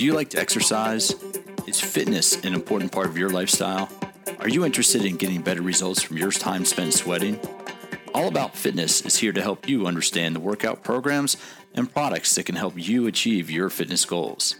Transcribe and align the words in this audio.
Do 0.00 0.06
you 0.06 0.14
like 0.14 0.30
to 0.30 0.40
exercise? 0.40 1.14
Is 1.66 1.78
fitness 1.78 2.42
an 2.42 2.54
important 2.54 2.90
part 2.90 3.08
of 3.08 3.18
your 3.18 3.28
lifestyle? 3.28 3.90
Are 4.38 4.48
you 4.48 4.64
interested 4.64 5.04
in 5.04 5.18
getting 5.18 5.42
better 5.42 5.60
results 5.60 6.00
from 6.00 6.16
your 6.16 6.32
time 6.32 6.64
spent 6.64 6.94
sweating? 6.94 7.38
All 8.14 8.26
About 8.26 8.56
Fitness 8.56 9.02
is 9.02 9.18
here 9.18 9.34
to 9.34 9.42
help 9.42 9.68
you 9.68 9.86
understand 9.86 10.34
the 10.34 10.40
workout 10.40 10.82
programs 10.82 11.36
and 11.74 11.92
products 11.92 12.34
that 12.34 12.46
can 12.46 12.54
help 12.54 12.78
you 12.78 13.06
achieve 13.08 13.50
your 13.50 13.68
fitness 13.68 14.06
goals. 14.06 14.56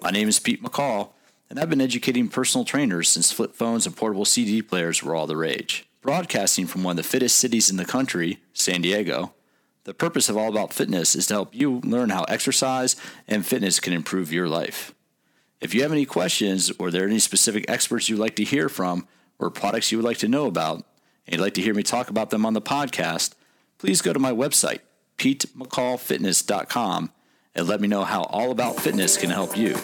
My 0.00 0.12
name 0.12 0.28
is 0.28 0.38
Pete 0.38 0.62
McCall, 0.62 1.08
and 1.50 1.58
I've 1.58 1.70
been 1.70 1.80
educating 1.80 2.28
personal 2.28 2.64
trainers 2.64 3.08
since 3.08 3.32
flip 3.32 3.56
phones 3.56 3.84
and 3.84 3.96
portable 3.96 4.24
CD 4.24 4.62
players 4.62 5.02
were 5.02 5.16
all 5.16 5.26
the 5.26 5.36
rage. 5.36 5.88
Broadcasting 6.02 6.68
from 6.68 6.84
one 6.84 6.92
of 6.92 6.98
the 6.98 7.02
fittest 7.02 7.34
cities 7.34 7.68
in 7.68 7.78
the 7.78 7.84
country, 7.84 8.38
San 8.52 8.82
Diego, 8.82 9.34
the 9.88 9.94
purpose 9.94 10.28
of 10.28 10.36
All 10.36 10.50
About 10.50 10.74
Fitness 10.74 11.14
is 11.14 11.28
to 11.28 11.34
help 11.34 11.54
you 11.54 11.80
learn 11.80 12.10
how 12.10 12.24
exercise 12.24 12.94
and 13.26 13.46
fitness 13.46 13.80
can 13.80 13.94
improve 13.94 14.30
your 14.30 14.46
life. 14.46 14.92
If 15.62 15.72
you 15.72 15.80
have 15.80 15.92
any 15.92 16.04
questions 16.04 16.70
or 16.78 16.90
there 16.90 17.04
are 17.04 17.08
any 17.08 17.18
specific 17.18 17.64
experts 17.68 18.06
you'd 18.06 18.18
like 18.18 18.36
to 18.36 18.44
hear 18.44 18.68
from 18.68 19.08
or 19.38 19.48
products 19.48 19.90
you 19.90 19.96
would 19.96 20.04
like 20.04 20.18
to 20.18 20.28
know 20.28 20.44
about, 20.44 20.84
and 21.26 21.36
you'd 21.36 21.40
like 21.40 21.54
to 21.54 21.62
hear 21.62 21.72
me 21.72 21.82
talk 21.82 22.10
about 22.10 22.28
them 22.28 22.44
on 22.44 22.52
the 22.52 22.60
podcast, 22.60 23.32
please 23.78 24.02
go 24.02 24.12
to 24.12 24.18
my 24.18 24.30
website, 24.30 24.80
petemccallfitness.com, 25.16 27.10
and 27.54 27.66
let 27.66 27.80
me 27.80 27.88
know 27.88 28.04
how 28.04 28.24
All 28.24 28.50
About 28.50 28.76
Fitness 28.76 29.16
can 29.16 29.30
help 29.30 29.56
you. 29.56 29.74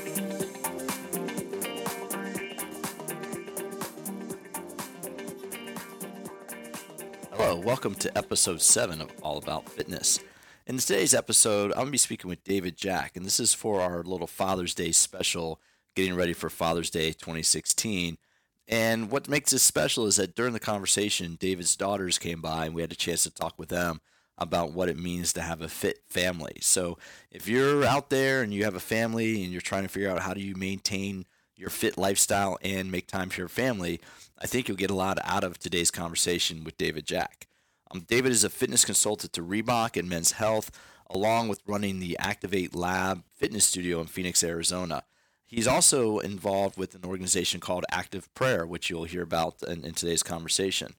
Welcome 7.62 7.94
to 7.96 8.18
episode 8.18 8.60
7 8.60 9.00
of 9.00 9.10
All 9.22 9.38
About 9.38 9.68
Fitness. 9.68 10.18
In 10.66 10.76
today's 10.76 11.14
episode, 11.14 11.70
I'm 11.72 11.76
going 11.76 11.86
to 11.86 11.92
be 11.92 11.98
speaking 11.98 12.28
with 12.28 12.44
David 12.44 12.76
Jack, 12.76 13.16
and 13.16 13.24
this 13.24 13.38
is 13.38 13.54
for 13.54 13.80
our 13.80 14.02
little 14.02 14.26
Father's 14.26 14.74
Day 14.74 14.92
special, 14.92 15.60
getting 15.94 16.14
ready 16.14 16.32
for 16.32 16.50
Father's 16.50 16.90
Day 16.90 17.12
2016. 17.12 18.18
And 18.68 19.10
what 19.10 19.28
makes 19.28 19.52
this 19.52 19.62
special 19.62 20.06
is 20.06 20.16
that 20.16 20.34
during 20.34 20.52
the 20.52 20.60
conversation, 20.60 21.36
David's 21.38 21.76
daughters 21.76 22.18
came 22.18 22.40
by, 22.40 22.66
and 22.66 22.74
we 22.74 22.82
had 22.82 22.92
a 22.92 22.96
chance 22.96 23.22
to 23.22 23.30
talk 23.30 23.58
with 23.58 23.68
them 23.68 24.00
about 24.36 24.72
what 24.72 24.88
it 24.88 24.98
means 24.98 25.32
to 25.32 25.42
have 25.42 25.62
a 25.62 25.68
fit 25.68 26.00
family. 26.06 26.56
So 26.60 26.98
if 27.30 27.48
you're 27.48 27.84
out 27.84 28.10
there 28.10 28.42
and 28.42 28.52
you 28.52 28.64
have 28.64 28.74
a 28.74 28.80
family 28.80 29.42
and 29.42 29.52
you're 29.52 29.60
trying 29.60 29.84
to 29.84 29.88
figure 29.88 30.10
out 30.10 30.20
how 30.20 30.34
do 30.34 30.40
you 30.40 30.54
maintain 30.56 31.24
your 31.56 31.70
fit 31.70 31.96
lifestyle 31.96 32.58
and 32.62 32.90
make 32.90 33.06
time 33.06 33.30
for 33.30 33.40
your 33.40 33.48
family, 33.48 34.00
I 34.40 34.46
think 34.46 34.68
you'll 34.68 34.76
get 34.76 34.90
a 34.90 34.94
lot 34.94 35.18
out 35.24 35.44
of 35.44 35.58
today's 35.58 35.90
conversation 35.90 36.64
with 36.64 36.76
David 36.76 37.06
Jack. 37.06 37.46
Um, 37.90 38.00
David 38.00 38.32
is 38.32 38.44
a 38.44 38.50
fitness 38.50 38.84
consultant 38.84 39.32
to 39.34 39.42
Reebok 39.42 39.96
and 39.96 40.08
Men's 40.08 40.32
Health, 40.32 40.70
along 41.08 41.48
with 41.48 41.62
running 41.66 42.00
the 42.00 42.16
Activ8 42.20 42.74
Lab 42.74 43.22
fitness 43.36 43.66
studio 43.66 44.00
in 44.00 44.06
Phoenix, 44.06 44.42
Arizona. 44.42 45.04
He's 45.46 45.68
also 45.68 46.18
involved 46.18 46.76
with 46.76 46.94
an 46.94 47.04
organization 47.04 47.60
called 47.60 47.84
ActivPrayer, 47.92 48.66
which 48.66 48.90
you'll 48.90 49.04
hear 49.04 49.22
about 49.22 49.62
in, 49.62 49.84
in 49.84 49.94
today's 49.94 50.24
conversation. 50.24 50.94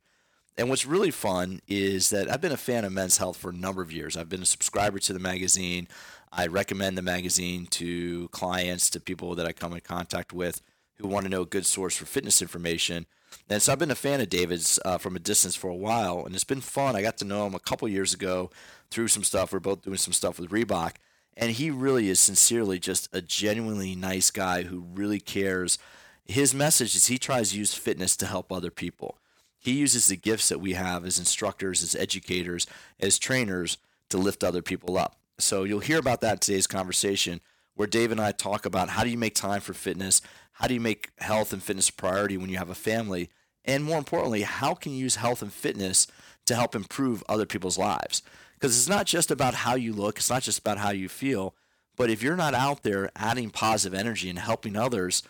And 0.58 0.70
what's 0.70 0.86
really 0.86 1.12
fun 1.12 1.60
is 1.68 2.10
that 2.12 2.32
I've 2.32 2.40
been 2.40 2.54
a 2.54 2.58
fan 2.58 2.86
of 2.86 2.94
Men's 2.94 3.18
Health 3.18 3.36
for 3.36 3.50
a 3.50 3.54
number 3.54 3.82
of 3.82 3.92
years. 3.92 4.16
I've 4.16 4.30
been 4.30 4.42
a 4.42 4.46
subscriber 4.46 5.00
to 5.00 5.12
the 5.12 5.20
magazine. 5.20 5.90
I 6.32 6.48
recommend 6.48 6.98
the 6.98 7.02
magazine 7.02 7.66
to 7.72 8.30
clients, 8.30 8.90
to 8.92 9.02
people 9.02 9.36
that 9.36 9.46
I 9.46 9.52
come 9.52 9.74
in 9.74 9.82
contact 9.82 10.32
with 10.32 10.62
who 10.98 11.08
want 11.10 11.26
to 11.26 11.30
know 11.30 11.42
a 11.42 11.46
good 11.46 11.66
source 11.66 11.98
for 11.98 12.06
fitness 12.06 12.42
information. 12.42 13.06
And 13.50 13.62
so 13.62 13.72
I've 13.72 13.80
been 13.80 13.92
a 13.92 13.96
fan 13.96 14.22
of 14.22 14.30
David's 14.30 14.80
uh, 14.86 14.98
from 14.98 15.16
a 15.16 15.20
distance 15.20 15.56
for 15.56 15.70
a 15.70 15.76
while, 15.76 16.26
and 16.26 16.34
it's 16.34 16.44
been 16.44 16.62
fun. 16.62 16.96
I 16.96 17.02
got 17.02 17.18
to 17.18 17.26
know 17.26 17.46
him 17.46 17.56
a 17.56 17.60
couple 17.60 17.88
years 17.88 18.14
ago 18.14 18.50
through 18.90 19.08
some 19.10 19.24
stuff. 19.24 19.54
We're 19.54 19.60
both 19.60 19.84
doing 19.84 19.98
some 19.98 20.14
stuff 20.14 20.40
with 20.40 20.50
Reebok, 20.50 20.94
and 21.38 21.52
he 21.52 21.70
really 21.70 22.10
is 22.10 22.20
sincerely 22.20 22.80
just 22.80 23.08
a 23.14 23.22
genuinely 23.22 23.96
nice 23.96 24.32
guy 24.32 24.64
who 24.64 24.86
really 24.94 25.20
cares. 25.20 25.78
His 26.26 26.56
message 26.56 26.96
is 26.96 27.08
he 27.08 27.18
tries 27.18 27.52
to 27.52 27.58
use 27.58 27.74
fitness 27.74 28.18
to 28.18 28.26
help 28.26 28.52
other 28.52 28.72
people. 28.72 29.20
He 29.60 29.74
uses 29.74 30.08
the 30.08 30.16
gifts 30.16 30.50
that 30.50 30.62
we 30.62 30.74
have 30.74 31.06
as 31.06 31.20
instructors, 31.20 31.84
as 31.84 31.96
educators, 31.96 32.68
as 33.00 33.18
trainers 33.20 33.78
to 34.10 34.18
lift 34.18 34.44
other 34.44 34.62
people 34.62 34.98
up. 34.98 35.18
So 35.38 35.64
you'll 35.64 35.80
hear 35.80 36.00
about 36.00 36.22
that 36.22 36.34
in 36.34 36.40
today's 36.40 36.68
conversation, 36.68 37.42
where 37.76 37.88
Dave 37.88 38.12
and 38.12 38.22
I 38.22 38.32
talk 38.32 38.66
about 38.66 38.90
how 38.90 39.04
do 39.04 39.10
you 39.10 39.18
make 39.18 39.36
time 39.36 39.62
for 39.62 39.74
fitness, 39.74 40.22
how 40.56 40.68
do 40.68 40.74
you 40.74 40.82
make 40.82 41.10
health 41.20 41.54
and 41.54 41.64
fitness 41.64 41.90
a 41.90 41.94
priority 41.94 42.38
when 42.38 42.50
you 42.50 42.58
have 42.58 42.70
a 42.70 42.76
family, 42.76 43.30
and 43.64 43.84
more 43.84 43.98
importantly, 43.98 44.42
how 44.42 44.74
can 44.74 44.92
you 44.92 45.00
use 45.00 45.16
health 45.16 45.42
and 45.42 45.52
fitness 45.52 46.08
to 46.46 46.56
help 46.56 46.76
improve 46.76 47.24
other 47.28 47.46
people's 47.46 47.78
lives? 47.78 48.22
Because 48.54 48.78
it's 48.78 48.90
not 48.90 49.06
just 49.06 49.32
about 49.32 49.54
how 49.54 49.76
you 49.76 49.94
look, 49.94 50.18
it's 50.18 50.30
not 50.30 50.44
just 50.44 50.60
about 50.60 50.78
how 50.78 50.92
you 50.92 51.10
feel, 51.10 51.56
but 51.96 52.10
if 52.10 52.22
you're 52.22 52.36
not 52.36 52.54
out 52.54 52.84
there 52.84 53.10
adding 53.16 53.50
positive 53.50 53.98
energy 53.98 54.30
and 54.30 54.40
helping 54.40 54.76
others, 54.76 55.24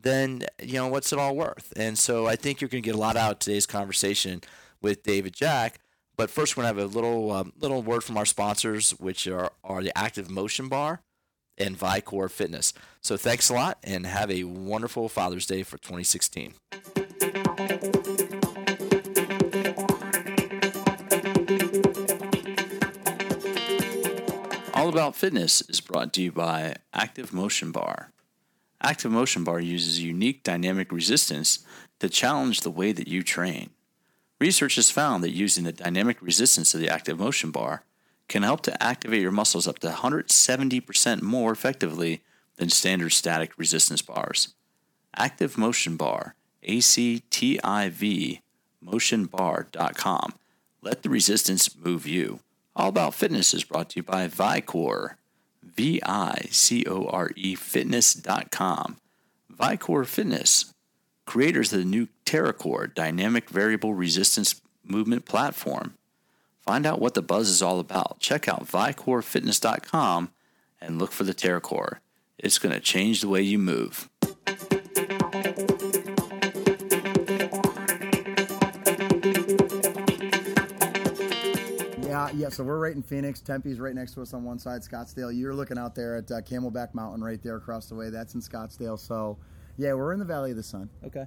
then 0.00 0.44
you 0.60 0.74
know 0.74 0.88
what's 0.88 1.12
it 1.12 1.18
all 1.18 1.36
worth? 1.36 1.72
And 1.76 1.98
so 1.98 2.26
I 2.26 2.36
think 2.36 2.60
you're 2.60 2.68
going 2.68 2.82
to 2.82 2.88
get 2.88 2.94
a 2.94 2.98
lot 2.98 3.16
out 3.16 3.32
of 3.32 3.38
today's 3.38 3.66
conversation 3.66 4.40
with 4.80 5.02
David 5.02 5.32
Jack 5.32 5.78
but 6.16 6.30
first, 6.30 6.56
we're 6.56 6.62
gonna 6.62 6.80
have 6.80 6.92
a 6.92 6.94
little 6.94 7.32
um, 7.32 7.52
little 7.58 7.82
word 7.82 8.04
from 8.04 8.16
our 8.16 8.26
sponsors, 8.26 8.92
which 8.92 9.26
are, 9.26 9.52
are 9.64 9.82
the 9.82 9.92
ActivMotion 9.96 10.68
Bar 10.68 11.02
and 11.58 11.78
Vicore 11.78 12.30
Fitness. 12.30 12.72
So 13.00 13.16
thanks 13.16 13.50
a 13.50 13.54
lot, 13.54 13.78
and 13.82 14.06
have 14.06 14.30
a 14.30 14.44
wonderful 14.44 15.08
Father's 15.08 15.46
Day 15.46 15.62
for 15.62 15.78
2016. 15.78 16.54
All 24.74 24.88
About 24.88 25.14
Fitness 25.14 25.62
is 25.68 25.80
brought 25.80 26.12
to 26.14 26.22
you 26.22 26.32
by 26.32 26.74
ActivMotion 26.94 27.72
Bar. 27.72 28.10
ActivMotion 28.82 29.44
Bar 29.44 29.60
uses 29.60 30.02
unique 30.02 30.42
dynamic 30.42 30.90
resistance 30.90 31.60
to 32.00 32.08
challenge 32.08 32.62
the 32.62 32.70
way 32.70 32.90
that 32.90 33.06
you 33.06 33.22
train. 33.22 33.70
Research 34.40 34.74
has 34.74 34.90
found 34.90 35.22
that 35.22 35.30
using 35.30 35.62
the 35.62 35.72
dynamic 35.72 36.20
resistance 36.20 36.74
of 36.74 36.80
the 36.80 36.88
ActivMotion 36.88 37.52
Bar 37.52 37.84
can 38.32 38.42
help 38.42 38.62
to 38.62 38.82
activate 38.82 39.20
your 39.20 39.30
muscles 39.30 39.68
up 39.68 39.78
to 39.78 39.88
170% 39.88 41.20
more 41.20 41.52
effectively 41.52 42.22
than 42.56 42.70
standard 42.70 43.10
static 43.10 43.52
resistance 43.58 44.00
bars. 44.00 44.54
ActivMotion 45.18 45.98
Bar, 45.98 46.34
ACTIV, 46.66 48.40
motionbar.com. 48.82 50.34
Let 50.80 51.02
the 51.02 51.10
resistance 51.10 51.76
move 51.76 52.06
you. 52.06 52.40
All 52.74 52.88
About 52.88 53.12
Fitness 53.12 53.52
is 53.52 53.64
brought 53.64 53.90
to 53.90 53.96
you 53.96 54.02
by 54.02 54.26
Vicore, 54.28 55.16
V 55.62 56.00
I 56.02 56.46
C 56.50 56.86
O 56.86 57.04
R 57.04 57.30
E 57.36 57.54
fitness.com. 57.54 58.96
Vicore 59.54 60.06
Fitness 60.06 60.72
creators 61.26 61.72
of 61.72 61.80
the 61.80 61.84
new 61.84 62.08
TerraCore 62.24 62.94
dynamic 62.94 63.50
variable 63.50 63.92
resistance 63.92 64.60
movement 64.82 65.26
platform. 65.26 65.94
Find 66.62 66.86
out 66.86 67.00
what 67.00 67.14
the 67.14 67.22
buzz 67.22 67.48
is 67.48 67.60
all 67.60 67.80
about. 67.80 68.20
Check 68.20 68.48
out 68.48 68.66
VicoreFitness.com 68.68 70.30
and 70.80 70.98
look 70.98 71.10
for 71.10 71.24
the 71.24 71.34
TerraCore. 71.34 71.98
It's 72.38 72.58
going 72.58 72.72
to 72.72 72.80
change 72.80 73.20
the 73.20 73.28
way 73.28 73.42
you 73.42 73.58
move. 73.58 74.08
Yeah, 82.00 82.30
yeah. 82.32 82.48
So 82.48 82.62
we're 82.62 82.78
right 82.78 82.94
in 82.94 83.02
Phoenix. 83.02 83.40
Tempe's 83.40 83.80
right 83.80 83.94
next 83.94 84.14
to 84.14 84.22
us 84.22 84.32
on 84.32 84.44
one 84.44 84.60
side. 84.60 84.82
Scottsdale. 84.82 85.36
You're 85.36 85.54
looking 85.54 85.78
out 85.78 85.96
there 85.96 86.14
at 86.16 86.30
uh, 86.30 86.40
Camelback 86.42 86.94
Mountain 86.94 87.24
right 87.24 87.42
there 87.42 87.56
across 87.56 87.88
the 87.88 87.96
way. 87.96 88.08
That's 88.08 88.34
in 88.34 88.40
Scottsdale. 88.40 88.98
So 88.98 89.36
yeah, 89.76 89.94
we're 89.94 90.12
in 90.12 90.20
the 90.20 90.24
Valley 90.24 90.52
of 90.52 90.56
the 90.56 90.62
Sun. 90.62 90.88
Okay. 91.04 91.24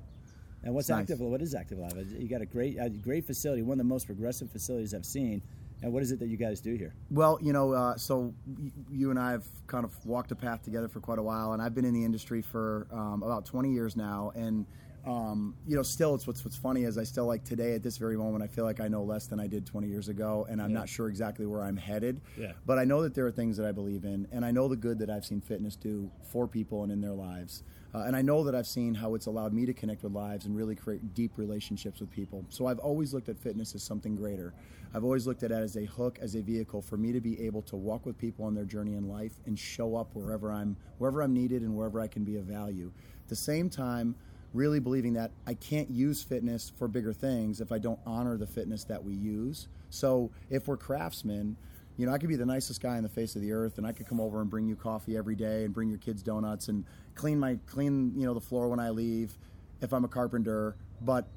And 0.65 0.73
what's 0.73 0.89
It's 0.89 0.97
active? 0.99 1.19
nice. 1.21 1.29
What 1.29 1.41
is 1.41 1.53
Active 1.55 1.77
Live? 1.77 1.95
You 2.19 2.27
got 2.27 2.41
a 2.41 2.45
great, 2.45 2.77
a 2.79 2.89
great 2.89 3.25
facility, 3.25 3.61
one 3.61 3.73
of 3.73 3.77
the 3.77 3.83
most 3.83 4.07
progressive 4.07 4.49
facilities 4.51 4.93
I've 4.95 5.05
seen. 5.05 5.41
And 5.83 5.93
what 5.93 6.01
is 6.01 6.11
it 6.11 6.19
that 6.19 6.27
you 6.27 6.37
guys 6.37 6.59
do 6.59 6.73
here? 6.73 6.95
Well, 7.11 7.37
you 7.41 7.53
know, 7.53 7.73
uh, 7.73 7.97
so 7.97 8.33
y- 8.47 8.71
you 8.91 9.11
and 9.11 9.19
I 9.19 9.31
have 9.31 9.45
kind 9.67 9.85
of 9.85 9.93
walked 10.05 10.31
a 10.31 10.35
path 10.35 10.63
together 10.63 10.87
for 10.87 10.99
quite 10.99 11.19
a 11.19 11.23
while, 11.23 11.53
and 11.53 11.61
I've 11.61 11.75
been 11.75 11.85
in 11.85 11.93
the 11.93 12.03
industry 12.03 12.41
for 12.41 12.87
um, 12.91 13.21
about 13.21 13.45
20 13.45 13.71
years 13.71 13.95
now. 13.95 14.31
And 14.35 14.65
um, 15.05 15.55
you 15.67 15.75
know, 15.75 15.83
still, 15.83 16.15
it's 16.15 16.25
what's 16.25 16.43
what's 16.43 16.57
funny 16.57 16.83
is 16.85 16.97
I 16.97 17.03
still 17.03 17.27
like 17.27 17.43
today 17.43 17.75
at 17.75 17.83
this 17.83 17.97
very 17.97 18.17
moment. 18.17 18.43
I 18.43 18.47
feel 18.47 18.63
like 18.63 18.79
I 18.79 18.87
know 18.87 19.03
less 19.03 19.27
than 19.27 19.39
I 19.39 19.45
did 19.45 19.63
20 19.67 19.87
years 19.87 20.07
ago, 20.09 20.47
and 20.49 20.59
I'm 20.59 20.71
Yeah. 20.71 20.79
not 20.79 20.89
sure 20.89 21.09
exactly 21.09 21.45
where 21.45 21.61
I'm 21.61 21.77
headed. 21.77 22.21
Yeah. 22.35 22.53
But 22.65 22.79
I 22.79 22.85
know 22.85 23.03
that 23.03 23.13
there 23.13 23.27
are 23.27 23.31
things 23.31 23.55
that 23.57 23.67
I 23.67 23.71
believe 23.71 24.03
in, 24.03 24.27
and 24.31 24.43
I 24.43 24.49
know 24.49 24.67
the 24.67 24.75
good 24.75 24.97
that 24.99 25.11
I've 25.11 25.25
seen 25.25 25.41
fitness 25.41 25.75
do 25.75 26.09
for 26.23 26.47
people 26.47 26.81
and 26.81 26.91
in 26.91 27.01
their 27.01 27.13
lives. 27.13 27.61
Uh, 27.95 28.03
and 28.07 28.13
I 28.13 28.21
know 28.21 28.43
that 28.43 28.53
I've 28.53 28.67
seen 28.67 28.93
how 28.93 29.15
it's 29.15 29.27
allowed 29.27 29.53
me 29.53 29.65
to 29.65 29.73
connect 29.73 30.03
with 30.03 30.11
lives 30.11 30.45
and 30.45 30.53
really 30.53 30.75
create 30.75 31.13
deep 31.13 31.37
relationships 31.37 32.01
with 32.01 32.11
people. 32.11 32.43
So 32.49 32.67
I've 32.67 32.79
always 32.79 33.13
looked 33.13 33.29
at 33.29 33.39
fitness 33.39 33.73
as 33.73 33.83
something 33.83 34.17
greater. 34.17 34.53
I've 34.93 35.05
always 35.05 35.25
looked 35.25 35.43
at 35.43 35.51
it 35.51 35.55
as 35.55 35.77
a 35.77 35.85
hook, 35.85 36.19
as 36.21 36.35
a 36.35 36.41
vehicle 36.41 36.81
for 36.81 36.97
me 36.97 37.13
to 37.13 37.21
be 37.21 37.41
able 37.47 37.61
to 37.61 37.77
walk 37.77 38.05
with 38.05 38.17
people 38.17 38.43
on 38.43 38.53
their 38.53 38.65
journey 38.65 38.95
in 38.95 39.07
life 39.07 39.39
and 39.45 39.57
show 39.57 39.95
up 39.95 40.09
wherever 40.13 40.51
I'm 40.51 40.75
wherever 40.97 41.21
I'm 41.21 41.33
needed 41.33 41.61
and 41.61 41.73
wherever 41.73 42.01
I 42.01 42.07
can 42.07 42.25
be 42.25 42.35
of 42.35 42.43
value. 42.43 42.91
At 43.23 43.29
the 43.29 43.35
same 43.37 43.69
time, 43.69 44.13
really 44.53 44.81
believing 44.81 45.13
that 45.13 45.31
I 45.47 45.53
can't 45.53 45.89
use 45.89 46.21
fitness 46.21 46.73
for 46.77 46.89
bigger 46.89 47.13
things 47.13 47.61
if 47.61 47.71
I 47.71 47.77
don't 47.77 47.99
honor 48.05 48.35
the 48.35 48.47
fitness 48.47 48.83
that 48.85 49.01
we 49.01 49.13
use. 49.13 49.69
So 49.89 50.31
if 50.49 50.67
we're 50.67 50.75
craftsmen, 50.75 51.55
You 51.97 52.05
know, 52.05 52.11
I 52.13 52.17
could 52.17 52.27
be 52.27 52.35
the 52.35 52.45
nicest 52.45 52.81
guy 52.81 52.97
on 52.97 53.03
the 53.03 53.09
face 53.09 53.37
of 53.37 53.41
the 53.41 53.53
earth, 53.53 53.77
and 53.77 53.87
I 53.87 53.93
could 53.93 54.05
come 54.05 54.19
over 54.19 54.41
and 54.41 54.49
bring 54.49 54.67
you 54.67 54.75
coffee 54.75 55.15
every 55.15 55.35
day, 55.35 55.63
and 55.63 55.73
bring 55.73 55.89
your 55.89 55.97
kids 55.97 56.21
donuts, 56.21 56.67
and 56.67 56.83
clean 57.15 57.39
my 57.39 57.57
clean 57.65 58.13
you 58.15 58.25
know 58.25 58.33
the 58.33 58.41
floor 58.41 58.69
when 58.69 58.79
I 58.79 58.89
leave, 58.89 59.37
if 59.81 59.93
I'm 59.93 60.05
a 60.05 60.09
carpenter. 60.09 60.75
But 61.01 61.27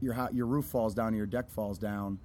your 0.00 0.28
your 0.32 0.46
roof 0.46 0.66
falls 0.66 0.94
down, 0.94 1.08
and 1.08 1.16
your 1.16 1.26
deck 1.26 1.50
falls 1.50 1.78
down. 1.78 2.18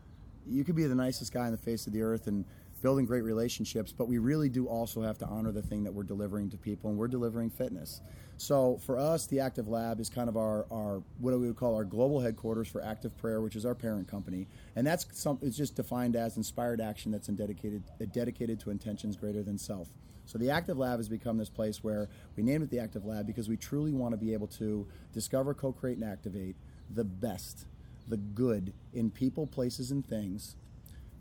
You 0.46 0.64
could 0.64 0.76
be 0.76 0.86
the 0.86 0.96
nicest 0.96 1.34
guy 1.34 1.46
on 1.46 1.52
the 1.52 1.58
face 1.58 1.88
of 1.88 1.94
the 1.94 2.02
earth, 2.02 2.28
and 2.28 2.46
building 2.82 3.06
great 3.06 3.24
relationships, 3.24 3.92
but 3.92 4.08
we 4.08 4.18
really 4.18 4.50
do 4.50 4.68
also 4.68 5.02
have 5.02 5.18
to 5.18 5.26
honor 5.26 5.52
the 5.52 5.62
thing 5.62 5.84
that 5.84 5.94
we're 5.94 6.04
delivering 6.04 6.50
to 6.50 6.58
people, 6.58 6.90
and 6.90 7.00
we're 7.00 7.08
delivering 7.08 7.50
fitness. 7.50 8.02
So 8.38 8.78
for 8.86 9.00
us, 9.00 9.26
the 9.26 9.40
Active 9.40 9.68
Lab 9.68 10.00
is 10.00 10.10
kind 10.10 10.30
of 10.30 10.38
our, 10.38 10.68
our 10.72 11.02
what 11.18 11.34
we 11.40 11.48
would 11.48 11.56
call 11.56 11.76
our 11.76 11.84
global 11.84 12.20
headquarters 12.20 12.68
for 12.68 12.82
ActivPrayer, 12.82 13.42
which 13.42 13.56
is 13.56 13.66
our 13.66 13.74
parent 13.74 14.08
company, 14.08 14.48
and 14.76 14.86
that's 14.86 15.08
some, 15.12 15.40
it's 15.42 15.58
just 15.58 15.76
defined 15.76 16.16
as 16.16 16.38
inspired 16.38 16.80
action 16.80 17.12
that's 17.12 17.30
in 17.30 17.36
dedicated 17.36 17.84
dedicated 18.12 18.60
to 18.60 18.70
intentions 18.70 19.18
greater 19.18 19.42
than 19.42 19.58
self. 19.58 19.90
So 20.28 20.38
the 20.38 20.52
Active 20.52 20.78
Lab 20.78 21.00
has 21.00 21.08
become 21.08 21.38
this 21.38 21.50
place 21.50 21.84
where 21.84 22.10
we 22.36 22.44
named 22.44 22.64
it 22.64 22.70
the 22.70 22.80
Active 22.80 23.06
Lab 23.06 23.26
because 23.26 23.48
we 23.48 23.56
truly 23.56 23.94
want 23.94 24.12
to 24.12 24.18
be 24.18 24.34
able 24.34 24.48
to 24.48 24.86
discover, 25.14 25.54
co-create, 25.54 25.98
and 25.98 26.06
activate 26.06 26.58
the 26.94 27.06
best, 27.06 27.66
the 28.10 28.18
good 28.18 28.74
in 28.94 29.10
people, 29.10 29.48
places, 29.48 29.90
and 29.90 30.06
things 30.06 30.58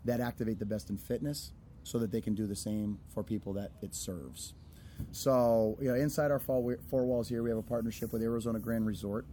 that 0.03 0.19
activate 0.19 0.59
the 0.59 0.65
best 0.65 0.89
in 0.89 0.97
fitness 0.97 1.53
so 1.83 1.97
that 1.99 2.11
they 2.11 2.19
can 2.19 2.35
do 2.35 2.45
the 2.45 2.55
same 2.55 2.99
for 3.13 3.23
people 3.23 3.53
that 3.53 3.71
it 3.81 3.95
serves. 3.95 4.53
So, 5.11 5.77
you 5.79 5.87
know, 5.87 5.95
inside 5.95 6.31
our 6.31 6.39
four 6.39 7.05
walls 7.05 7.29
here, 7.29 7.43
we 7.43 7.49
have 7.49 7.57
a 7.57 7.63
partnership 7.63 8.11
with 8.11 8.21
Arizona 8.21 8.59
Grand 8.59 8.85
Resort, 8.85 9.25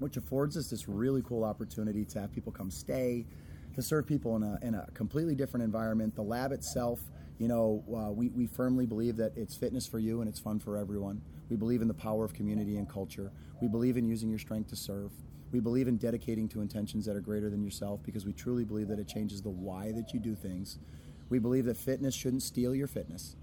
which 0.00 0.16
affords 0.16 0.56
us 0.56 0.68
this 0.68 0.88
really 0.88 1.22
cool 1.22 1.44
opportunity 1.44 2.04
to 2.06 2.20
have 2.20 2.32
people 2.32 2.50
come 2.50 2.72
stay, 2.72 3.24
to 3.74 3.82
serve 3.82 4.06
people 4.06 4.34
in 4.36 4.42
a, 4.42 4.58
in 4.62 4.74
a 4.74 4.86
completely 4.94 5.36
different 5.36 5.62
environment. 5.62 6.16
The 6.16 6.22
lab 6.22 6.50
itself, 6.50 6.98
you 7.38 7.48
know, 7.48 7.84
uh, 7.94 8.12
we, 8.12 8.28
we 8.30 8.46
firmly 8.46 8.86
believe 8.86 9.16
that 9.16 9.32
it's 9.36 9.54
fitness 9.54 9.86
for 9.86 9.98
you 9.98 10.20
and 10.20 10.28
it's 10.28 10.38
fun 10.40 10.58
for 10.58 10.76
everyone. 10.76 11.20
We 11.50 11.56
believe 11.56 11.82
in 11.82 11.88
the 11.88 11.94
power 11.94 12.24
of 12.24 12.32
community 12.32 12.76
and 12.76 12.88
culture. 12.88 13.30
We 13.60 13.68
believe 13.68 13.96
in 13.96 14.06
using 14.06 14.30
your 14.30 14.38
strength 14.38 14.70
to 14.70 14.76
serve. 14.76 15.12
We 15.52 15.60
believe 15.60 15.86
in 15.86 15.96
dedicating 15.96 16.48
to 16.50 16.60
intentions 16.60 17.06
that 17.06 17.14
are 17.14 17.20
greater 17.20 17.50
than 17.50 17.62
yourself 17.62 18.00
because 18.02 18.24
we 18.24 18.32
truly 18.32 18.64
believe 18.64 18.88
that 18.88 18.98
it 18.98 19.06
changes 19.06 19.42
the 19.42 19.50
why 19.50 19.92
that 19.92 20.12
you 20.12 20.20
do 20.20 20.34
things. 20.34 20.78
We 21.28 21.38
believe 21.38 21.66
that 21.66 21.76
fitness 21.76 22.14
shouldn't 22.14 22.42
steal 22.42 22.74
your 22.74 22.86
fitness. 22.86 23.36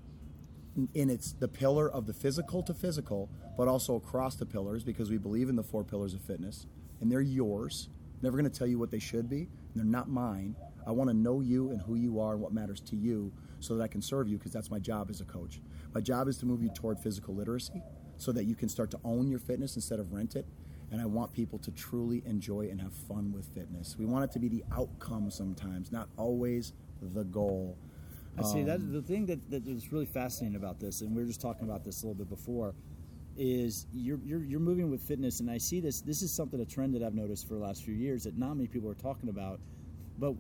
And 0.76 1.12
it's 1.12 1.32
the 1.34 1.48
pillar 1.48 1.90
of 1.90 2.08
the 2.08 2.14
physical 2.14 2.64
to 2.64 2.74
physical, 2.74 3.30
but 3.58 3.68
also 3.68 3.96
across 3.96 4.36
the 4.36 4.46
pillars 4.46 4.84
because 4.84 5.12
we 5.12 5.18
believe 5.18 5.50
in 5.50 5.56
the 5.56 5.64
four 5.64 5.84
pillars 5.84 6.14
of 6.14 6.22
fitness 6.22 6.66
and 7.00 7.12
they're 7.12 7.22
yours. 7.22 7.90
Never 8.22 8.38
going 8.38 8.50
to 8.50 8.58
tell 8.58 8.68
you 8.68 8.80
what 8.80 8.90
they 8.90 9.00
should 9.00 9.30
be. 9.30 9.50
They're 9.76 9.86
not 9.86 10.10
mine. 10.10 10.56
I 10.88 10.92
want 10.92 11.10
to 11.10 11.16
know 11.16 11.42
you 11.42 11.70
and 11.70 11.82
who 11.82 11.96
you 11.96 12.20
are 12.20 12.34
and 12.34 12.42
what 12.42 12.54
matters 12.54 12.80
to 12.82 12.96
you 12.96 13.32
so 13.64 13.76
that 13.76 13.84
I 13.84 13.88
can 13.88 14.02
serve 14.02 14.28
you 14.28 14.38
because 14.38 14.52
that's 14.52 14.70
my 14.70 14.80
job 14.80 15.10
as 15.10 15.22
a 15.22 15.26
coach. 15.26 15.62
My 15.94 16.02
job 16.02 16.28
is 16.28 16.38
to 16.40 16.46
move 16.46 16.62
you 16.62 16.70
toward 16.70 17.00
physical 17.00 17.34
literacy 17.34 17.82
so 18.18 18.32
that 18.32 18.46
you 18.46 18.56
can 18.56 18.70
start 18.70 18.92
to 18.92 19.00
own 19.04 19.30
your 19.30 19.40
fitness 19.40 19.76
instead 19.76 20.00
of 20.00 20.14
rent 20.14 20.36
it 20.36 20.46
and 20.94 21.02
I 21.02 21.08
want 21.08 21.34
people 21.34 21.58
to 21.58 21.72
truly 21.72 22.22
enjoy 22.24 22.68
and 22.70 22.80
have 22.80 22.94
fun 22.94 23.34
with 23.34 23.48
fitness. 23.48 23.96
We 23.98 24.06
want 24.06 24.26
it 24.26 24.32
to 24.34 24.40
be 24.40 24.48
the 24.48 24.64
outcome 24.72 25.32
sometimes, 25.32 25.92
not 25.92 26.08
always 26.18 26.74
the 27.02 27.24
goal. 27.24 27.76
I 28.38 28.44
see 28.44 28.62
that 28.64 28.76
um, 28.76 28.94
the 28.94 29.02
thing 29.02 29.26
that, 29.26 29.50
that 29.50 29.68
is 29.68 29.92
really 29.92 30.06
fascinating 30.06 30.56
about 30.56 30.80
this, 30.80 31.02
and 31.02 31.16
we 31.16 31.24
were 31.24 31.28
just 31.28 31.42
talking 31.42 31.68
about 31.68 31.84
this 31.84 32.04
a 32.04 32.08
little 32.08 32.24
bit 32.24 32.30
before, 32.30 32.76
is 33.36 33.88
you're, 33.92 34.20
you're, 34.24 34.44
you're 34.44 34.60
moving 34.60 34.92
with 34.92 35.02
fitness, 35.02 35.40
and 35.40 35.50
I 35.50 35.58
see 35.58 35.80
this. 35.80 36.02
This 36.02 36.22
is 36.22 36.32
something 36.32 36.60
a 36.62 36.66
trend 36.66 36.94
that 36.94 37.02
I've 37.02 37.16
noticed 37.16 37.48
for 37.48 37.56
the 37.56 37.62
last 37.62 37.84
few 37.84 37.96
years 37.96 38.24
that 38.26 38.38
not 38.38 38.56
many 38.56 38.68
people 38.68 38.88
are 38.88 38.96
talking 38.96 39.30
about. 39.30 39.60
But 40.20 40.36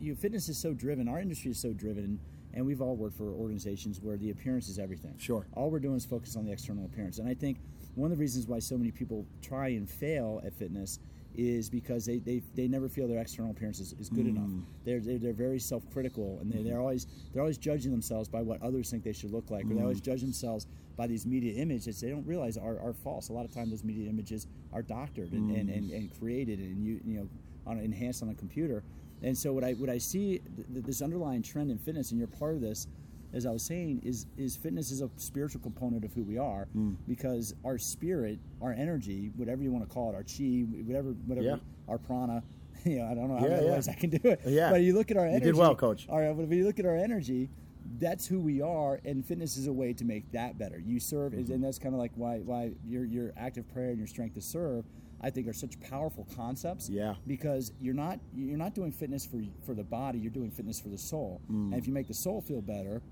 you, 0.00 0.14
fitness 0.14 0.48
is 0.48 0.56
so 0.56 0.72
driven. 0.72 1.06
Our 1.06 1.20
industry 1.20 1.50
is 1.50 1.60
so 1.60 1.74
driven, 1.74 2.18
and 2.54 2.64
we've 2.64 2.80
all 2.80 2.96
worked 2.96 3.16
for 3.16 3.30
organizations 3.32 4.00
where 4.00 4.16
the 4.16 4.30
appearance 4.30 4.68
is 4.68 4.78
everything. 4.78 5.14
Sure. 5.18 5.46
All 5.54 5.70
we're 5.70 5.80
doing 5.80 5.96
is 5.96 6.04
focus 6.04 6.36
on 6.36 6.44
the 6.44 6.52
external 6.52 6.84
appearance, 6.84 7.18
and 7.18 7.28
I 7.28 7.34
think 7.34 7.58
one 7.94 8.12
of 8.12 8.18
the 8.18 8.20
reasons 8.20 8.46
why 8.46 8.58
so 8.60 8.78
many 8.78 8.90
people 8.90 9.26
try 9.42 9.68
and 9.68 9.88
fail 9.88 10.40
at 10.44 10.54
fitness 10.54 11.00
is 11.34 11.70
because 11.70 12.04
they, 12.04 12.18
they, 12.18 12.42
they 12.54 12.66
never 12.66 12.88
feel 12.88 13.06
their 13.06 13.20
external 13.20 13.52
appearance 13.52 13.78
is, 13.78 13.92
is 13.94 14.08
good 14.08 14.26
mm. 14.26 14.36
enough. 14.36 14.50
They're, 14.84 15.00
they're, 15.00 15.18
they're, 15.18 15.32
very 15.32 15.60
self-critical 15.60 16.38
and 16.40 16.50
they're, 16.50 16.62
they're, 16.62 16.80
always, 16.80 17.06
they're 17.32 17.42
always 17.42 17.58
judging 17.58 17.92
themselves 17.92 18.28
by 18.28 18.42
what 18.42 18.60
others 18.60 18.90
think 18.90 19.04
they 19.04 19.12
should 19.12 19.30
look 19.30 19.50
like, 19.50 19.64
mm. 19.64 19.70
or 19.70 19.74
they 19.74 19.82
always 19.82 20.00
mm. 20.00 20.04
judge 20.04 20.20
themselves 20.20 20.66
by 20.96 21.06
these 21.06 21.26
media 21.26 21.54
images 21.54 22.00
they 22.00 22.10
don't 22.10 22.26
realize 22.26 22.56
are, 22.56 22.80
are 22.80 22.92
false. 22.92 23.28
A 23.28 23.32
lot 23.32 23.44
of 23.44 23.54
times 23.54 23.70
those 23.70 23.84
media 23.84 24.08
images 24.08 24.48
are 24.72 24.82
doctored 24.82 25.32
and, 25.32 25.50
mm. 25.50 25.60
and, 25.60 25.70
and, 25.70 25.90
and, 25.92 26.18
created 26.18 26.58
and 26.58 26.84
you, 26.84 27.00
you 27.04 27.18
know, 27.20 27.28
on, 27.66 27.78
enhanced 27.78 28.22
on 28.22 28.30
a 28.30 28.34
computer. 28.34 28.82
And 29.22 29.36
so 29.36 29.52
what 29.52 29.64
I, 29.64 29.72
what 29.72 29.90
I 29.90 29.98
see, 29.98 30.40
th- 30.72 30.84
this 30.84 31.02
underlying 31.02 31.42
trend 31.42 31.70
in 31.70 31.78
fitness, 31.78 32.10
and 32.10 32.18
you're 32.18 32.28
part 32.28 32.54
of 32.54 32.60
this, 32.60 32.86
as 33.32 33.46
I 33.46 33.50
was 33.50 33.62
saying, 33.62 34.02
is 34.04 34.26
is 34.36 34.56
fitness 34.56 34.90
is 34.90 35.02
a 35.02 35.10
spiritual 35.16 35.60
component 35.60 36.04
of 36.04 36.12
who 36.14 36.22
we 36.22 36.38
are 36.38 36.66
mm. 36.76 36.96
because 37.06 37.54
our 37.64 37.78
spirit, 37.78 38.38
our 38.62 38.72
energy, 38.72 39.30
whatever 39.36 39.62
you 39.62 39.70
want 39.70 39.86
to 39.86 39.92
call 39.92 40.10
it, 40.10 40.14
our 40.14 40.22
chi, 40.22 40.64
whatever, 40.84 41.10
whatever, 41.26 41.46
yeah. 41.46 41.56
our 41.88 41.98
prana. 41.98 42.42
You 42.84 43.00
know, 43.00 43.06
I 43.06 43.14
don't 43.14 43.26
know 43.26 43.38
how 43.38 43.46
yeah, 43.46 43.56
many 43.56 43.66
yeah. 43.66 43.72
ways 43.72 43.88
I 43.88 43.94
can 43.94 44.10
do 44.10 44.20
it. 44.22 44.40
Yeah. 44.46 44.70
But 44.70 44.82
you 44.82 44.94
look 44.94 45.10
at 45.10 45.16
our 45.16 45.26
energy. 45.26 45.46
You 45.46 45.52
did 45.52 45.58
well, 45.58 45.74
coach. 45.74 46.06
All 46.08 46.20
right, 46.20 46.34
but 46.34 46.44
if 46.44 46.52
you 46.52 46.64
look 46.64 46.78
at 46.78 46.86
our 46.86 46.94
energy, 46.94 47.50
that's 47.98 48.24
who 48.24 48.38
we 48.38 48.62
are, 48.62 49.00
and 49.04 49.26
fitness 49.26 49.56
is 49.56 49.66
a 49.66 49.72
way 49.72 49.92
to 49.94 50.04
make 50.04 50.30
that 50.30 50.58
better. 50.58 50.78
You 50.78 51.00
serve, 51.00 51.32
mm-hmm. 51.32 51.52
and 51.52 51.64
that's 51.64 51.80
kind 51.80 51.92
of 51.92 52.00
like 52.00 52.12
why 52.14 52.38
why 52.38 52.70
your 52.86 53.04
your 53.04 53.30
ActivPrayer 53.32 53.90
and 53.90 53.98
your 53.98 54.06
strength 54.06 54.34
to 54.34 54.40
serve 54.40 54.84
I 55.20 55.30
think 55.30 55.48
are 55.48 55.52
such 55.52 55.80
powerful 55.80 56.26
concepts. 56.36 56.88
Yeah. 56.88 57.14
Because 57.26 57.72
you're 57.80 57.94
not 57.94 58.20
you're 58.34 58.58
not 58.58 58.74
doing 58.74 58.92
fitness 58.92 59.26
for 59.26 59.40
for 59.66 59.74
the 59.74 59.84
body, 59.84 60.18
you're 60.18 60.32
doing 60.32 60.50
fitness 60.50 60.80
for 60.80 60.88
the 60.88 60.98
soul. 60.98 61.40
Mm. 61.50 61.72
And 61.72 61.74
if 61.74 61.86
you 61.86 61.92
make 61.92 62.08
the 62.08 62.14
soul 62.14 62.40
feel 62.40 62.60
better, 62.60 63.02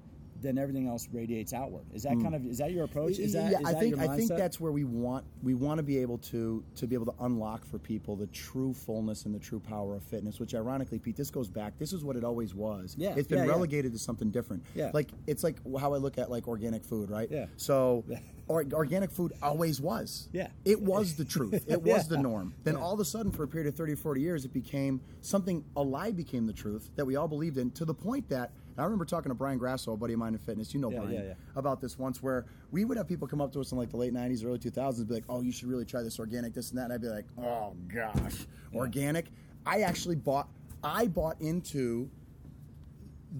then 0.43 0.59
everything 0.59 0.89
else 0.89 1.09
radiates 1.13 1.53
outward. 1.53 1.85
Is 1.93 2.03
that 2.05 2.15
mm. 2.15 2.23
kind 2.23 2.35
of 2.35 2.47
is 2.47 2.59
that 2.59 2.73
your 2.73 2.85
approach? 2.85 3.19
Is 3.19 3.33
that, 3.33 3.53
yeah, 3.53 3.59
is 3.59 3.67
I 3.67 3.73
that 3.73 3.81
think 3.81 3.99
I 3.99 4.17
think 4.17 4.29
that's 4.31 4.61
where 4.61 4.73
we 4.73 4.85
want 4.85 5.25
we 5.43 5.55
want 5.55 5.79
to 5.79 5.83
be 5.83 5.99
able 5.99 6.19
to 6.19 6.65
to 6.77 6.87
be 6.87 6.95
able 6.95 7.07
to 7.07 7.15
unlock 7.21 7.65
for 7.65 7.79
people 7.79 8.17
the 8.17 8.27
true 8.29 8.73
fullness 8.73 9.25
and 9.25 9.35
the 9.35 9.39
true 9.39 9.61
power 9.61 9.97
of 9.97 10.03
fitness. 10.03 10.41
Which 10.41 10.55
ironically, 10.55 10.99
Pete, 10.99 11.17
this 11.17 11.31
goes 11.31 11.49
back. 11.49 11.79
This 11.79 11.93
is 11.93 12.05
what 12.05 12.17
it 12.17 12.25
always 12.25 12.55
was. 12.55 12.95
Yeah, 12.99 13.15
it's 13.17 13.29
been 13.29 13.45
yeah, 13.45 13.51
relegated 13.51 13.93
yeah. 13.93 13.99
to 13.99 14.03
something 14.03 14.31
different. 14.31 14.65
Yeah, 14.75 14.91
like 14.93 15.11
it's 15.27 15.45
like 15.45 15.57
how 15.79 15.95
I 15.95 15.99
look 15.99 16.19
at 16.19 16.31
like 16.31 16.49
organic 16.49 16.85
food, 16.85 17.11
right? 17.11 17.29
Yeah. 17.31 17.47
So. 17.57 18.05
Or, 18.49 18.65
organic 18.75 19.11
food 19.11 19.33
always 19.43 19.81
was. 19.81 20.29
Yeah. 20.33 20.47
It 20.65 20.81
was 20.81 21.17
the 21.17 21.25
truth. 21.25 21.65
It 21.67 21.83
was 21.83 22.07
the 22.07 22.17
norm. 22.23 22.55
Then 22.63 22.77
all 22.77 22.95
of 22.95 23.01
a 23.01 23.05
sudden, 23.05 23.33
for 23.33 23.43
a 23.43 23.49
period 23.49 23.67
of 23.67 23.75
30 23.75 23.95
or 23.95 23.97
40 23.97 24.21
years, 24.21 24.45
it 24.45 24.53
became 24.53 25.01
something, 25.21 25.65
a 25.75 25.83
lie 25.83 26.13
became 26.13 26.47
the 26.47 26.53
truth 26.53 26.89
that 26.95 27.05
we 27.05 27.17
all 27.17 27.27
believed 27.27 27.59
in 27.59 27.73
to 27.73 27.85
the 27.85 27.93
point 27.93 28.29
that 28.29 28.53
I 28.79 28.85
remember 28.85 29.05
talking 29.05 29.31
to 29.31 29.35
Brian 29.35 29.59
Grasso, 29.59 29.93
a 29.93 29.97
buddy 29.97 30.13
of 30.13 30.19
mine 30.19 30.35
in 30.35 30.39
fitness. 30.39 30.75
You 30.75 30.81
know 30.81 30.91
yeah, 30.91 30.99
Brian 30.99 31.15
yeah, 31.15 31.23
yeah. 31.23 31.35
about 31.55 31.81
this 31.81 31.99
once, 31.99 32.23
where 32.23 32.47
we 32.71 32.85
would 32.85 32.97
have 32.97 33.09
people 33.09 33.27
come 33.27 33.41
up 33.41 33.53
to 33.53 33.61
us 33.61 33.73
in 33.73 33.79
like 33.79 33.91
the 33.91 33.97
late 33.97 34.13
'90s, 34.13 34.45
early 34.45 34.59
2000s, 34.59 34.99
and 34.99 35.09
be 35.09 35.15
like, 35.15 35.25
"Oh, 35.29 35.43
you 35.43 35.53
should 35.53 35.69
really 35.69 35.85
try 35.85 36.03
this 36.03 36.19
organic, 36.19 36.55
this 36.55 36.71
and 36.71 36.79
that." 36.79 36.85
And 36.85 36.93
I'd 36.93 37.01
be 37.01 37.09
like, 37.09 37.27
"Oh 37.39 37.75
gosh, 37.93 38.47
organic." 38.75 39.27
I 39.65 39.81
actually 39.81 40.17
bought. 40.17 40.49
I 40.85 41.07
bought 41.07 41.41
into 41.41 42.11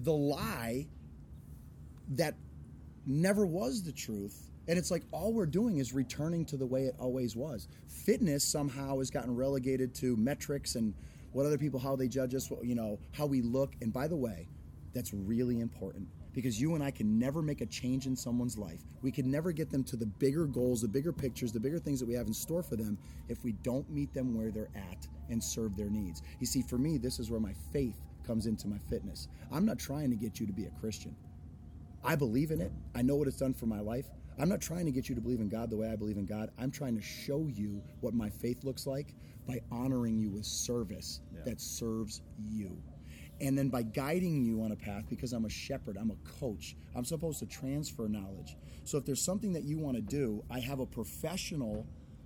the 0.03 0.13
lie 0.13 0.87
that 2.11 2.35
never 3.05 3.45
was 3.45 3.83
the 3.83 3.91
truth. 3.91 4.51
And 4.67 4.77
it's 4.77 4.91
like 4.91 5.03
all 5.11 5.33
we're 5.33 5.45
doing 5.45 5.77
is 5.77 5.93
returning 5.93 6.45
to 6.45 6.57
the 6.57 6.65
way 6.65 6.85
it 6.85 6.95
always 6.99 7.35
was. 7.35 7.67
Fitness 7.87 8.43
somehow 8.43 8.99
has 8.99 9.09
gotten 9.09 9.33
relegated 9.33 9.95
to 9.95 10.17
metrics 10.17 10.75
and 10.75 10.93
what 11.31 11.45
other 11.45 11.57
people, 11.57 11.79
how 11.79 11.95
they 11.95 12.07
judge 12.07 12.35
us, 12.35 12.51
you 12.63 12.75
know, 12.75 12.99
how 13.13 13.25
we 13.25 13.41
look. 13.41 13.75
And 13.81 13.93
by 13.93 14.07
the 14.07 14.15
way, 14.15 14.47
that's 14.97 15.13
really 15.13 15.59
important 15.59 16.07
because 16.33 16.59
you 16.59 16.73
and 16.73 16.83
I 16.83 16.89
can 16.89 17.19
never 17.19 17.43
make 17.43 17.61
a 17.61 17.67
change 17.67 18.07
in 18.07 18.15
someone's 18.15 18.57
life. 18.57 18.81
We 19.03 19.11
can 19.11 19.29
never 19.29 19.51
get 19.51 19.69
them 19.69 19.83
to 19.85 19.95
the 19.95 20.07
bigger 20.07 20.45
goals, 20.45 20.81
the 20.81 20.87
bigger 20.87 21.13
pictures, 21.13 21.51
the 21.51 21.59
bigger 21.59 21.77
things 21.77 21.99
that 21.99 22.07
we 22.07 22.15
have 22.15 22.25
in 22.25 22.33
store 22.33 22.63
for 22.63 22.75
them 22.75 22.97
if 23.29 23.43
we 23.43 23.51
don't 23.63 23.87
meet 23.91 24.11
them 24.13 24.35
where 24.35 24.49
they're 24.49 24.69
at 24.75 25.07
and 25.29 25.43
serve 25.43 25.77
their 25.77 25.89
needs. 25.89 26.23
You 26.39 26.47
see, 26.47 26.63
for 26.63 26.79
me, 26.79 26.97
this 26.97 27.19
is 27.19 27.29
where 27.29 27.39
my 27.39 27.53
faith 27.71 27.95
comes 28.25 28.47
into 28.47 28.67
my 28.67 28.79
fitness. 28.89 29.27
I'm 29.51 29.65
not 29.65 29.77
trying 29.77 30.09
to 30.09 30.15
get 30.15 30.39
you 30.39 30.47
to 30.47 30.53
be 30.53 30.65
a 30.65 30.71
Christian. 30.79 31.15
I 32.03 32.15
believe 32.15 32.49
in 32.49 32.59
it. 32.59 32.71
I 32.95 33.03
know 33.03 33.15
what 33.17 33.27
it's 33.27 33.37
done 33.37 33.53
for 33.53 33.67
my 33.67 33.81
life. 33.81 34.05
I'm 34.39 34.49
not 34.49 34.61
trying 34.61 34.85
to 34.85 34.91
get 34.91 35.09
you 35.09 35.15
to 35.15 35.21
believe 35.21 35.41
in 35.41 35.49
God 35.49 35.69
the 35.69 35.77
way 35.77 35.89
I 35.89 35.95
believe 35.95 36.17
in 36.17 36.25
God. 36.25 36.49
I'm 36.57 36.71
trying 36.71 36.95
to 36.95 37.01
show 37.01 37.47
you 37.53 37.83
what 38.01 38.15
my 38.15 38.29
faith 38.29 38.63
looks 38.63 38.87
like 38.87 39.13
by 39.47 39.59
honoring 39.71 40.17
you 40.17 40.29
with 40.31 40.45
service 40.45 41.21
yeah. 41.33 41.41
that 41.45 41.61
serves 41.61 42.21
you 42.49 42.81
and 43.39 43.57
then 43.57 43.69
by 43.69 43.83
guiding 43.83 44.43
you 44.43 44.63
on 44.63 44.71
a 44.71 44.75
path 44.75 45.03
because 45.09 45.33
i'm 45.33 45.45
a 45.45 45.49
shepherd 45.49 45.97
i'm 45.99 46.11
a 46.11 46.39
coach 46.39 46.75
i'm 46.95 47.05
supposed 47.05 47.39
to 47.39 47.45
transfer 47.45 48.07
knowledge. 48.07 48.55
So 48.83 48.97
if 48.97 49.05
there's 49.05 49.23
something 49.23 49.53
that 49.53 49.63
you 49.63 49.77
want 49.77 49.95
to 49.95 50.01
do 50.01 50.43
i 50.49 50.59
have 50.59 50.79
a 50.79 50.85
professional 50.85 51.85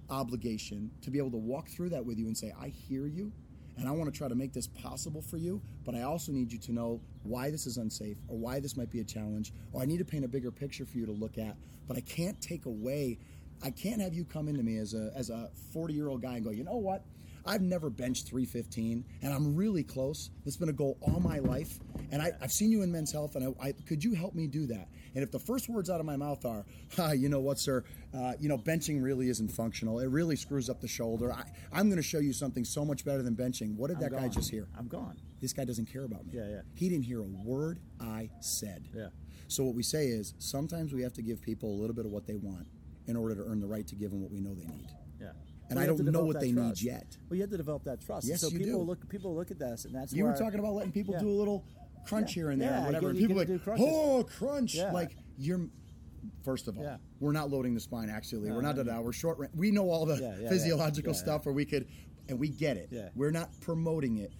obligation 0.10 0.92
to 1.02 1.10
be 1.12 1.18
able 1.18 1.32
to 1.32 1.38
walk 1.38 1.70
through 1.70 1.90
that 1.90 2.06
with 2.06 2.18
you 2.18 2.28
and 2.28 2.38
say 2.38 2.54
i 2.62 2.68
hear 2.68 3.08
you 3.08 3.32
and 3.78 3.88
i 3.88 3.92
want 3.92 4.12
to 4.12 4.18
try 4.18 4.28
to 4.28 4.36
make 4.36 4.54
this 4.54 4.68
possible 4.68 5.22
for 5.22 5.38
you 5.38 5.62
but 5.86 5.96
i 5.96 6.02
also 6.02 6.32
need 6.32 6.52
you 6.52 6.60
to 6.60 6.72
know 6.72 7.00
why 7.24 7.50
this 7.50 7.66
is 7.66 7.78
unsafe 7.78 8.18
or 8.28 8.38
why 8.38 8.60
this 8.60 8.76
might 8.76 8.92
be 8.92 9.00
a 9.00 9.04
challenge 9.04 9.54
or 9.72 9.82
i 9.82 9.86
need 9.86 9.98
to 9.98 10.06
paint 10.06 10.26
a 10.26 10.28
bigger 10.28 10.52
picture 10.52 10.86
for 10.86 10.98
you 10.98 11.06
to 11.06 11.12
look 11.12 11.38
at. 11.38 11.56
But 11.88 11.98
i 11.98 12.02
can't 12.02 12.40
take 12.42 12.66
away 12.66 13.20
i 13.64 13.70
can't 13.70 14.02
have 14.02 14.14
you 14.14 14.26
come 14.26 14.48
into 14.48 14.64
me 14.64 14.78
as 14.78 14.94
a 14.94 15.12
as 15.16 15.30
a 15.30 15.50
40 15.74 15.94
year 15.94 16.10
old 16.10 16.22
guy 16.22 16.36
and 16.36 16.44
go 16.44 16.52
you 16.52 16.64
know 16.64 16.78
what 16.78 17.04
I've 17.46 17.62
never 17.62 17.90
benched 17.90 18.28
315, 18.28 19.04
and 19.22 19.34
I'm 19.34 19.56
really 19.56 19.84
close. 19.84 20.30
It's 20.46 20.58
been 20.58 20.70
a 20.70 20.74
goal 20.74 20.98
all 21.02 21.20
my 21.20 21.40
life, 21.40 21.80
And 22.12 22.22
I, 22.22 22.32
I've 22.42 22.52
seen 22.52 22.72
you 22.72 22.82
in 22.84 22.92
men's 22.92 23.12
health, 23.12 23.36
and 23.36 23.56
I, 23.62 23.68
I 23.68 23.72
could 23.72 24.04
you 24.04 24.14
help 24.14 24.36
me 24.36 24.48
do 24.48 24.68
that? 24.68 24.90
And 25.16 25.24
if 25.24 25.32
the 25.32 25.40
first 25.40 25.70
words 25.70 25.90
out 25.90 26.00
of 26.00 26.06
my 26.06 26.16
mouth 26.16 26.46
are, 26.46 26.66
ah, 26.98 27.12
you 27.12 27.30
know 27.30 27.40
what, 27.40 27.60
sir, 27.60 27.84
uh, 28.14 28.34
you 28.40 28.50
know 28.50 28.58
benching 28.58 29.02
really 29.02 29.30
isn't 29.30 29.50
functional. 29.50 30.00
It 30.00 30.10
really 30.10 30.36
screws 30.36 30.70
up 30.70 30.82
the 30.82 30.88
shoulder. 30.88 31.32
I, 31.32 31.44
I'm 31.72 31.88
going 31.88 31.98
to 31.98 32.08
show 32.08 32.20
you 32.20 32.34
something 32.34 32.64
so 32.66 32.86
much 32.86 33.06
better 33.06 33.24
than 33.24 33.36
benching. 33.36 33.76
What 33.76 33.88
did 33.88 33.98
I'm 33.98 34.04
that 34.04 34.12
guy 34.12 34.28
just 34.28 34.50
hear? 34.50 34.68
I'm 34.78 34.88
gone. 34.88 35.18
This 35.42 35.54
guy 35.54 35.66
doesn't 35.66 35.92
care 35.92 36.06
about 36.06 36.26
me. 36.26 36.34
Yeah, 36.36 36.48
yeah. 36.48 36.62
He 36.76 36.90
didn't 36.90 37.06
hear 37.06 37.22
a 37.22 37.28
word 37.44 37.80
I 38.00 38.30
said. 38.42 38.88
Yeah. 38.94 39.08
So 39.48 39.64
what 39.64 39.76
we 39.76 39.84
say 39.84 40.08
is 40.08 40.34
sometimes 40.38 40.94
we 40.94 41.02
have 41.02 41.14
to 41.14 41.22
give 41.22 41.42
people 41.42 41.70
a 41.70 41.78
little 41.80 41.96
bit 41.96 42.06
of 42.06 42.12
what 42.12 42.26
they 42.26 42.36
want 42.36 42.68
in 43.08 43.18
order 43.18 43.36
to 43.36 43.44
earn 43.44 43.60
the 43.60 43.68
right 43.68 43.86
to 43.88 43.96
give 43.96 44.12
them 44.12 44.22
what 44.22 44.32
we 44.32 44.40
know 44.40 44.54
they 44.54 44.68
need. 44.68 44.88
And 45.72 45.78
Well, 45.78 45.84
I 45.84 45.86
you 45.86 45.92
have 45.92 45.98
to 46.00 46.04
don't 46.04 46.12
know 46.14 46.26
what 46.26 46.40
they 46.42 46.52
need 46.52 46.82
yet. 46.82 47.18
Well, 47.30 47.36
you 47.38 47.42
have 47.44 47.50
to 47.52 47.56
develop 47.58 47.86
that 47.86 48.02
trust. 48.02 48.28
Yes, 48.28 48.42
so 48.42 48.50
you 48.50 48.60
people 48.60 48.80
do. 48.82 48.86
look 48.86 49.08
people 49.08 49.34
look 49.34 49.52
at 49.52 49.58
this, 49.60 49.86
and 49.86 49.96
that's 49.96 50.12
You 50.12 50.26
were 50.26 50.36
talking 50.36 50.60
about 50.60 50.74
letting 50.74 50.92
people 50.92 51.14
Yeah. 51.14 51.22
do 51.22 51.30
a 51.30 51.32
little 51.40 51.64
crunch 52.06 52.36
Yeah. 52.36 52.42
here 52.44 52.50
and 52.52 52.62
there, 52.62 52.72
Yeah, 52.72 52.82
or 52.84 52.86
whatever. 52.88 53.04
you 53.06 53.10
and 53.10 53.20
get- 53.20 53.48
people 53.48 53.74
like, 53.74 53.80
oh, 53.82 54.24
crunch! 54.38 54.78
Like 54.78 55.16
you're. 55.38 55.62
First 56.44 56.68
of 56.68 56.78
all, 56.78 56.84
Yeah. 56.84 56.98
we're 57.22 57.32
not 57.32 57.50
loading 57.50 57.74
the 57.74 57.80
spine 57.80 58.10
axially. 58.10 58.48
No, 58.50 58.56
we're 58.56 58.62
not 58.62 58.76
no, 58.76 58.84
da 58.84 58.96
da. 58.96 59.02
We're 59.02 59.14
short. 59.14 59.50
We 59.56 59.72
know 59.72 59.90
all 59.90 60.06
the 60.06 60.18
Yeah, 60.22 60.38
yeah, 60.42 60.50
physiological 60.50 61.14
stuff, 61.14 61.46
where 61.46 61.56
we 61.56 61.64
could, 61.66 61.88
and 62.28 62.38
we 62.38 62.50
get 62.50 62.76
it. 62.78 62.90
Yeah. 62.92 63.10
We're 63.16 63.32
not 63.32 63.50
promoting 63.62 64.18
it, 64.18 64.32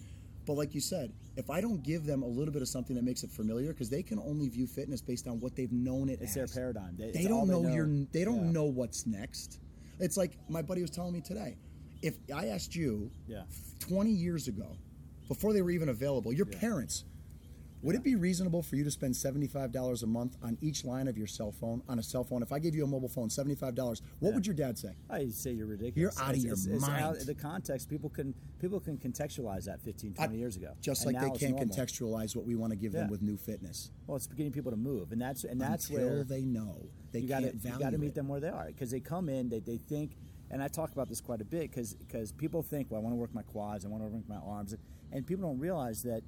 but 0.46 0.54
like 0.54 0.76
you 0.76 0.82
said, 0.82 1.12
if 1.38 1.50
I 1.50 1.62
don't 1.62 1.82
give 1.82 2.06
them 2.06 2.22
a 2.24 2.28
little 2.28 2.52
bit 2.54 2.62
of 2.62 2.68
something 2.68 2.96
that 2.98 3.04
makes 3.04 3.24
it 3.24 3.32
familiar, 3.32 3.70
because 3.70 3.90
they 3.90 4.04
can 4.04 4.20
only 4.20 4.50
view 4.50 4.68
fitness 4.68 5.02
based 5.02 5.28
on 5.30 5.40
what 5.40 5.56
they've 5.56 5.72
known 5.72 6.10
it 6.10 6.20
It's 6.22 6.36
as. 6.36 6.36
their 6.36 6.48
paradigm. 6.64 6.98
They, 6.98 7.12
They 7.12 7.24
don't 7.26 7.48
know, 7.48 7.62
know. 7.62 7.74
your. 7.74 7.88
They 8.12 8.26
don't 8.26 8.52
know 8.52 8.66
what's 8.66 9.08
next. 9.08 9.60
It's 10.02 10.18
like 10.18 10.32
my 10.50 10.62
buddy 10.62 10.82
was 10.82 10.90
telling 10.92 11.14
me 11.14 11.22
today. 11.22 11.56
If 12.02 12.18
I 12.34 12.48
asked 12.48 12.76
you, 12.76 13.12
Yeah. 13.28 13.44
20 13.80 14.10
years 14.12 14.48
ago, 14.48 14.76
before 15.28 15.54
they 15.54 15.62
were 15.62 15.72
even 15.72 15.90
available, 15.90 16.34
your 16.34 16.48
Yeah. 16.52 16.60
parents, 16.60 17.06
would 17.82 17.96
it 17.96 18.04
be 18.04 18.16
reasonable 18.16 18.62
for 18.62 18.76
you 18.76 18.84
to 18.84 18.92
spend 18.92 19.14
$75 19.16 20.04
a 20.04 20.06
month 20.06 20.38
on 20.44 20.58
each 20.62 20.86
line 20.86 21.08
of 21.08 21.18
your 21.18 21.28
cell 21.28 21.52
phone, 21.52 21.82
on 21.90 21.98
a 22.00 22.04
cell 22.04 22.24
phone? 22.24 22.44
If 22.44 22.52
I 22.52 22.60
gave 22.60 22.76
you 22.76 22.84
a 22.84 22.88
mobile 22.88 23.08
phone, 23.10 23.30
$75, 23.30 24.02
what 24.20 24.30
Yeah. 24.30 24.36
would 24.36 24.46
your 24.46 24.56
dad 24.56 24.78
say? 24.78 24.96
Oh, 25.10 25.16
I 25.16 25.30
say 25.30 25.54
you're 25.54 25.66
ridiculous. 25.68 25.98
You're 25.98 26.24
outta 26.24 26.38
It's- 26.38 26.44
your 26.44 26.54
it's- 26.54 26.68
it's 26.68 26.82
mind. 26.88 27.04
out- 27.04 27.20
the 27.20 27.34
context, 27.36 27.90
people 27.90 28.10
can 28.10 28.34
people 28.60 28.80
can 28.80 28.96
contextualize 28.98 29.64
that 29.66 29.82
15, 29.82 30.14
20 30.14 30.38
years 30.38 30.56
ago. 30.56 30.74
Just 30.82 31.04
And 31.06 31.16
like 31.16 31.34
they 31.34 31.40
can't 31.40 31.58
contextualize 31.58 32.36
what 32.36 32.46
we 32.46 32.54
want 32.54 32.70
to 32.72 32.78
give 32.78 32.92
them 32.92 33.10
with 33.10 33.24
new 33.24 33.36
fitness. 33.38 33.90
Well, 34.06 34.18
it's 34.18 34.28
getting 34.28 34.52
people 34.52 34.70
to 34.72 34.78
move, 34.78 35.12
and 35.12 35.20
that's 35.20 35.44
and 35.44 35.60
that's 35.60 35.90
Until 35.90 36.08
where 36.08 36.24
they 36.24 36.46
know. 36.46 36.76
They 37.12 37.22
you 37.22 37.28
got 37.28 37.40
to 37.40 37.46
can't 37.48 37.56
value 37.56 37.78
you 37.78 37.84
got 37.84 37.90
to 37.90 37.98
meet 37.98 38.08
it. 38.10 38.16
them 38.16 38.28
where 38.28 38.40
they 38.40 38.50
are 38.50 38.68
because 38.68 38.92
they 38.92 39.00
come 39.00 39.28
in, 39.30 39.50
they, 39.50 39.60
they 39.60 39.78
think, 39.78 40.16
and 40.52 40.62
I 40.62 40.68
talk 40.68 40.92
about 40.92 41.10
this 41.10 41.20
quite 41.22 41.42
a 41.42 41.46
bit 41.46 41.72
because 41.72 41.96
people 42.34 42.62
think, 42.62 42.92
well, 42.92 43.02
I 43.02 43.04
want 43.04 43.14
to 43.14 43.18
work 43.20 43.34
my 43.34 43.42
quads, 43.42 43.84
I 43.84 43.88
want 43.90 44.04
to 44.04 44.10
work 44.10 44.30
my 44.30 44.36
arms, 44.38 44.76
and 45.12 45.26
people 45.26 45.44
don't 45.50 45.58
realize 45.60 46.04
that 46.04 46.22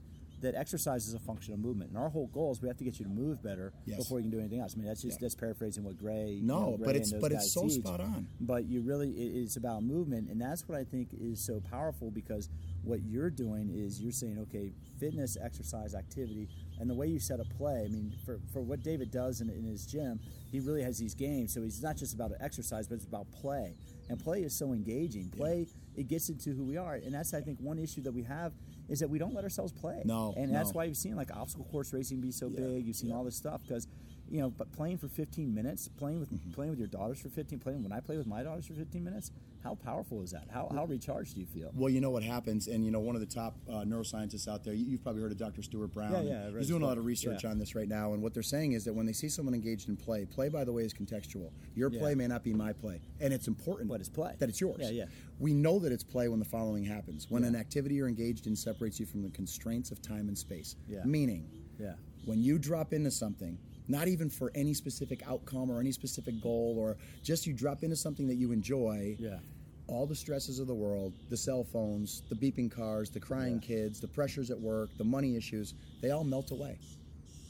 that 0.43 0.55
exercise 0.55 1.07
is 1.07 1.13
a 1.13 1.19
function 1.19 1.53
of 1.53 1.59
movement, 1.59 1.89
and 1.89 1.97
our 1.97 2.09
whole 2.09 2.27
goal 2.27 2.51
is 2.51 2.61
we 2.61 2.67
have 2.67 2.77
to 2.77 2.83
get 2.83 2.99
you 2.99 3.05
to 3.05 3.11
move 3.11 3.41
better 3.41 3.73
Yes. 3.85 3.97
before 3.97 4.19
you 4.19 4.23
can 4.25 4.31
do 4.31 4.39
anything 4.39 4.59
else. 4.59 4.73
I 4.75 4.77
mean, 4.77 4.87
that's 4.87 5.01
just 5.01 5.17
Yeah. 5.19 5.25
that's 5.25 5.35
paraphrasing 5.35 5.83
what 5.83 5.97
Gray. 5.97 6.33
you 6.35 6.43
No, 6.43 6.71
know, 6.71 6.77
but 6.77 6.95
it's- 6.95 7.13
but 7.19 7.31
it's 7.31 7.51
so 7.51 7.63
teach. 7.63 7.79
spot 7.79 7.99
on. 8.01 8.27
But 8.39 8.65
you 8.65 8.81
really, 8.81 9.09
it- 9.11 9.41
it's 9.43 9.55
about 9.57 9.83
movement, 9.83 10.29
and 10.29 10.39
that's 10.39 10.67
what 10.67 10.77
I 10.77 10.83
think 10.83 11.13
is 11.13 11.39
so 11.39 11.59
powerful 11.61 12.11
because 12.11 12.49
what 12.83 13.01
you're 13.03 13.29
doing 13.29 13.69
is 13.69 14.01
you're 14.01 14.11
saying, 14.11 14.37
okay, 14.39 14.71
fitness, 14.99 15.37
exercise, 15.39 15.95
activity, 15.95 16.49
and 16.79 16.89
the 16.89 16.93
way 16.95 17.07
you 17.07 17.19
set 17.19 17.39
a 17.39 17.45
play. 17.45 17.85
I 17.85 17.87
mean, 17.87 18.13
for, 18.25 18.39
for 18.51 18.61
what 18.61 18.83
David 18.83 19.11
does 19.11 19.39
in, 19.41 19.49
in 19.49 19.63
his 19.63 19.85
gym, 19.85 20.19
he 20.51 20.59
really 20.59 20.81
has 20.83 20.97
these 20.97 21.15
games. 21.15 21.53
So 21.53 21.61
he's 21.63 21.81
not 21.81 21.95
just 21.97 22.13
about 22.13 22.33
exercise, 22.39 22.87
but 22.87 22.95
it's 22.95 23.05
about 23.05 23.31
play. 23.31 23.75
And 24.09 24.19
play 24.19 24.43
is 24.43 24.53
so 24.53 24.73
engaging. 24.73 25.29
Play, 25.29 25.67
it 25.95 26.07
gets 26.09 26.27
into 26.29 26.51
who 26.53 26.65
we 26.65 26.75
are, 26.75 26.95
and 26.95 27.13
that's 27.13 27.33
I 27.33 27.39
think 27.41 27.59
one 27.61 27.79
issue 27.79 28.01
that 28.01 28.11
we 28.13 28.23
have 28.23 28.51
is 28.93 28.99
that 28.99 29.09
we 29.09 29.17
don't 29.17 29.33
let 29.33 29.43
ourselves 29.43 29.73
play. 29.73 30.03
No, 30.05 30.35
and 30.37 30.53
that's 30.53 30.71
why 30.71 30.83
you've 30.83 30.95
seen 30.97 31.15
like 31.15 31.35
obstacle 31.35 31.65
course 31.65 31.91
racing 31.91 32.21
be 32.21 32.31
so 32.31 32.47
Yeah, 32.47 32.59
big. 32.59 32.85
You've 32.85 32.95
seen 32.95 33.09
yeah. 33.09 33.15
all 33.15 33.23
this 33.23 33.35
stuff 33.35 33.61
because 33.67 33.87
you 34.33 34.39
know, 34.41 34.49
but 34.49 34.71
playing 34.71 34.97
for 34.97 35.07
15 35.07 35.53
minutes, 35.53 35.87
playing 35.87 36.19
with 36.19 36.31
Mm-hmm. 36.33 36.51
playing 36.53 36.71
with 36.71 36.79
your 36.79 36.87
daughters 36.87 37.19
for 37.19 37.29
15, 37.29 37.59
playing 37.59 37.83
when 37.83 37.91
I 37.91 37.99
play 37.99 38.17
with 38.17 38.25
my 38.25 38.41
daughters 38.41 38.65
for 38.65 38.73
15 38.73 39.03
minutes, 39.03 39.29
how 39.63 39.75
powerful 39.75 40.23
is 40.23 40.31
that? 40.31 40.47
How 40.49 40.67
how 40.73 40.85
recharged 40.85 41.35
do 41.35 41.41
you 41.41 41.45
feel? 41.45 41.69
Well, 41.75 41.89
you 41.91 42.01
know 42.01 42.09
what 42.09 42.23
happens, 42.23 42.67
and 42.67 42.83
you 42.83 42.89
know 42.89 42.99
one 42.99 43.13
of 43.15 43.21
the 43.21 43.27
top 43.27 43.55
uh, 43.69 43.83
neuroscientists 43.85 44.47
out 44.47 44.63
there. 44.63 44.73
You, 44.73 44.85
you've 44.87 45.03
probably 45.03 45.21
heard 45.21 45.31
of 45.31 45.37
Dr. 45.37 45.61
Stuart 45.61 45.93
Brown. 45.93 46.11
Yeah, 46.25 46.47
yeah, 46.49 46.57
He's 46.57 46.67
doing 46.69 46.81
a 46.81 46.85
lot 46.87 46.97
of 46.97 47.05
research 47.05 47.43
Yeah. 47.43 47.51
on 47.51 47.59
this 47.59 47.75
right 47.75 47.87
now, 47.87 48.13
and 48.13 48.23
what 48.23 48.33
they're 48.33 48.41
saying 48.41 48.71
is 48.71 48.83
that 48.85 48.93
when 48.93 49.05
they 49.05 49.13
see 49.13 49.29
someone 49.29 49.53
engaged 49.53 49.87
in 49.87 49.95
play, 49.95 50.25
play 50.25 50.49
by 50.49 50.63
the 50.63 50.71
way 50.73 50.83
is 50.83 50.93
contextual. 50.95 51.51
Your 51.75 51.91
Yeah. 51.91 51.99
play 51.99 52.15
may 52.15 52.25
not 52.27 52.43
be 52.43 52.53
my 52.53 52.73
play, 52.73 53.01
and 53.21 53.31
it's 53.31 53.47
important. 53.47 53.87
But 53.89 53.99
it's 53.99 54.09
play. 54.09 54.33
That 54.39 54.49
it's 54.49 54.59
yours. 54.59 54.79
Yeah, 54.81 54.89
yeah. 54.89 55.05
We 55.39 55.53
know 55.53 55.77
that 55.77 55.91
it's 55.91 56.03
play 56.03 56.27
when 56.29 56.39
the 56.39 56.45
following 56.45 56.83
happens: 56.85 57.29
when 57.29 57.43
Yeah. 57.43 57.49
an 57.49 57.55
activity 57.55 57.95
you're 57.95 58.09
engaged 58.09 58.47
in 58.47 58.55
separates 58.55 58.99
you 58.99 59.05
from 59.05 59.21
the 59.21 59.29
constraints 59.29 59.91
of 59.91 60.01
time 60.01 60.27
and 60.27 60.35
space. 60.37 60.75
Yeah. 60.87 61.03
Meaning, 61.05 61.47
Yeah. 61.79 61.93
when 62.25 62.41
you 62.41 62.57
drop 62.57 62.93
into 62.93 63.11
something, 63.11 63.59
not 63.87 64.07
even 64.07 64.29
for 64.29 64.51
any 64.55 64.73
specific 64.73 65.21
outcome 65.27 65.69
or 65.69 65.79
any 65.79 65.91
specific 65.91 66.41
goal, 66.41 66.75
or 66.79 66.97
just 67.23 67.45
you 67.47 67.53
drop 67.53 67.83
into 67.83 67.95
something 67.95 68.27
that 68.27 68.35
you 68.35 68.51
enjoy, 68.51 69.15
Yeah. 69.19 69.39
all 69.87 70.05
the 70.05 70.15
stresses 70.15 70.59
of 70.59 70.67
the 70.67 70.73
world, 70.75 71.13
the 71.29 71.37
cell 71.37 71.63
phones, 71.65 72.21
the 72.29 72.35
beeping 72.35 72.71
cars, 72.71 73.09
the 73.09 73.19
crying 73.19 73.55
Yeah. 73.55 73.67
kids, 73.67 73.99
the 73.99 74.07
pressures 74.07 74.49
at 74.51 74.59
work, 74.59 74.89
the 74.97 75.03
money 75.03 75.35
issues, 75.35 75.73
they 76.01 76.11
all 76.11 76.23
melt 76.23 76.51
away. 76.51 76.77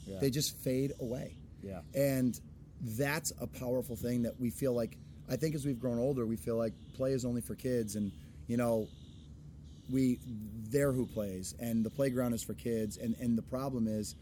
Yeah. 0.06 0.18
They 0.18 0.30
just 0.30 0.56
fade 0.58 0.92
away. 1.00 1.36
Yeah. 1.62 1.80
And 1.94 2.38
that's 2.82 3.32
a 3.40 3.46
powerful 3.46 3.96
thing 3.96 4.22
that 4.22 4.38
we 4.40 4.50
feel 4.50 4.74
like 4.74 4.98
I 5.28 5.36
think 5.36 5.54
as 5.54 5.64
we've 5.64 5.80
grown 5.80 5.98
older, 5.98 6.26
we 6.26 6.36
feel 6.36 6.56
like 6.56 6.74
play 6.92 7.12
is 7.12 7.24
only 7.24 7.40
for 7.40 7.54
kids 7.54 7.96
and 7.96 8.12
you 8.46 8.58
know 8.58 8.88
we 9.90 10.18
they're 10.70 10.92
who 10.92 11.06
plays 11.06 11.54
and 11.60 11.84
the 11.84 11.90
playground 11.90 12.32
is 12.34 12.42
for 12.42 12.54
kids 12.54 12.96
and 12.98 13.14
and 13.20 13.36
the 13.38 13.42
problem 13.42 13.86
is 13.86 14.14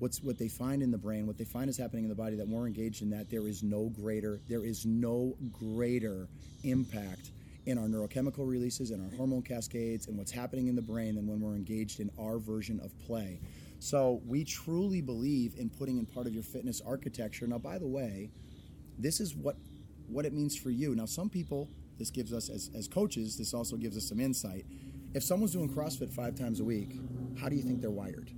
what's 0.00 0.22
what 0.22 0.38
they 0.38 0.48
find 0.48 0.82
in 0.82 0.90
the 0.90 0.98
brain 0.98 1.26
what 1.26 1.38
they 1.38 1.44
find 1.44 1.70
is 1.70 1.76
happening 1.76 2.04
in 2.04 2.08
the 2.10 2.16
body 2.16 2.36
that 2.36 2.48
we're 2.48 2.66
engaged 2.66 3.02
in 3.02 3.10
that 3.10 3.30
there 3.30 3.46
is 3.46 3.62
no 3.62 3.88
greater 3.90 4.40
there 4.48 4.64
is 4.64 4.84
no 4.84 5.36
greater 5.52 6.28
impact 6.64 7.30
in 7.66 7.78
our 7.78 7.86
neurochemical 7.86 8.48
releases 8.48 8.90
and 8.90 9.02
our 9.04 9.16
hormone 9.16 9.42
cascades 9.42 10.08
and 10.08 10.18
what's 10.18 10.32
happening 10.32 10.66
in 10.66 10.74
the 10.74 10.82
brain 10.82 11.14
than 11.14 11.26
when 11.26 11.40
we're 11.40 11.54
engaged 11.54 12.00
in 12.00 12.10
our 12.18 12.38
version 12.38 12.80
of 12.82 12.92
play 13.06 13.38
so 13.78 14.20
we 14.26 14.44
truly 14.44 15.00
believe 15.00 15.54
in 15.56 15.70
putting 15.70 15.98
in 15.98 16.04
part 16.04 16.26
of 16.26 16.34
your 16.34 16.42
fitness 16.42 16.82
architecture 16.84 17.46
now 17.46 17.58
by 17.58 17.78
the 17.78 17.86
way 17.86 18.30
this 18.98 19.20
is 19.20 19.34
what 19.34 19.56
what 20.10 20.26
it 20.26 20.32
means 20.32 20.56
for 20.56 20.70
you. 20.70 20.94
Now, 20.94 21.06
some 21.06 21.30
people, 21.30 21.68
this 21.98 22.10
gives 22.10 22.32
us 22.32 22.50
as, 22.50 22.70
as 22.76 22.88
coaches, 22.88 23.36
this 23.36 23.54
also 23.54 23.76
gives 23.76 23.96
us 23.96 24.08
some 24.08 24.20
insight. 24.20 24.66
If 25.14 25.22
someone's 25.22 25.52
doing 25.52 25.68
CrossFit 25.68 26.12
five 26.12 26.34
times 26.34 26.60
a 26.60 26.64
week, 26.64 26.98
how 27.40 27.48
do 27.48 27.56
you 27.56 27.62
think 27.62 27.80
they're 27.80 27.90
wired? 27.90 28.30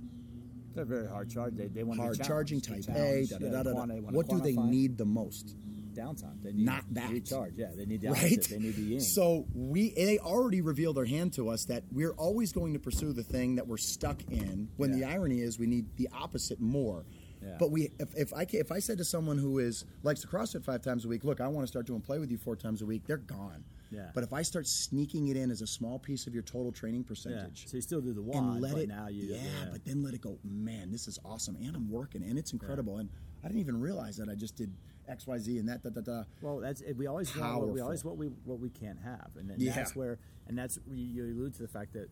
They're 0.73 0.85
very 0.85 1.07
hard 1.07 1.29
charged. 1.29 1.57
They, 1.57 1.67
they 1.67 1.83
want 1.83 1.99
Hard 1.99 2.21
charging, 2.23 2.61
type 2.61 2.83
A, 2.89 3.25
da 3.25 3.37
da 3.37 3.45
Yeah, 3.45 3.51
da 3.51 3.63
da. 3.63 3.63
da. 3.63 3.73
wanna- 3.73 4.01
wanna 4.01 4.17
What 4.17 4.27
do 4.29 4.39
they 4.39 4.55
need 4.55 4.97
the 4.97 5.05
most? 5.05 5.55
Downtime. 5.93 6.41
They 6.41 6.53
need 6.53 6.65
Not 6.65 6.83
that. 6.95 7.11
recharge. 7.11 7.53
Yeah, 7.55 7.69
they 7.75 7.85
need 7.85 8.01
the 8.01 8.07
Right? 8.09 8.33
opposite. 8.33 8.49
They 8.49 8.57
need 8.57 8.75
the 8.75 8.81
yin. 8.81 8.99
So 8.99 9.45
we 9.53 9.91
they 9.91 10.17
already 10.17 10.61
revealed 10.61 10.97
their 10.97 11.05
hand 11.05 11.33
to 11.33 11.49
us 11.49 11.65
that 11.65 11.83
we're 11.91 12.13
always 12.13 12.51
going 12.51 12.73
to 12.73 12.79
pursue 12.79 13.13
the 13.13 13.21
thing 13.21 13.55
that 13.55 13.67
we're 13.67 13.77
stuck 13.77 14.23
in. 14.31 14.69
When 14.77 14.91
the 14.91 15.03
irony 15.05 15.41
is 15.41 15.59
we 15.59 15.67
need 15.67 15.85
the 15.97 16.09
opposite 16.11 16.59
more. 16.59 17.05
Yeah. 17.43 17.57
But 17.59 17.69
we 17.71 17.91
if, 17.99 18.15
if 18.17 18.33
I 18.33 18.47
if 18.51 18.71
I 18.71 18.79
said 18.79 18.97
to 18.97 19.05
someone 19.05 19.37
who 19.37 19.59
is 19.59 19.85
likes 20.01 20.21
to 20.21 20.27
CrossFit 20.27 20.63
five 20.63 20.81
times 20.81 21.05
a 21.05 21.07
week, 21.07 21.23
look, 21.23 21.39
I 21.39 21.47
want 21.47 21.63
to 21.65 21.67
start 21.67 21.85
doing 21.85 22.01
play 22.01 22.17
with 22.17 22.31
you 22.31 22.37
four 22.37 22.55
times 22.55 22.81
a 22.81 22.87
week, 22.87 23.03
they're 23.05 23.17
gone. 23.17 23.63
Yeah. 23.93 24.09
But 24.13 24.23
if 24.23 24.33
I 24.33 24.41
start 24.41 24.65
sneaking 24.67 25.27
it 25.27 25.37
in 25.37 25.51
as 25.51 25.61
a 25.61 25.67
small 25.67 25.99
piece 25.99 26.25
of 26.27 26.33
your 26.33 26.43
total 26.43 26.71
training 26.71 27.01
yeah. 27.01 27.07
percentage, 27.07 27.67
So 27.67 27.77
you 27.77 27.81
still 27.81 28.01
do 28.01 28.11
the 28.13 28.21
WOD, 28.21 28.35
and 28.37 28.61
let 28.61 28.73
but 28.73 28.81
it 28.81 28.89
now 28.89 29.07
you 29.07 29.35
yeah, 29.35 29.39
but 29.71 29.85
then 29.85 30.01
let 30.03 30.13
it 30.13 30.21
go 30.21 30.39
man 30.43 30.91
this 30.91 31.07
is 31.07 31.19
awesome 31.23 31.55
and 31.57 31.75
i'm 31.75 31.89
working 31.89 32.23
and 32.23 32.37
it's 32.39 32.53
incredible 32.53 32.97
and 32.97 33.09
i 33.43 33.47
didn't 33.47 33.59
even 33.59 33.79
realize 33.79 34.17
that 34.17 34.29
i 34.29 34.35
just 34.35 34.55
did 34.55 34.71
xyz 35.09 35.59
and 35.59 35.67
that 35.69 35.83
da 35.83 35.89
da 35.89 36.01
da 36.01 36.23
Well, 36.41 36.59
that's 36.59 36.81
it. 36.81 36.95
we 36.97 37.07
always 37.07 37.35
want 37.35 37.59
what 37.59 37.69
we 37.69 37.81
always 37.81 38.03
what 38.05 38.17
we 38.17 38.27
what 38.45 38.59
we 38.59 38.69
can't 38.69 38.99
have, 39.03 39.29
and, 39.37 39.49
then 39.49 39.57
Yeah. 39.59 39.75
that's 39.75 39.95
where 39.95 40.17
and 40.47 40.57
that's 40.57 40.79
you 40.91 41.23
allude 41.25 41.53
to 41.55 41.61
the 41.61 41.67
fact 41.67 41.93
that 41.93 42.07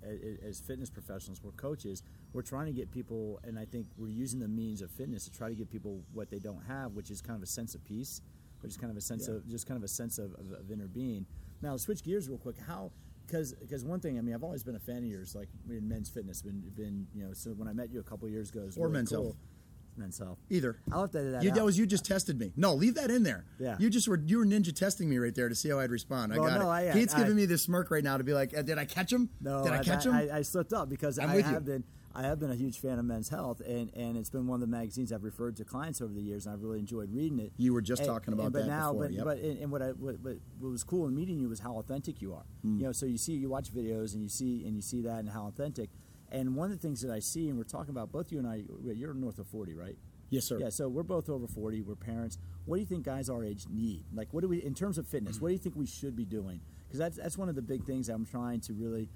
as 0.48 0.60
fitness 0.60 0.90
professionals, 0.90 1.42
we're 1.44 1.52
coaches, 1.52 2.04
we're 2.34 2.42
trying 2.44 2.68
to 2.68 2.72
get 2.74 2.90
people, 2.92 3.40
and 3.44 3.58
I 3.60 3.66
think 3.66 3.88
we're 3.98 4.08
using 4.26 4.40
the 4.40 4.48
means 4.48 4.82
of 4.82 4.90
fitness 4.92 5.26
to 5.26 5.32
try 5.32 5.50
to 5.50 5.56
give 5.56 5.70
people 5.70 6.02
what 6.14 6.30
they 6.30 6.40
don't 6.40 6.64
have, 6.68 6.94
which 6.94 7.12
is 7.12 7.22
kind 7.22 7.36
of 7.36 7.44
a 7.44 7.48
sense 7.48 7.76
of 7.76 7.84
peace, 7.84 8.22
which 8.62 8.72
is 8.72 8.78
kind 8.78 8.90
of 8.92 8.96
a 8.98 9.02
sense 9.02 9.28
Yeah. 9.28 9.36
of 9.36 9.48
just 9.50 9.68
kind 9.68 9.78
of 9.78 9.84
a 9.84 9.88
sense 9.90 10.18
of, 10.18 10.34
of, 10.36 10.52
of 10.62 10.72
inner 10.72 10.88
being. 10.88 11.26
Now, 11.62 11.78
switch 11.78 12.04
gears 12.04 12.28
real 12.28 12.38
quick. 12.38 12.56
How 12.68 12.92
because 13.28 13.54
because 13.54 13.86
one 13.86 14.00
thing 14.00 14.18
I 14.18 14.22
mean 14.22 14.34
I've 14.36 14.44
always 14.44 14.64
been 14.64 14.76
a 14.76 14.80
fan 14.80 14.98
of 14.98 15.04
yours 15.06 15.36
like 15.36 15.48
in 15.70 15.88
men's 15.88 16.10
fitness 16.10 16.42
been 16.42 16.62
been 16.76 17.08
you 17.16 17.24
know 17.24 17.34
so 17.34 17.52
when 17.52 17.68
I 17.68 17.74
met 17.74 17.90
you 17.92 18.00
a 18.02 18.04
couple 18.04 18.28
years 18.28 18.50
ago 18.50 18.62
it 18.64 18.66
was 18.66 18.78
Or 18.78 18.82
really 18.88 18.94
men's 18.94 19.10
cool. 19.10 19.24
health. 19.24 19.36
men's 19.96 20.18
health 20.18 20.38
either 20.50 20.80
I 20.92 21.00
left 21.00 21.14
that, 21.14 21.22
that 21.32 21.44
you, 21.44 21.52
out. 21.52 21.56
that 21.56 21.64
was 21.64 21.78
you 21.78 21.86
just 21.86 22.04
tested 22.04 22.38
me. 22.38 22.52
No, 22.58 22.74
leave 22.74 22.96
that 22.96 23.10
in 23.10 23.24
there. 23.24 23.46
Yeah. 23.58 23.78
You 23.80 23.90
just 23.90 24.08
were 24.10 24.20
you 24.26 24.40
were 24.40 24.46
ninja 24.46 24.76
testing 24.76 25.08
me 25.10 25.18
right 25.18 25.34
there 25.34 25.48
to 25.48 25.56
see 25.56 25.70
how 25.70 25.80
I'd 25.80 25.92
respond. 25.92 26.34
I 26.34 26.40
Well, 26.40 26.50
got 26.50 26.60
no, 26.60 26.72
it. 26.72 26.90
I- 26.90 26.92
Pete's 26.92 27.14
I- 27.14 27.20
giving 27.20 27.36
me 27.38 27.46
this 27.46 27.62
smirk 27.62 27.90
right 27.90 28.04
now 28.04 28.18
to 28.18 28.24
be 28.26 28.34
like, 28.34 28.58
uh, 28.58 28.64
did 28.64 28.78
I 28.78 28.84
catch 28.86 29.14
him? 29.14 29.30
No, 29.40 29.64
did 29.64 29.72
I, 29.72 29.82
catch 29.84 30.06
him? 30.06 30.14
I, 30.14 30.30
I 30.38 30.42
slipped 30.42 30.74
up 30.74 30.90
because 30.90 31.18
I'm 31.18 31.30
I 31.30 31.36
with 31.38 31.50
you. 31.50 31.60
been 31.62 31.84
I 32.14 32.24
have 32.24 32.40
been 32.40 32.52
a 32.52 32.56
huge 32.56 32.80
fan 32.80 33.00
of 33.00 33.06
Men's 33.06 33.30
Health, 33.30 33.62
and, 33.66 33.90
and 33.96 34.18
it's 34.18 34.30
been 34.30 34.46
one 34.48 34.56
of 34.56 34.62
the 34.62 34.76
magazines 34.76 35.14
I've 35.14 35.24
referred 35.24 35.56
to 35.58 35.64
clients 35.66 36.02
over 36.02 36.14
the 36.14 36.22
years, 36.22 36.46
and 36.46 36.54
I've 36.54 36.62
really 36.62 36.80
enjoyed 36.80 37.14
reading 37.14 37.40
it. 37.40 37.54
You 37.58 37.74
were 37.74 37.82
just 37.82 38.02
And- 38.02 38.10
talking 38.10 38.34
about 38.34 38.46
and- 38.48 38.54
but 38.54 38.60
that 38.64 38.68
now, 38.68 38.92
before, 38.92 39.06
But, 39.06 39.14
yep. 39.14 39.24
but 39.26 39.38
and, 39.40 39.60
and 39.60 39.72
what 39.72 39.82
I 39.82 39.90
what, 39.92 40.20
what, 40.20 40.38
what 40.60 40.70
was 40.72 40.84
cool 40.84 41.08
in 41.08 41.16
meeting 41.16 41.40
you 41.40 41.48
was 41.50 41.60
how 41.62 41.78
authentic 41.78 42.22
you 42.22 42.34
are. 42.34 42.44
Hmm. 42.64 42.78
You 42.80 42.86
know, 42.88 42.92
so 42.92 43.06
you 43.06 43.18
see 43.18 43.34
you 43.34 43.50
watch 43.50 43.74
videos 43.74 44.14
and 44.14 44.22
you 44.24 44.30
see 44.30 44.66
and 44.66 44.76
you 44.76 44.82
see 44.82 45.02
that 45.04 45.20
and 45.20 45.30
how 45.30 45.48
authentic. 45.48 45.90
And 46.32 46.56
one 46.56 46.72
of 46.72 46.78
the 46.78 46.82
things 46.82 47.02
that 47.02 47.12
I 47.12 47.20
see, 47.20 47.50
and 47.50 47.58
we're 47.58 47.64
talking 47.66 47.92
about 47.92 48.12
both 48.12 48.32
you 48.32 48.40
and 48.40 48.48
I, 48.48 48.64
you're 48.84 49.14
north 49.14 49.38
of 49.40 49.48
40, 49.48 49.74
right? 49.74 49.98
Yes, 50.30 50.46
sir. 50.46 50.60
Yeah, 50.60 50.70
so 50.70 50.88
we're 50.88 51.04
both 51.04 51.30
over 51.30 51.46
40. 51.46 51.82
We're 51.82 51.96
parents. 51.96 52.38
What 52.66 52.78
do 52.78 52.80
you 52.80 52.86
think 52.88 53.04
guys 53.04 53.30
our 53.30 53.44
age 53.44 53.66
need? 53.70 54.06
Like, 54.14 54.30
what 54.34 54.40
do 54.42 54.48
we, 54.48 54.64
in 54.64 54.74
terms 54.74 54.98
of 54.98 55.06
fitness, 55.06 55.42
what 55.42 55.50
do 55.50 55.54
you 55.54 55.60
think 55.60 55.76
we 55.76 55.86
should 55.86 56.16
be 56.16 56.24
doing? 56.24 56.62
Because 56.88 57.00
that's, 57.00 57.18
that's 57.18 57.38
one 57.38 57.50
of 57.50 57.56
the 57.56 57.62
big 57.62 57.84
things 57.84 58.08
I'm 58.08 58.26
trying 58.26 58.62
to 58.62 58.74
really 58.74 59.10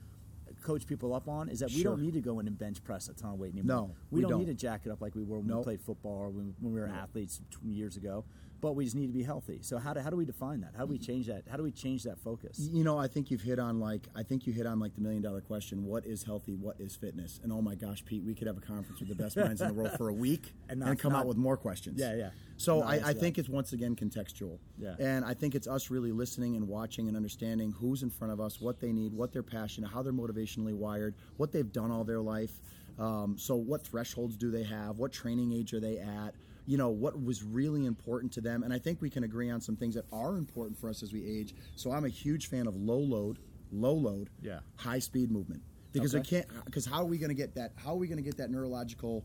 coach 0.62 0.86
people 0.88 1.14
up 1.14 1.28
on 1.28 1.50
is 1.50 1.60
that 1.60 1.70
we 1.70 1.82
Sure. 1.82 1.92
don't 1.92 2.02
need 2.02 2.14
to 2.14 2.22
go 2.22 2.40
in 2.40 2.48
and 2.48 2.58
bench 2.58 2.84
press 2.84 3.08
a 3.10 3.14
ton 3.14 3.34
of 3.34 3.40
weight 3.40 3.54
anymore. 3.54 3.76
No, 3.78 3.96
we, 4.12 4.18
we 4.18 4.22
don't, 4.22 4.32
don't. 4.32 4.40
need 4.40 4.48
to 4.48 4.54
jack 4.54 4.82
it 4.86 4.92
up 4.92 5.02
like 5.02 5.16
we 5.16 5.24
were 5.24 5.40
when 5.40 5.56
we 5.58 5.64
played 5.64 5.82
football 5.82 6.14
or 6.14 6.30
when, 6.30 6.56
when 6.60 6.74
we 6.74 6.80
were 6.80 6.88
athletes 6.88 7.42
years 7.64 7.98
ago. 7.98 8.24
But 8.62 8.74
we 8.76 8.86
just 8.86 8.96
need 8.96 9.08
to 9.08 9.14
be 9.14 9.24
healthy. 9.24 9.60
So 9.62 9.78
how 9.78 9.94
do, 9.94 10.00
how 10.00 10.10
do 10.10 10.16
we 10.16 10.26
define 10.26 10.62
that? 10.62 10.72
How 10.76 10.86
do 10.86 10.92
we 10.92 10.98
change 10.98 11.28
that? 11.28 11.44
How 11.50 11.58
do 11.58 11.64
we 11.64 11.72
change 11.72 12.04
that 12.04 12.20
focus? 12.20 12.58
You 12.72 12.84
know, 12.84 12.98
I 12.98 13.08
think 13.08 13.30
you've 13.30 13.42
hit 13.42 13.60
on 13.60 13.80
like 13.80 14.08
I 14.16 14.24
think 14.24 14.48
you 14.48 14.54
hit 14.54 14.66
on 14.66 14.80
like 14.80 14.96
the 14.96 15.02
million 15.02 15.22
dollar 15.22 15.42
question: 15.42 15.86
what 15.86 16.06
is 16.06 16.24
healthy? 16.24 16.56
What 16.56 16.80
is 16.80 16.96
fitness? 16.96 17.40
And 17.44 17.52
oh 17.52 17.62
my 17.62 17.76
gosh, 17.76 18.04
Pete, 18.06 18.24
we 18.24 18.34
could 18.34 18.48
have 18.48 18.58
a 18.58 18.62
conference 18.62 19.00
with 19.00 19.10
the 19.10 19.16
best 19.16 19.38
minds 19.38 19.62
in 19.62 19.68
the 19.68 19.74
world 19.74 19.92
for 19.98 20.10
a 20.10 20.14
week 20.14 20.54
And 20.70 20.82
and, 20.82 21.00
come 21.00 21.14
not- 21.14 21.22
out 21.22 21.28
with 21.28 21.38
more 21.38 21.58
questions. 21.58 22.00
Yeah, 22.00 22.16
yeah. 22.16 22.30
So 22.58 22.82
I, 22.82 23.10
I 23.10 23.14
think 23.14 23.38
it's 23.38 23.50
once 23.50 23.74
again 23.74 23.96
contextual. 23.96 24.60
Yeah. 24.78 24.96
And 25.00 25.26
I 25.26 25.34
think 25.34 25.56
it's 25.56 25.68
us 25.68 25.90
really 25.92 26.12
listening 26.14 26.56
and 26.56 26.68
watching 26.68 27.08
and 27.10 27.18
understanding 27.18 27.74
who's 27.74 28.02
in 28.02 28.10
front 28.10 28.32
of 28.32 28.40
us, 28.40 28.62
what 28.62 28.80
they 28.80 28.94
need, 28.94 29.14
what 29.14 29.34
they're 29.34 29.44
passionate, 29.44 29.92
how 29.92 30.02
they're 30.02 30.14
motivationally 30.14 30.74
wired, 30.74 31.16
what 31.38 31.52
they've 31.52 31.72
done 31.72 31.92
all 31.92 32.06
their 32.06 32.22
life. 32.22 32.62
Um, 32.98 33.36
so 33.38 33.56
what 33.56 33.86
thresholds 33.86 34.38
do 34.38 34.52
they 34.52 34.64
have? 34.64 34.98
What 35.00 35.12
training 35.12 35.52
age 35.52 35.74
are 35.74 35.82
they 35.82 35.98
at? 35.98 36.34
You 36.68 36.78
know 36.78 36.90
what 36.90 37.22
was 37.22 37.44
really 37.44 37.86
important 37.86 38.32
to 38.34 38.42
them, 38.42 38.64
and 38.64 38.74
I 38.74 38.80
think 38.80 39.02
we 39.02 39.10
can 39.10 39.24
agree 39.24 39.50
on 39.52 39.62
some 39.62 39.76
things 39.76 39.94
that 39.96 40.06
are 40.12 40.36
important 40.38 40.78
for 40.80 40.90
us 40.90 41.04
as 41.04 41.14
we 41.14 41.24
age. 41.26 41.54
So 41.76 41.92
I'm 41.92 42.06
a 42.06 42.10
huge 42.10 42.48
fan 42.48 42.66
of 42.68 42.76
low 42.76 42.98
load, 43.00 43.38
low 43.72 43.94
load, 43.94 44.30
Yeah. 44.42 44.60
high 44.78 45.00
speed 45.00 45.30
movement 45.32 45.62
because 45.94 46.14
we 46.14 46.22
Okay. 46.22 46.42
can't. 46.42 46.66
Because 46.66 46.86
how 46.86 47.02
are 47.02 47.06
we 47.06 47.18
going 47.20 47.30
to 47.30 47.36
get 47.36 47.54
that? 47.56 47.74
How 47.76 47.92
are 47.94 47.98
we 47.98 48.08
going 48.08 48.18
to 48.18 48.24
get 48.24 48.38
that 48.38 48.50
neurological? 48.50 49.24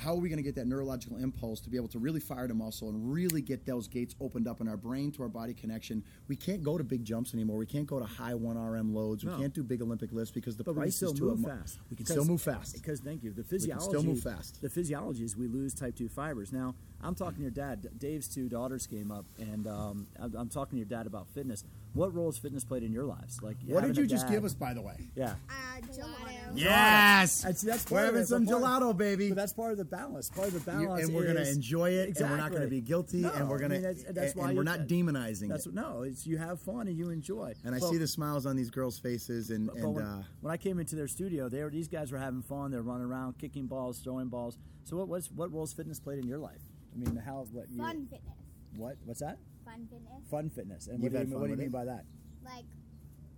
How 0.00 0.14
are 0.14 0.16
we 0.18 0.30
going 0.30 0.38
to 0.38 0.42
get 0.42 0.54
that 0.54 0.66
neurological 0.66 1.18
impulse 1.18 1.60
to 1.60 1.68
be 1.68 1.76
able 1.76 1.88
to 1.88 1.98
really 1.98 2.20
fire 2.20 2.48
the 2.48 2.54
muscle 2.54 2.88
and 2.88 3.12
really 3.12 3.42
get 3.42 3.66
those 3.66 3.86
gates 3.86 4.14
opened 4.18 4.48
up 4.48 4.62
in 4.62 4.68
our 4.68 4.78
brain 4.78 5.12
to 5.12 5.22
our 5.22 5.28
body 5.28 5.52
connection? 5.52 6.02
We 6.26 6.36
can't 6.36 6.62
go 6.62 6.78
to 6.78 6.84
big 6.84 7.04
jumps 7.04 7.34
anymore. 7.34 7.58
We 7.58 7.66
can't 7.66 7.86
go 7.86 7.98
to 7.98 8.06
high 8.06 8.34
one 8.34 8.56
RM 8.56 8.94
loads. 8.94 9.24
We 9.24 9.30
can't 9.32 9.52
do 9.52 9.62
big 9.62 9.82
Olympic 9.82 10.10
lifts 10.12 10.30
because 10.30 10.56
the 10.56 10.64
But 10.64 10.74
price 10.74 10.96
still 10.96 11.12
is 11.12 11.18
too 11.18 11.26
move 11.36 11.40
fast. 11.44 11.78
We 11.90 11.96
can 11.96 12.04
Because- 12.04 12.10
still 12.12 12.24
move 12.24 12.40
fast. 12.40 12.74
Because 12.74 13.00
thank 13.00 13.22
you. 13.22 13.30
The 13.30 13.42
can 13.42 13.50
physiology. 13.50 13.88
still 13.88 14.02
move 14.02 14.20
fast. 14.20 14.62
The 14.62 14.70
physiology 14.70 15.22
is 15.24 15.36
we 15.36 15.48
lose 15.48 15.74
type 15.74 15.96
two 15.96 16.08
fibers. 16.08 16.50
Now 16.50 16.74
I'm 17.02 17.14
talking 17.14 17.36
to 17.36 17.42
your 17.42 17.50
dad. 17.50 17.88
Dave's 17.98 18.28
two 18.28 18.48
daughters 18.48 18.86
came 18.86 19.10
up, 19.10 19.24
and 19.38 19.66
um, 19.66 20.06
I'm, 20.20 20.34
I'm 20.36 20.48
talking 20.48 20.72
to 20.72 20.76
your 20.76 20.84
dad 20.98 21.06
about 21.06 21.28
fitness. 21.28 21.64
What 21.94 22.14
role 22.14 22.26
has 22.30 22.38
fitness 22.38 22.62
played 22.62 22.82
in 22.82 22.92
your 22.92 23.04
lives? 23.04 23.42
Like 23.42 23.56
What 23.66 23.82
did 23.84 23.96
you 23.96 24.04
a 24.04 24.06
just 24.06 24.28
give 24.28 24.44
us, 24.44 24.52
by 24.54 24.74
the 24.74 24.82
way? 24.82 25.08
Yeah. 25.16 25.34
Uh, 25.48 25.80
gelato. 25.86 26.52
Yes, 26.54 27.42
And 27.44 27.56
see, 27.56 27.66
that's 27.66 27.90
we're 27.90 28.04
having 28.04 28.24
some 28.26 28.44
but 28.44 28.60
part- 28.60 28.82
gelato, 28.82 28.96
baby. 28.96 29.28
But 29.30 29.36
that's 29.36 29.52
part 29.54 29.72
of 29.72 29.78
the 29.78 29.84
balance. 29.84 30.28
Part 30.28 30.48
of 30.48 30.52
the 30.64 30.72
You- 30.72 30.86
balance, 30.86 31.06
and 31.06 31.14
we're 31.16 31.24
going 31.24 31.36
to 31.36 31.48
enjoy 31.50 31.90
it, 31.90 32.16
and 32.20 32.30
we're 32.30 32.36
not 32.36 32.50
going 32.50 32.62
to 32.62 32.68
be 32.68 32.80
guilty, 32.80 33.22
No, 33.22 33.30
and 33.32 33.48
we're 33.48 33.56
I 33.56 33.58
going 33.60 33.70
mean, 33.72 33.80
to, 33.82 33.86
that's, 33.88 34.04
that's 34.04 34.34
why 34.36 34.48
and 34.48 34.56
we're 34.56 34.62
you- 34.62 34.64
not 34.78 34.80
demonizing 34.86 35.48
That's 35.48 35.66
it. 35.66 35.74
no. 35.74 36.02
It's 36.02 36.26
you 36.26 36.36
have 36.38 36.60
fun 36.60 36.86
and 36.86 36.96
you 36.96 37.10
enjoy. 37.10 37.54
And 37.64 37.74
I 37.74 37.78
see 37.78 37.96
the 37.96 38.06
smiles 38.06 38.46
on 38.46 38.56
these 38.56 38.70
girls' 38.70 38.98
faces, 38.98 39.50
and, 39.50 39.66
But 39.68 39.76
and 39.76 39.94
when, 39.94 40.04
uh, 40.04 40.22
when 40.42 40.52
I 40.52 40.58
came 40.58 40.78
into 40.78 40.94
their 40.96 41.08
studio, 41.08 41.48
they 41.48 41.64
were 41.64 41.70
these 41.70 41.88
guys 41.88 42.12
were 42.12 42.18
having 42.18 42.42
fun. 42.42 42.70
They're 42.70 42.82
running 42.82 43.06
around, 43.06 43.38
kicking 43.38 43.66
balls, 43.66 43.98
throwing 44.00 44.28
balls. 44.28 44.58
So 44.84 44.96
what 44.96 45.08
was 45.08 45.30
what 45.32 45.52
roles 45.52 45.72
fitness 45.72 45.98
played 45.98 46.18
in 46.18 46.26
your 46.28 46.38
life? 46.38 46.60
I 46.94 46.98
mean, 46.98 47.16
how 47.24 47.46
what 47.52 47.70
you 47.70 47.78
Fun 47.78 48.06
fitness. 48.10 48.38
what 48.76 48.96
what's 49.04 49.20
that? 49.20 49.38
Fun 49.64 49.86
fitness. 49.90 50.22
Fun 50.30 50.50
fitness. 50.50 50.86
And 50.88 51.02
You've 51.02 51.12
what 51.12 51.22
do 51.22 51.26
you, 51.26 51.32
fun 51.32 51.40
what 51.40 51.46
do 51.46 51.52
you 51.52 51.58
mean 51.58 51.68
it? 51.68 51.72
by 51.72 51.84
that? 51.84 52.04
Like, 52.44 52.64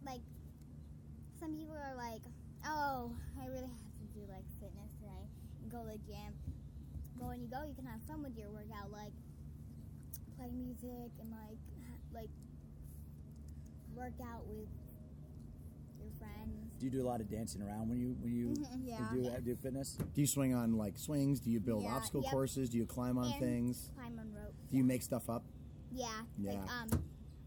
like, 0.06 0.22
some 1.38 1.52
people 1.54 1.76
are 1.76 1.94
like, 1.96 2.22
oh, 2.66 3.12
I 3.40 3.46
really 3.48 3.68
have 3.68 3.92
to 4.00 4.06
do 4.14 4.20
like 4.30 4.44
fitness 4.60 4.90
today. 5.00 5.24
And 5.62 5.70
go 5.70 5.78
to 5.84 5.92
the 5.92 6.00
gym. 6.08 6.32
But 7.18 7.28
when 7.28 7.40
you 7.40 7.48
go, 7.48 7.62
you 7.68 7.74
can 7.74 7.84
have 7.86 8.00
fun 8.08 8.22
with 8.22 8.36
your 8.36 8.48
workout. 8.50 8.90
Like, 8.90 9.12
play 10.38 10.50
music 10.50 11.12
and 11.20 11.30
like, 11.30 11.60
like, 12.14 12.30
work 13.94 14.16
out 14.24 14.46
with 14.48 14.68
your 16.02 16.12
friends. 16.18 16.70
Do 16.78 16.86
you 16.86 16.90
do 16.90 17.02
a 17.02 17.08
lot 17.08 17.20
of 17.20 17.30
dancing 17.30 17.62
around 17.62 17.88
when 17.88 17.98
you 17.98 18.16
when 18.20 18.34
you 18.34 18.48
mm-hmm, 18.48 18.82
Yeah. 18.88 19.08
do 19.12 19.28
uh, 19.28 19.40
do 19.40 19.54
fitness? 19.56 19.96
do 20.14 20.20
you 20.20 20.26
swing 20.26 20.54
on 20.54 20.76
like 20.76 20.98
swings? 20.98 21.40
Do 21.40 21.50
you 21.50 21.60
build 21.60 21.84
Yeah, 21.84 21.94
obstacle 21.94 22.22
yep. 22.22 22.32
courses? 22.32 22.70
Do 22.70 22.78
you 22.78 22.86
climb 22.86 23.18
on 23.18 23.26
And 23.30 23.40
things? 23.40 23.90
Climb 23.94 24.18
on 24.18 24.32
ropes. 24.32 24.70
Do 24.70 24.76
you 24.76 24.84
make 24.84 25.02
stuff 25.02 25.30
up? 25.30 25.44
Yeah. 25.92 26.08
Like, 26.42 26.54
Yeah. 26.56 26.82
um, 26.82 27.04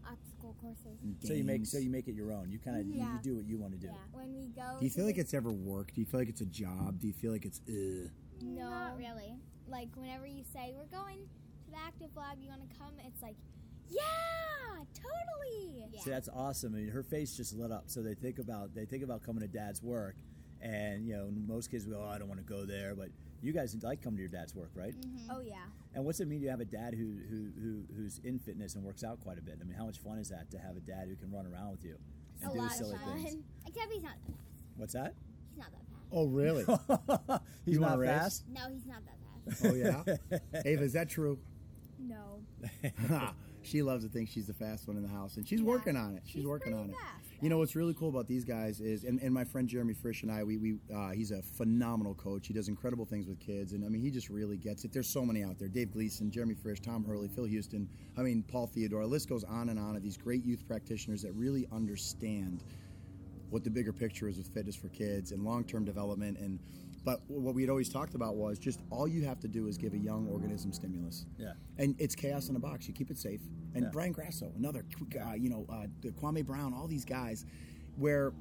obstacle 0.08 0.56
courses. 0.60 0.98
So 1.20 1.34
you 1.34 1.44
make 1.44 1.66
so 1.66 1.78
you 1.78 1.90
make 1.90 2.08
it 2.08 2.14
your 2.14 2.32
own. 2.32 2.50
You 2.50 2.58
kind 2.58 2.78
of 2.80 2.86
you, 2.86 2.94
Yeah. 2.94 3.14
you 3.14 3.22
do 3.22 3.36
what 3.36 3.44
you 3.46 3.58
want 3.58 3.72
to 3.74 3.78
do. 3.78 3.88
Yeah. 3.88 3.98
When 4.12 4.34
we 4.34 4.46
go. 4.48 4.76
Do 4.78 4.84
you 4.84 4.90
feel 4.90 5.04
like 5.04 5.18
it's 5.18 5.34
ever 5.34 5.52
work? 5.52 5.92
Do 5.92 6.00
you 6.00 6.06
feel 6.06 6.20
like 6.20 6.28
it's 6.30 6.40
a 6.40 6.46
job? 6.46 7.00
Do 7.00 7.06
you 7.06 7.12
feel 7.12 7.32
like 7.32 7.44
it's 7.44 7.60
ugh? 7.68 8.10
No, 8.40 8.70
not 8.70 8.96
really. 8.96 9.36
Like 9.68 9.88
whenever 9.96 10.26
you 10.26 10.44
say 10.44 10.72
we're 10.76 10.84
going 10.86 11.18
to 11.66 11.70
the 11.72 11.76
active 11.76 12.10
lab, 12.16 12.38
you 12.40 12.48
want 12.48 12.68
to 12.70 12.76
come? 12.78 12.92
It's 13.04 13.20
like, 13.22 13.36
yeah, 13.90 14.84
totally. 14.94 15.86
Yeah. 15.92 16.00
See, 16.00 16.10
that's 16.10 16.28
awesome. 16.34 16.74
I 16.74 16.78
mean, 16.78 16.88
her 16.88 17.02
face 17.02 17.36
just 17.36 17.54
lit 17.54 17.70
up. 17.72 17.84
So 17.86 18.02
they 18.02 18.14
think 18.14 18.38
about 18.38 18.74
they 18.74 18.84
think 18.84 19.02
about 19.02 19.22
coming 19.22 19.40
to 19.42 19.48
dad's 19.48 19.82
work, 19.82 20.16
and 20.60 21.06
you 21.06 21.16
know, 21.16 21.30
most 21.46 21.70
kids 21.70 21.84
go, 21.84 22.02
"Oh, 22.04 22.08
I 22.10 22.18
don't 22.18 22.28
want 22.28 22.40
to 22.40 22.46
go 22.46 22.64
there," 22.64 22.94
but 22.94 23.08
you 23.42 23.52
guys 23.52 23.76
like 23.82 24.02
coming 24.02 24.16
to 24.16 24.22
your 24.22 24.30
dad's 24.30 24.54
work, 24.54 24.70
right? 24.74 24.94
Mm-hmm. 24.98 25.30
Oh 25.30 25.40
yeah. 25.40 25.64
And 25.94 26.04
what's 26.04 26.20
it 26.20 26.28
mean 26.28 26.42
to 26.42 26.48
have 26.48 26.60
a 26.60 26.64
dad 26.64 26.94
who, 26.94 27.16
who, 27.30 27.50
who 27.60 27.82
who's 27.96 28.18
in 28.24 28.38
fitness 28.38 28.74
and 28.74 28.84
works 28.84 29.04
out 29.04 29.20
quite 29.20 29.38
a 29.38 29.42
bit? 29.42 29.58
I 29.60 29.64
mean, 29.64 29.76
how 29.76 29.86
much 29.86 29.98
fun 29.98 30.18
is 30.18 30.28
that 30.30 30.50
to 30.50 30.58
have 30.58 30.76
a 30.76 30.80
dad 30.80 31.08
who 31.08 31.16
can 31.16 31.30
run 31.30 31.46
around 31.46 31.70
with 31.70 31.84
you 31.84 31.96
and 32.42 32.50
a 32.50 32.54
do 32.54 32.60
lot 32.60 32.72
silly 32.72 32.94
of 32.94 33.00
fun. 33.02 33.16
things? 33.22 33.36
Except 33.66 33.92
he's 33.92 34.02
not 34.02 34.12
that 34.26 34.32
fast. 34.32 34.64
What's 34.76 34.92
that? 34.94 35.14
He's 35.50 35.58
not 35.58 35.70
that 35.72 35.78
fast. 35.78 35.86
Oh, 36.12 36.26
really? 36.26 36.64
He's 37.64 37.74
You 37.74 37.80
not 37.80 37.98
race? 37.98 38.10
fast. 38.10 38.44
No, 38.48 38.60
he's 38.72 38.86
not 38.86 38.98
that 39.06 39.60
fast. 39.60 39.64
oh, 39.64 39.74
yeah. 39.74 40.60
Ava, 40.64 40.84
is 40.84 40.92
that 40.92 41.08
true? 41.08 41.38
no. 41.98 42.40
she 43.66 43.82
loves 43.82 44.04
to 44.04 44.10
think 44.10 44.28
she's 44.28 44.46
the 44.46 44.54
fast 44.54 44.86
one 44.88 44.96
in 44.96 45.02
the 45.02 45.08
house, 45.08 45.36
and 45.36 45.46
she's 45.46 45.62
working 45.62 45.96
on 45.96 46.14
it. 46.14 46.22
She's, 46.24 46.36
She's 46.36 46.46
working 46.46 46.74
on 46.74 46.90
it. 46.90 46.96
fast, 46.96 47.24
You 47.42 47.48
know 47.48 47.58
what's 47.58 47.74
really 47.76 47.94
cool 47.94 48.08
about 48.08 48.26
these 48.28 48.44
guys 48.44 48.80
is, 48.80 49.04
and, 49.04 49.20
and 49.20 49.32
my 49.34 49.44
friend 49.44 49.68
Jeremy 49.68 49.94
Frisch 49.94 50.22
and 50.22 50.30
I, 50.32 50.44
we, 50.44 50.56
we 50.56 50.76
uh, 50.94 51.10
he's 51.10 51.30
a 51.32 51.42
phenomenal 51.42 52.14
coach. 52.14 52.46
He 52.46 52.54
does 52.54 52.68
incredible 52.68 53.04
things 53.04 53.26
with 53.26 53.40
kids, 53.40 53.72
and 53.72 53.84
I 53.84 53.88
mean, 53.88 54.00
he 54.00 54.10
just 54.10 54.28
really 54.30 54.56
gets 54.56 54.84
it. 54.84 54.92
There's 54.92 55.08
so 55.08 55.24
many 55.24 55.42
out 55.44 55.58
there: 55.58 55.68
Dave 55.68 55.92
Gleason, 55.92 56.30
Jeremy 56.30 56.54
Frisch, 56.54 56.80
Tom 56.80 57.04
Hurley, 57.04 57.28
Phil 57.28 57.44
Houston. 57.44 57.88
I 58.16 58.22
mean, 58.22 58.42
Paul 58.42 58.66
Theodore. 58.68 59.02
The 59.02 59.06
list 59.08 59.28
goes 59.28 59.44
on 59.44 59.68
and 59.68 59.78
on 59.78 59.96
of 59.96 60.02
these 60.02 60.16
great 60.16 60.44
youth 60.44 60.66
practitioners 60.66 61.22
that 61.22 61.32
really 61.32 61.66
understand 61.72 62.62
what 63.50 63.62
the 63.64 63.70
bigger 63.70 63.92
picture 63.92 64.28
is 64.28 64.38
with 64.38 64.48
fitness 64.48 64.74
for 64.74 64.88
kids 64.88 65.30
and 65.32 65.44
long-term 65.44 65.84
development 65.84 66.36
and 66.38 66.58
but 67.06 67.20
what 67.28 67.54
we 67.54 67.62
had 67.62 67.70
always 67.70 67.88
talked 67.88 68.14
about 68.14 68.34
was 68.36 68.58
just 68.58 68.80
all 68.90 69.06
you 69.08 69.22
have 69.24 69.38
to 69.40 69.48
do 69.48 69.66
is 69.68 69.78
give 69.78 69.94
a 69.94 69.98
young 70.10 70.26
organism 70.28 70.72
stimulus 70.72 71.24
Yeah. 71.38 71.52
and 71.78 71.94
it's 71.98 72.14
chaos 72.14 72.48
in 72.50 72.56
a 72.56 72.58
box 72.58 72.86
you 72.88 72.92
keep 72.92 73.10
it 73.10 73.16
safe 73.18 73.40
and 73.74 73.84
Yeah. 73.84 73.90
brian 73.92 74.12
grasso 74.12 74.52
another 74.58 74.84
uh, 75.24 75.32
you 75.34 75.48
know 75.48 75.64
uh, 75.70 75.86
the 76.02 76.10
kwame 76.10 76.44
brown 76.44 76.74
all 76.74 76.86
these 76.88 77.04
guys 77.06 77.46
where 77.96 78.32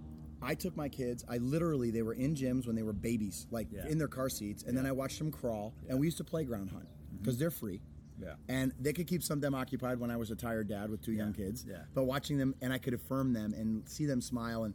i 0.41 0.54
took 0.56 0.75
my 0.75 0.89
kids 0.89 1.23
i 1.30 1.38
literally 1.38 1.91
they 1.91 2.01
were 2.01 2.13
in 2.25 2.36
gyms 2.36 2.65
when 2.67 2.75
they 2.75 2.84
were 2.84 2.93
babies 3.10 3.47
like 3.51 3.67
Yeah. 3.71 3.88
in 3.88 3.97
their 3.97 4.08
car 4.17 4.30
seats 4.30 4.63
and 4.63 4.75
then 4.78 4.86
i 4.86 4.91
watched 4.91 5.19
them 5.19 5.32
crawl 5.32 5.73
and 5.88 5.99
we 5.99 6.08
used 6.08 6.17
to 6.17 6.23
playground 6.25 6.69
hunt 6.71 6.88
because 7.21 7.38
they're 7.38 7.51
free 7.63 7.80
Yeah. 8.19 8.34
and 8.49 8.73
they 8.80 8.93
could 8.93 9.08
keep 9.08 9.21
some 9.23 9.38
of 9.38 9.41
them 9.41 9.54
occupied 9.56 9.99
when 9.99 10.10
I 10.12 10.17
was 10.17 10.32
a 10.32 10.36
tired 10.36 10.67
dad 10.69 10.89
with 10.89 11.01
two 11.01 11.12
young 11.12 11.34
kids. 11.34 11.65
yeah. 11.67 11.84
But 11.93 12.04
watching 12.06 12.38
them, 12.38 12.56
and 12.62 12.71
I 12.71 12.78
could 12.78 12.93
affirm 12.93 13.34
them 13.34 13.54
and 13.54 13.88
see 13.89 14.06
them 14.06 14.21
smile. 14.21 14.63
And 14.63 14.73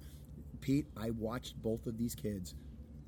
Pete, 0.61 0.87
I 0.95 1.09
watched 1.13 1.55
both 1.63 1.87
of 1.87 1.97
these 1.97 2.15
kids. 2.15 2.55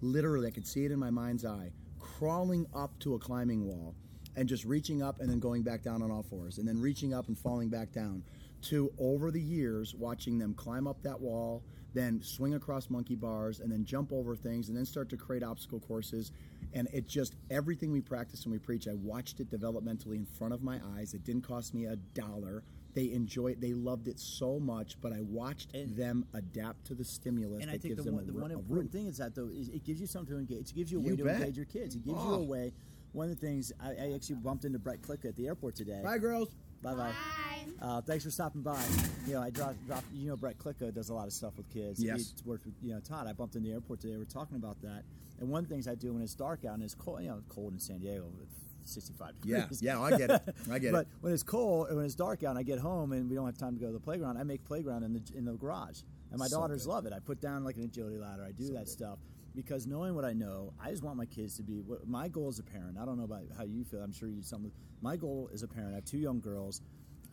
Literally, 0.03 0.49
I 0.49 0.51
could 0.51 0.67
see 0.67 0.85
it 0.85 0.91
in 0.91 0.99
my 0.99 1.11
mind's 1.11 1.45
eye, 1.45 1.71
crawling 2.01 2.67
up 2.75 2.99
to 3.01 3.15
a 3.15 3.19
climbing 3.19 3.65
wall, 3.65 3.95
and 4.35 4.49
just 4.49 4.65
reaching 4.65 5.01
up 5.01 5.21
and 5.21 5.31
then 5.31 5.38
going 5.38 5.62
back 5.62 5.83
down 5.83 6.03
on 6.03 6.11
all 6.11 6.25
fours, 6.25 6.59
and 6.59 6.67
then 6.67 6.81
reaching 6.81 7.15
up 7.15 7.29
and 7.29 7.38
falling 7.38 7.69
back 7.69 7.93
down. 7.93 8.25
To 8.62 8.93
over 8.99 9.31
the 9.31 9.41
years, 9.41 9.95
watching 9.95 10.38
them 10.38 10.55
climb 10.55 10.88
up 10.88 11.03
that 11.03 11.21
wall, 11.21 11.62
then 11.95 12.21
swing 12.21 12.55
across 12.55 12.91
monkey 12.91 13.15
bars, 13.15 13.61
and 13.61 13.71
then 13.71 13.85
jump 13.85 14.12
over 14.12 14.35
things, 14.35 14.69
and 14.69 14.77
then 14.77 14.85
start 14.85 15.09
to 15.11 15.17
create 15.17 15.45
obstacle 15.45 15.79
courses. 15.79 16.33
And 16.73 16.88
it 16.93 17.07
just 17.07 17.37
everything 17.51 17.93
we 17.93 18.01
practice 18.01 18.45
and 18.45 18.53
we 18.53 18.59
preach, 18.59 18.88
I 18.88 18.95
watched 18.95 19.38
it 19.38 19.51
developmentally 19.51 20.17
in 20.17 20.27
front 20.27 20.53
of 20.53 20.62
my 20.62 20.81
eyes. 20.97 21.15
It 21.15 21.23
didn't 21.23 21.43
cost 21.43 21.75
me 21.75 21.85
a 21.85 21.97
dollar. 21.97 22.65
They 22.94 23.11
enjoyed, 23.12 23.61
they 23.61 23.72
loved 23.72 24.07
it 24.07 24.18
so 24.18 24.61
much, 24.61 25.00
but 25.00 25.12
I 25.12 25.22
watched 25.22 25.74
And- 25.74 25.96
them 25.96 26.26
adapt 26.35 26.87
to 26.88 26.94
the 26.94 27.05
stimulus 27.05 27.62
And 27.62 27.70
that 27.70 27.74
I 27.76 27.78
think 27.78 27.94
gives 27.96 28.05
the 28.05 28.12
one, 28.12 28.26
the 28.26 28.33
ru- 28.33 28.42
one 28.42 28.50
important 28.50 28.92
thing 28.92 29.07
is 29.07 29.16
that 29.18 29.35
though 29.35 29.48
is 29.48 29.68
it 29.68 29.83
gives 29.85 30.00
you 30.00 30.07
something 30.07 30.35
to 30.35 30.38
engage. 30.38 30.70
It 30.70 30.74
gives 30.74 30.92
you 30.92 30.98
a 30.98 31.00
way 31.00 31.09
You 31.11 31.16
to 31.16 31.24
bet. 31.24 31.37
engage 31.40 31.57
your 31.57 31.66
kids. 31.66 31.94
It 31.94 32.05
gives 32.05 32.22
you 32.22 32.31
Oh. 32.31 32.35
a 32.35 32.42
way. 32.44 32.72
One 33.12 33.31
of 33.31 33.38
the 33.40 33.46
things 33.46 33.72
I, 33.81 33.92
I 33.94 34.12
actually 34.14 34.37
bumped 34.37 34.64
into 34.64 34.78
Brett 34.78 35.00
Klika 35.02 35.26
at 35.26 35.37
the 35.37 35.46
airport 35.46 35.74
today. 35.74 36.00
Bye, 36.02 36.18
girls. 36.18 36.50
Bye 36.83 36.94
bye. 36.94 37.12
Bye. 37.12 37.66
Uh, 37.81 38.00
thanks 38.02 38.24
for 38.24 38.31
stopping 38.31 38.61
by. 38.62 38.83
You 39.26 39.35
know, 39.35 39.40
I 39.42 39.50
dropped, 39.50 39.87
dropped 39.87 40.07
you 40.12 40.28
know, 40.28 40.37
Brett 40.37 40.59
Klika 40.59 40.92
does 40.92 41.09
a 41.11 41.14
lot 41.14 41.26
of 41.26 41.33
stuff 41.33 41.57
with 41.57 41.68
kids. 41.70 42.02
Yes. 42.02 42.33
He's 42.33 42.44
worked 42.44 42.66
with, 42.66 42.74
you 42.83 42.92
know, 42.92 43.00
Todd. 43.00 43.26
I 43.26 43.33
bumped 43.33 43.55
in 43.57 43.62
the 43.62 43.72
airport 43.72 44.00
today. 44.00 44.16
We're 44.16 44.24
talking 44.24 44.57
about 44.57 44.81
that. 44.83 45.05
And 45.40 45.48
one 45.50 45.62
of 45.62 45.68
the 45.68 45.74
things 45.74 45.87
I 45.88 45.94
do 45.94 46.12
when 46.12 46.22
it's 46.22 46.35
dark 46.35 46.64
out 46.64 46.74
and 46.74 46.83
it's 46.83 46.94
cold, 46.94 47.22
you 47.22 47.28
know, 47.28 47.37
it's 47.38 47.46
cold 47.55 47.72
in 47.72 47.78
San 47.78 47.98
Diego, 48.00 48.26
it's 48.42 48.62
65 48.85 49.35
Yeah, 49.45 49.61
degrees. 49.62 49.83
yeah, 49.83 49.95
yeah, 49.95 50.01
I 50.03 50.16
get 50.16 50.31
it. 50.31 50.42
I 50.71 50.79
get 50.79 50.92
but 50.92 51.01
it. 51.03 51.09
But 51.14 51.23
when 51.23 51.33
it's 51.33 51.42
cold 51.42 51.88
and 51.88 51.97
when 51.97 52.05
it's 52.07 52.14
dark 52.14 52.42
out 52.45 52.51
and 52.51 52.59
I 52.59 52.62
get 52.62 52.79
home 52.79 53.12
and 53.12 53.29
we 53.29 53.35
don't 53.37 53.47
have 53.47 53.59
time 53.59 53.75
to 53.75 53.81
go 53.81 53.87
to 53.88 53.92
the 53.92 54.01
playground, 54.01 54.38
I 54.38 54.42
make 54.45 54.64
playground 54.64 55.05
in 55.05 55.12
the 55.14 55.23
in 55.37 55.45
the 55.45 55.53
garage. 55.55 56.01
And 56.31 56.38
my 56.38 56.47
So 56.49 56.59
daughters 56.59 56.85
good. 56.87 56.90
love 56.92 57.07
it. 57.07 57.12
I 57.12 57.18
put 57.18 57.40
down 57.40 57.64
like 57.64 57.77
an 57.77 57.85
agility 57.85 58.16
ladder. 58.18 58.45
I 58.45 58.53
do 58.53 58.73
that 58.75 58.88
stuff. 58.88 59.18
because 59.55 59.87
knowing 59.87 60.14
what 60.14 60.25
I 60.25 60.33
know, 60.33 60.73
I 60.83 60.90
just 60.90 61.03
want 61.03 61.16
my 61.18 61.27
kids 61.27 61.57
to 61.59 61.62
be. 61.62 61.81
What 61.81 62.09
my 62.09 62.29
goal 62.29 62.49
as 62.49 62.59
a 62.59 62.62
parent. 62.62 62.97
I 62.99 63.05
don't 63.05 63.18
know 63.18 63.25
about 63.25 63.42
how 63.57 63.64
you 63.64 63.85
feel. 63.85 64.01
I'm 64.01 64.12
sure 64.12 64.29
you 64.29 64.42
some. 64.42 64.73
My 65.03 65.16
goal 65.16 65.51
as 65.53 65.62
a 65.62 65.68
parent. 65.68 65.92
I 65.92 65.97
have 65.97 66.05
two 66.07 66.18
young 66.18 66.40
girls. 66.40 66.81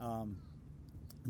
Um, 0.01 0.35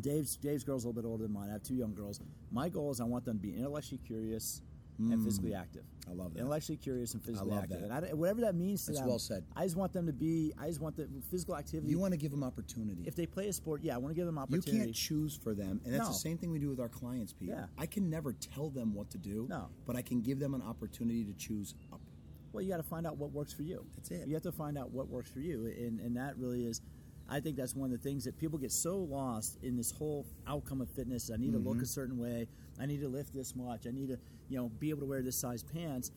Dave's 0.00 0.36
Dave's 0.36 0.64
girl's 0.64 0.84
a 0.84 0.88
little 0.88 1.02
bit 1.02 1.06
older 1.08 1.24
than 1.24 1.32
mine. 1.32 1.48
I 1.48 1.52
have 1.52 1.62
two 1.62 1.74
young 1.74 1.94
girls. 1.94 2.20
My 2.50 2.68
goal 2.68 2.90
is 2.90 3.00
I 3.00 3.04
want 3.04 3.24
them 3.24 3.36
to 3.38 3.42
be 3.42 3.56
intellectually 3.56 4.00
curious 4.06 4.62
and 5.10 5.24
physically 5.24 5.54
active. 5.54 5.84
I 6.08 6.12
love 6.12 6.34
that. 6.34 6.40
Intellectually 6.40 6.76
curious 6.76 7.14
and 7.14 7.22
physically 7.22 7.52
active. 7.52 7.80
that. 7.80 7.90
And 8.02 8.06
I, 8.06 8.14
whatever 8.14 8.40
that 8.42 8.54
means 8.54 8.84
to 8.84 8.90
That's 8.90 9.00
them. 9.00 9.08
well 9.08 9.18
said. 9.18 9.44
I 9.56 9.64
just 9.64 9.76
want 9.76 9.92
them 9.92 10.06
to 10.06 10.12
be. 10.12 10.52
I 10.58 10.66
just 10.68 10.80
want 10.80 10.96
the 10.96 11.08
physical 11.30 11.56
activity. 11.56 11.90
You 11.90 11.98
want 11.98 12.12
to 12.12 12.18
give 12.18 12.30
them 12.30 12.42
opportunity. 12.44 13.02
if 13.06 13.14
they 13.16 13.26
play 13.26 13.48
a 13.48 13.52
sport, 13.52 13.82
yeah, 13.82 13.94
I 13.94 13.98
want 13.98 14.10
to 14.14 14.16
give 14.16 14.26
them 14.26 14.38
opportunity. 14.38 14.72
you 14.72 14.78
can't 14.84 14.94
choose 14.94 15.36
for 15.36 15.54
them, 15.54 15.80
and 15.84 15.94
that's 15.94 16.04
No. 16.04 16.08
the 16.12 16.18
same 16.18 16.36
thing 16.38 16.50
we 16.50 16.58
do 16.58 16.68
with 16.68 16.80
our 16.80 16.88
clients, 16.88 17.32
Pete. 17.32 17.48
Yeah. 17.50 17.66
I 17.78 17.86
can 17.86 18.10
never 18.10 18.32
tell 18.32 18.70
them 18.70 18.94
what 18.94 19.10
to 19.10 19.18
do, 19.18 19.46
No. 19.48 19.68
but 19.86 19.96
I 19.96 20.02
can 20.02 20.20
give 20.20 20.38
them 20.38 20.54
an 20.54 20.62
opportunity 20.62 21.24
to 21.24 21.32
choose 21.34 21.74
up. 21.92 22.00
Well, 22.52 22.62
you 22.62 22.68
got 22.70 22.78
to 22.78 22.82
find 22.82 23.06
out 23.06 23.16
what 23.16 23.30
works 23.32 23.52
for 23.52 23.62
you. 23.62 23.86
That's 23.94 24.10
it. 24.10 24.26
You 24.26 24.34
have 24.34 24.42
to 24.42 24.52
find 24.52 24.76
out 24.76 24.90
what 24.90 25.08
works 25.08 25.30
for 25.30 25.40
you, 25.40 25.66
and 25.66 26.00
and 26.00 26.16
that 26.16 26.36
really 26.36 26.66
is. 26.66 26.80
I 27.32 27.38
think 27.38 27.56
that's 27.56 27.76
one 27.76 27.92
of 27.92 27.96
the 27.96 28.02
things 28.02 28.24
that 28.24 28.36
people 28.38 28.58
get 28.58 28.72
so 28.72 28.98
lost 28.98 29.58
in 29.62 29.76
this 29.76 29.92
whole 29.92 30.26
outcome 30.48 30.80
of 30.80 30.90
fitness. 30.90 31.30
I 31.32 31.36
need 31.36 31.52
to 31.52 31.58
Mm-hmm. 31.58 31.68
look 31.68 31.80
a 31.82 31.86
certain 31.86 32.18
way. 32.18 32.48
I 32.80 32.86
need 32.86 33.00
to 33.02 33.08
lift 33.08 33.32
this 33.32 33.54
much. 33.54 33.86
I 33.86 33.92
need 33.92 34.08
to, 34.08 34.18
you 34.50 34.58
know, 34.58 34.68
be 34.68 34.90
able 34.90 35.00
to 35.00 35.06
wear 35.06 35.22
this 35.22 35.36
size 35.36 35.62
pants. 35.62 36.10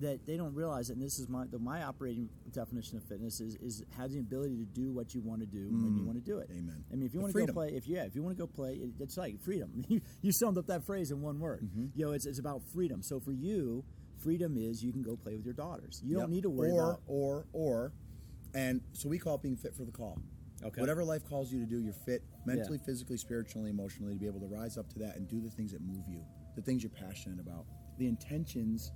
That 0.00 0.26
they 0.26 0.36
don't 0.36 0.54
realize, 0.54 0.90
and 0.90 1.00
this 1.00 1.18
is 1.18 1.26
my 1.26 1.46
the, 1.46 1.58
my 1.58 1.82
operating 1.82 2.28
definition 2.52 2.98
of 2.98 3.04
fitness 3.04 3.40
is 3.40 3.56
is 3.56 3.82
have 3.96 4.10
the 4.10 4.18
ability 4.18 4.58
to 4.58 4.66
do 4.66 4.92
what 4.92 5.14
you 5.14 5.22
want 5.22 5.40
to 5.40 5.46
do 5.46 5.68
when 5.70 5.96
you 5.96 6.04
want 6.04 6.22
to 6.22 6.30
do 6.30 6.36
it. 6.36 6.50
Mm. 6.50 6.58
Amen. 6.58 6.84
I 6.92 6.96
mean, 6.96 7.06
if 7.06 7.14
you 7.14 7.20
want 7.20 7.32
to 7.32 7.46
go 7.46 7.50
play, 7.50 7.68
if 7.68 7.88
you 7.88 7.96
yeah, 7.96 8.02
if 8.04 8.14
you 8.14 8.22
want 8.22 8.36
to 8.36 8.38
go 8.42 8.46
play, 8.46 8.74
it, 8.74 8.90
it's 9.00 9.16
like 9.16 9.40
freedom. 9.40 9.72
You, 9.88 10.02
you 10.20 10.32
summed 10.32 10.58
up 10.58 10.66
that 10.66 10.84
phrase 10.84 11.12
in 11.12 11.22
one 11.22 11.40
word. 11.40 11.62
Mm-hmm. 11.62 11.86
You 11.94 12.04
know, 12.04 12.12
it's 12.12 12.26
it's 12.26 12.38
about 12.38 12.60
freedom. 12.74 13.02
So 13.02 13.18
for 13.18 13.32
you, 13.32 13.84
freedom 14.22 14.58
is 14.58 14.84
you 14.84 14.92
can 14.92 15.02
go 15.02 15.16
play 15.16 15.34
with 15.34 15.46
your 15.46 15.54
daughters. 15.54 16.02
You 16.04 16.18
don't 16.18 16.30
need 16.30 16.42
to 16.42 16.50
worry 16.50 16.72
or, 16.72 16.82
about 16.82 17.00
or, 17.06 17.46
or, 17.54 17.92
and 18.54 18.82
so 18.92 19.08
we 19.08 19.18
call 19.18 19.36
it 19.36 19.42
being 19.42 19.56
fit 19.56 19.74
for 19.74 19.84
the 19.84 19.92
call. 19.92 20.18
Okay. 20.64 20.80
Whatever 20.80 21.04
life 21.04 21.24
calls 21.28 21.52
you 21.52 21.60
to 21.60 21.66
do, 21.66 21.78
you're 21.78 21.92
fit 21.92 22.22
mentally, 22.46 22.78
Yeah. 22.78 22.86
physically, 22.86 23.18
spiritually, 23.18 23.70
emotionally 23.70 24.14
to 24.14 24.18
be 24.18 24.26
able 24.26 24.40
to 24.40 24.46
rise 24.46 24.78
up 24.78 24.88
to 24.94 24.98
that 25.00 25.16
and 25.16 25.28
do 25.28 25.40
the 25.40 25.50
things 25.50 25.72
that 25.72 25.80
move 25.82 26.04
you, 26.08 26.24
the 26.56 26.62
things 26.62 26.82
you're 26.82 26.90
passionate 26.90 27.38
about, 27.38 27.66
the 27.98 28.06
intentions 28.08 28.90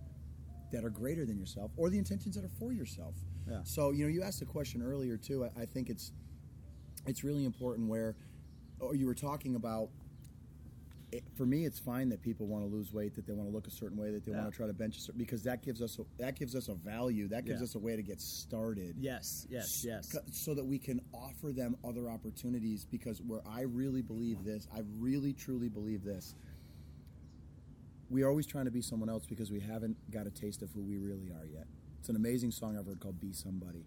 that 0.72 0.84
are 0.84 0.90
greater 0.90 1.24
than 1.24 1.38
yourself, 1.38 1.70
or 1.76 1.90
the 1.90 1.98
intentions 1.98 2.34
that 2.34 2.44
are 2.44 2.50
for 2.58 2.72
yourself. 2.72 3.14
Yeah. 3.48 3.60
So 3.64 3.90
you 3.92 4.04
know, 4.04 4.10
you 4.10 4.22
asked 4.22 4.42
a 4.42 4.46
question 4.46 4.82
earlier 4.82 5.16
too. 5.16 5.44
I, 5.44 5.62
I 5.62 5.66
think 5.66 5.90
it's 5.90 6.12
it's 7.06 7.22
really 7.24 7.44
important 7.44 7.88
where, 7.88 8.16
or 8.80 8.94
you 8.94 9.06
were 9.06 9.14
talking 9.14 9.54
about. 9.54 9.90
It, 11.12 11.24
for 11.36 11.44
me, 11.44 11.64
it's 11.64 11.80
fine 11.80 12.08
that 12.10 12.22
people 12.22 12.46
want 12.46 12.62
to 12.62 12.68
lose 12.70 12.92
weight, 12.92 13.16
that 13.16 13.26
they 13.26 13.32
want 13.32 13.48
to 13.50 13.52
look 13.52 13.66
a 13.66 13.70
certain 13.72 13.98
way, 13.98 14.12
that 14.12 14.24
they 14.24 14.30
Yeah. 14.30 14.42
want 14.42 14.52
to 14.52 14.56
try 14.56 14.68
to 14.68 14.72
bench 14.72 14.96
a 14.96 15.00
certain, 15.00 15.18
because 15.18 15.42
that 15.42 15.60
gives 15.60 15.82
us 15.82 15.98
a, 15.98 16.04
that 16.18 16.36
gives 16.38 16.54
us 16.54 16.68
a 16.68 16.74
value, 16.74 17.26
that 17.26 17.44
gives 17.44 17.58
Yeah. 17.60 17.64
us 17.64 17.74
a 17.74 17.80
way 17.80 17.96
to 17.96 18.02
get 18.02 18.20
started. 18.20 18.94
Yes, 18.96 19.44
yes, 19.50 19.84
yes. 19.84 20.16
So 20.30 20.54
that 20.54 20.64
we 20.64 20.78
can 20.78 21.00
offer 21.12 21.50
them 21.50 21.76
other 21.82 22.08
opportunities. 22.08 22.84
Because 22.84 23.20
where 23.22 23.40
I 23.44 23.62
really 23.62 24.02
believe 24.02 24.44
this, 24.44 24.68
I 24.72 24.82
really 25.00 25.32
truly 25.32 25.68
believe 25.68 26.04
this. 26.04 26.36
We 28.10 28.22
are 28.22 28.28
always 28.28 28.46
trying 28.46 28.64
to 28.64 28.70
be 28.70 28.82
someone 28.82 29.08
else 29.08 29.24
because 29.26 29.50
we 29.52 29.60
haven't 29.60 29.96
got 30.10 30.26
a 30.26 30.30
taste 30.30 30.62
of 30.62 30.70
who 30.72 30.82
we 30.82 30.98
really 30.98 31.30
are 31.30 31.46
yet. 31.46 31.66
It's 32.00 32.08
an 32.08 32.16
amazing 32.16 32.50
song 32.50 32.76
I've 32.78 32.86
heard 32.86 33.00
called 33.00 33.20
"Be 33.20 33.32
Somebody." 33.32 33.86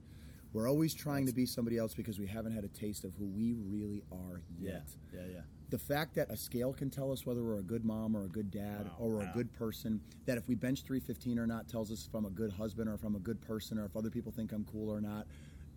We're 0.54 0.70
always 0.70 0.94
trying 0.94 1.26
to 1.26 1.34
be 1.34 1.48
somebody 1.48 1.80
else 1.80 1.96
because 1.96 2.20
we 2.20 2.28
haven't 2.28 2.54
had 2.54 2.64
a 2.64 2.68
taste 2.68 3.04
of 3.06 3.14
who 3.16 3.26
we 3.26 3.54
really 3.54 4.04
are 4.12 4.44
yet 4.60 4.84
yeah, 5.12 5.22
yeah. 5.22 5.28
yeah. 5.34 5.42
the 5.72 5.80
fact 5.80 6.14
that 6.14 6.30
a 6.30 6.38
scale 6.38 6.74
can 6.74 6.92
tell 6.92 7.12
us 7.12 7.26
whether 7.26 7.44
we're 7.44 7.58
a 7.58 7.64
good 7.64 7.84
mom 7.84 8.16
or 8.16 8.26
a 8.26 8.28
good 8.28 8.52
dad 8.52 8.86
Wow, 8.86 8.96
or 9.00 9.10
wow. 9.16 9.22
a 9.22 9.34
good 9.34 9.52
person, 9.52 10.00
that 10.28 10.38
if 10.38 10.48
we 10.48 10.54
bench 10.54 10.84
315 10.84 11.40
or 11.40 11.48
not 11.48 11.68
tells 11.68 11.92
us 11.92 12.06
if 12.08 12.14
I'm 12.14 12.26
a 12.26 12.30
good 12.30 12.52
husband 12.52 12.88
or 12.88 12.94
if 12.94 13.04
I'm 13.04 13.16
a 13.16 13.20
good 13.20 13.42
person 13.42 13.80
or 13.80 13.86
if 13.86 13.98
other 13.98 14.12
people 14.12 14.32
think 14.32 14.52
I'm 14.52 14.64
cool 14.66 14.90
or 14.92 15.02
not. 15.02 15.26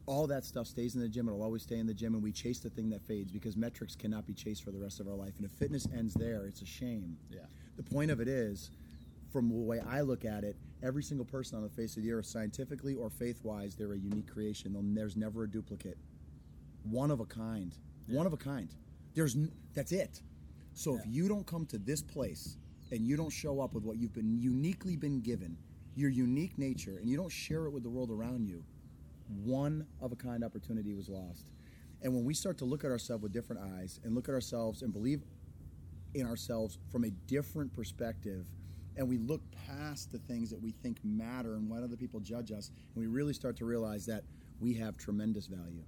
All 0.04 0.26
that 0.28 0.44
stuff 0.44 0.66
stays 0.68 0.94
in 0.94 1.00
the 1.00 1.08
gym. 1.08 1.26
It'll 1.26 1.42
always 1.42 1.62
stay 1.62 1.78
in 1.78 1.86
the 1.86 1.94
gym, 1.94 2.14
and 2.14 2.22
we 2.22 2.30
chase 2.30 2.60
the 2.60 2.70
thing 2.70 2.90
that 2.90 3.02
fades 3.02 3.32
because 3.32 3.56
metrics 3.56 3.96
cannot 3.96 4.24
be 4.24 4.34
chased 4.34 4.62
for 4.62 4.70
the 4.70 4.78
rest 4.78 5.00
of 5.00 5.08
our 5.08 5.16
life. 5.16 5.32
And 5.38 5.44
if 5.46 5.50
fitness 5.52 5.88
ends 5.92 6.14
there, 6.14 6.44
it's 6.46 6.62
a 6.62 6.66
shame. 6.66 7.16
Yeah. 7.28 7.40
The 7.76 7.82
point 7.82 8.10
of 8.10 8.20
it 8.20 8.28
is, 8.28 8.70
from 9.32 9.48
the 9.48 9.54
way 9.54 9.80
I 9.80 10.00
look 10.00 10.24
at 10.24 10.44
it, 10.44 10.56
every 10.82 11.02
single 11.02 11.26
person 11.26 11.56
on 11.56 11.62
the 11.62 11.70
face 11.70 11.96
of 11.96 12.02
the 12.02 12.12
earth, 12.12 12.26
scientifically 12.26 12.94
or 12.94 13.10
faith 13.10 13.40
wise, 13.42 13.76
they're 13.76 13.92
a 13.92 13.98
unique 13.98 14.32
creation. 14.32 14.76
There's 14.94 15.16
never 15.16 15.44
a 15.44 15.50
duplicate 15.50 15.98
one 16.90 17.10
of 17.10 17.20
a 17.20 17.24
kind. 17.24 17.76
One 18.06 18.26
of 18.26 18.32
a 18.32 18.36
kind. 18.36 18.68
There's 19.14 19.34
n- 19.34 19.52
that's 19.74 19.92
it. 19.92 20.22
So 20.72 20.96
if 20.96 21.02
you 21.06 21.28
don't 21.28 21.46
come 21.46 21.66
to 21.66 21.78
this 21.78 22.02
place 22.02 22.58
and 22.90 23.06
you 23.06 23.16
don't 23.16 23.30
show 23.30 23.60
up 23.60 23.74
with 23.74 23.84
what 23.84 23.96
you've 23.96 24.12
been 24.12 24.38
uniquely 24.38 24.96
been 24.96 25.20
given, 25.20 25.56
your 25.94 26.10
unique 26.10 26.58
nature, 26.58 26.98
and 26.98 27.08
you 27.08 27.16
don't 27.16 27.32
share 27.32 27.64
it 27.66 27.70
with 27.70 27.82
the 27.82 27.88
world 27.88 28.10
around 28.10 28.46
you, 28.46 28.62
one 29.42 29.86
of 30.00 30.12
a 30.12 30.16
kind 30.16 30.44
opportunity 30.44 30.94
was 30.94 31.08
lost. 31.08 31.46
And 32.02 32.14
when 32.14 32.24
we 32.24 32.34
start 32.34 32.58
to 32.58 32.64
look 32.64 32.84
at 32.84 32.90
ourselves 32.90 33.22
with 33.22 33.32
different 33.32 33.62
eyes 33.78 34.00
and 34.04 34.14
look 34.14 34.28
at 34.28 34.34
ourselves 34.34 34.82
and 34.82 34.92
believe 34.92 35.22
in 36.16 36.26
ourselves 36.26 36.78
from 36.90 37.04
a 37.04 37.10
different 37.26 37.72
perspective 37.72 38.46
and 38.96 39.06
we 39.06 39.18
look 39.18 39.42
past 39.66 40.10
the 40.10 40.18
things 40.18 40.48
that 40.50 40.60
we 40.60 40.72
think 40.72 40.98
matter 41.04 41.54
and 41.54 41.68
what 41.68 41.82
other 41.82 41.96
people 41.96 42.18
judge 42.18 42.50
us 42.50 42.70
and 42.94 43.02
we 43.02 43.06
really 43.06 43.34
start 43.34 43.56
to 43.56 43.66
realize 43.66 44.06
that 44.06 44.24
we 44.58 44.72
have 44.74 44.96
tremendous 44.96 45.46
value. 45.46 45.84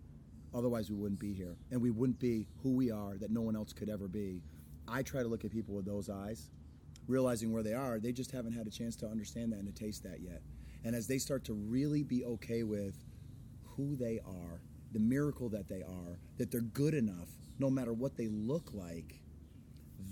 Otherwise 0.54 0.90
we 0.90 0.96
wouldn't 0.96 1.20
be 1.20 1.32
here 1.32 1.56
and 1.70 1.80
we 1.80 1.90
wouldn't 1.90 2.18
be 2.18 2.46
who 2.62 2.74
we 2.74 2.90
are 2.90 3.16
that 3.16 3.30
no 3.30 3.40
one 3.40 3.56
else 3.56 3.72
could 3.72 3.88
ever 3.88 4.08
be. 4.08 4.42
I 4.86 5.02
try 5.02 5.22
to 5.22 5.28
look 5.28 5.44
at 5.44 5.50
people 5.50 5.74
with 5.74 5.86
those 5.86 6.10
eyes 6.10 6.50
realizing 7.06 7.50
where 7.50 7.62
they 7.62 7.72
are. 7.72 7.98
They 7.98 8.12
just 8.12 8.30
haven't 8.30 8.52
had 8.52 8.66
a 8.66 8.70
chance 8.70 8.94
to 8.96 9.06
understand 9.06 9.52
that 9.52 9.60
and 9.60 9.74
to 9.74 9.84
taste 9.84 10.02
that 10.02 10.20
yet. 10.20 10.42
And 10.84 10.94
as 10.94 11.06
they 11.06 11.18
start 11.18 11.44
to 11.44 11.54
really 11.54 12.02
be 12.02 12.24
okay 12.24 12.62
with 12.62 13.02
who 13.64 13.96
they 13.96 14.20
are 14.26 14.60
the 14.92 14.98
miracle 14.98 15.48
that 15.50 15.68
they 15.68 15.82
are 15.82 16.18
that 16.38 16.50
they're 16.50 16.60
good 16.60 16.94
enough 16.94 17.28
no 17.58 17.68
matter 17.68 17.92
what 17.92 18.16
they 18.16 18.28
look 18.28 18.70
like 18.72 19.20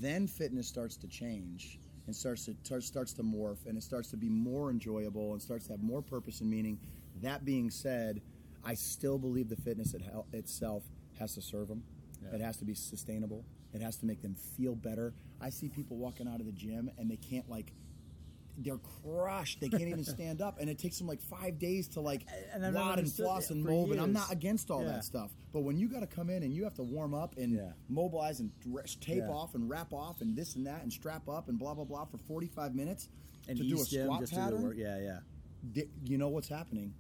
then 0.01 0.27
fitness 0.27 0.67
starts 0.67 0.97
to 0.99 1.07
change 1.09 1.79
and 2.07 2.15
starts 2.15 2.45
to 2.47 2.55
tar- 2.65 2.81
starts 2.81 3.13
to 3.15 3.23
morph 3.23 3.67
and 3.67 3.77
it 3.77 3.83
starts 3.83 4.11
to 4.11 4.17
be 4.17 4.29
more 4.29 4.71
enjoyable 4.71 5.33
and 5.33 5.43
starts 5.43 5.67
to 5.67 5.73
have 5.73 5.83
more 5.83 6.03
purpose 6.03 6.41
and 6.41 6.51
meaning. 6.51 6.79
That 7.23 7.45
being 7.45 7.71
said, 7.71 8.21
I 8.65 8.75
still 8.75 9.19
believe 9.19 9.49
the 9.49 9.57
fitness 9.57 9.95
it 9.95 10.03
hel- 10.03 10.27
itself 10.33 10.85
has 11.19 11.35
to 11.35 11.43
serve 11.43 11.69
them. 11.69 11.83
It 12.33 12.41
has 12.41 12.57
to 12.59 12.65
be 12.65 12.75
sustainable. 12.75 13.45
It 13.73 13.81
has 13.83 13.97
to 13.99 14.07
make 14.07 14.23
them 14.23 14.35
feel 14.57 14.75
better. 14.75 15.15
I 15.41 15.51
see 15.51 15.69
people 15.69 15.97
walking 15.97 16.27
out 16.27 16.41
of 16.41 16.47
the 16.47 16.53
gym 16.53 16.91
and 16.99 17.11
they 17.11 17.17
can't 17.17 17.49
like 17.49 17.73
they're 18.59 18.79
crushed. 19.03 19.61
They 19.61 19.69
can't 19.69 19.83
even 19.83 20.05
stand 20.17 20.41
up, 20.41 20.59
and 20.61 20.71
it 20.71 20.79
takes 20.79 20.99
them 20.99 21.07
like 21.07 21.21
five 21.21 21.59
days 21.59 21.89
to 21.89 22.01
like 22.01 22.23
And 22.53 22.65
I've 22.65 22.75
WOD 22.75 22.99
and 23.01 23.13
floss 23.13 23.51
and 23.51 23.63
mold. 23.65 23.93
And 23.93 24.01
I'm 24.01 24.13
not 24.13 24.33
against 24.33 24.71
all 24.71 24.83
Yeah. 24.83 24.93
that 24.93 25.05
stuff. 25.05 25.31
But 25.53 25.61
when 25.61 25.77
you 25.79 25.89
got 25.89 26.01
to 26.01 26.07
come 26.07 26.31
in 26.31 26.43
and 26.43 26.53
you 26.55 26.65
have 26.65 26.75
to 26.75 26.83
warm 26.83 27.15
up 27.15 27.37
and 27.37 27.53
Yeah. 27.53 27.73
mobilize 27.89 28.41
and 28.41 28.51
tape 29.01 29.19
Yeah. 29.19 29.29
off 29.31 29.55
and 29.55 29.69
wrap 29.69 29.93
off 29.93 30.21
and 30.21 30.37
this 30.37 30.57
and 30.57 30.67
that 30.67 30.83
and 30.83 30.93
strap 30.93 31.29
up 31.29 31.49
and 31.49 31.59
blah 31.59 31.75
blah 31.75 31.85
blah 31.85 32.05
for 32.07 32.19
45 32.19 32.75
minutes 32.75 33.09
And 33.49 33.57
to 33.59 33.65
do 33.65 33.77
a 33.81 33.85
squat 33.85 34.21
just 34.21 34.33
to 34.33 34.39
do 34.39 34.43
pattern, 34.45 34.63
work. 34.63 34.77
Yeah, 34.77 34.99
yeah. 35.75 35.83
you 36.05 36.19
know 36.19 36.29
what's 36.29 36.49
happening? 36.49 36.95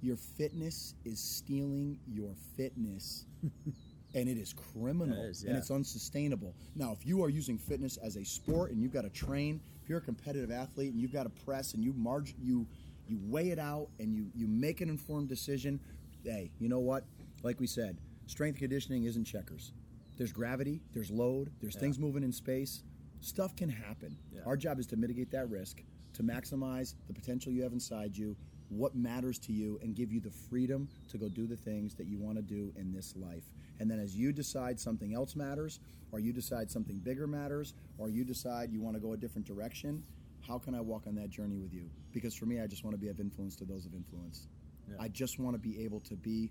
Your 0.00 0.16
fitness 0.16 0.94
is 1.04 1.18
stealing 1.20 1.98
your 2.06 2.34
fitness. 2.56 3.24
and 4.14 4.28
it 4.28 4.38
is 4.38 4.52
criminal 4.52 5.18
It 5.24 5.30
is, 5.30 5.42
and 5.44 5.56
it's 5.56 5.70
unsustainable. 5.72 6.54
Now, 6.76 6.92
if 6.92 7.04
you 7.04 7.22
are 7.24 7.28
using 7.28 7.58
fitness 7.58 7.96
as 7.96 8.16
a 8.16 8.24
sport 8.24 8.70
and 8.70 8.80
you've 8.80 8.92
got 8.92 9.02
to 9.02 9.10
train, 9.10 9.60
if 9.84 9.90
you're 9.90 9.98
a 9.98 10.02
competitive 10.02 10.50
athlete 10.50 10.92
and 10.92 11.00
you've 11.00 11.12
got 11.12 11.24
to 11.24 11.44
press 11.44 11.74
and 11.74 11.84
you 11.84 11.94
you 12.40 12.66
you 13.06 13.18
weigh 13.24 13.50
it 13.50 13.58
out 13.58 13.88
and 13.98 14.14
you 14.14 14.30
you 14.34 14.46
make 14.48 14.80
an 14.80 14.88
informed 14.88 15.28
decision, 15.28 15.78
hey, 16.24 16.50
you 16.58 16.70
know 16.70 16.78
what? 16.78 17.04
Like 17.42 17.60
we 17.60 17.66
said, 17.66 17.98
strength 18.26 18.58
conditioning 18.58 19.04
isn't 19.04 19.26
checkers. 19.26 19.72
There's 20.16 20.32
gravity, 20.32 20.80
there's 20.94 21.10
load, 21.10 21.50
there's 21.60 21.76
things 21.76 21.98
moving 21.98 22.22
in 22.22 22.32
space. 22.32 22.82
Stuff 23.20 23.54
can 23.56 23.68
happen. 23.68 24.16
Yeah. 24.32 24.40
Our 24.46 24.56
job 24.56 24.78
is 24.78 24.86
to 24.86 24.96
mitigate 24.96 25.30
that 25.32 25.50
risk, 25.50 25.82
to 26.14 26.22
maximize 26.22 26.94
the 27.06 27.12
potential 27.12 27.52
you 27.52 27.62
have 27.62 27.72
inside 27.72 28.16
you, 28.16 28.36
what 28.68 28.94
matters 28.94 29.38
to 29.40 29.52
you, 29.52 29.78
and 29.82 29.94
give 29.94 30.10
you 30.12 30.20
the 30.20 30.30
freedom 30.30 30.88
to 31.10 31.18
go 31.18 31.28
do 31.28 31.46
the 31.46 31.56
things 31.56 31.94
that 31.94 32.06
you 32.06 32.18
want 32.18 32.36
to 32.36 32.42
do 32.42 32.72
in 32.76 32.92
this 32.92 33.14
life. 33.16 33.44
And 33.80 33.90
then 33.90 33.98
as 33.98 34.16
you 34.16 34.32
decide 34.32 34.78
something 34.80 35.14
else 35.14 35.36
matters, 35.36 35.80
or 36.12 36.20
you 36.20 36.32
decide 36.32 36.70
something 36.70 36.98
bigger 36.98 37.26
matters, 37.26 37.74
or 37.98 38.08
you 38.08 38.24
decide 38.24 38.70
you 38.72 38.80
want 38.80 38.96
to 38.96 39.00
go 39.00 39.12
a 39.12 39.16
different 39.16 39.46
direction, 39.46 40.02
how 40.46 40.58
can 40.58 40.74
I 40.74 40.80
walk 40.80 41.06
on 41.06 41.14
that 41.16 41.30
journey 41.30 41.58
with 41.58 41.72
you? 41.72 41.88
Because 42.12 42.34
for 42.34 42.46
me, 42.46 42.60
I 42.60 42.66
just 42.66 42.84
want 42.84 42.94
to 42.94 43.00
be 43.00 43.08
of 43.08 43.20
influence 43.20 43.56
to 43.56 43.64
those 43.64 43.86
of 43.86 43.94
influence. 43.94 44.46
Yeah. 44.88 44.96
I 45.00 45.08
just 45.08 45.38
want 45.38 45.54
to 45.54 45.58
be 45.58 45.82
able 45.84 46.00
to 46.00 46.14
be 46.14 46.50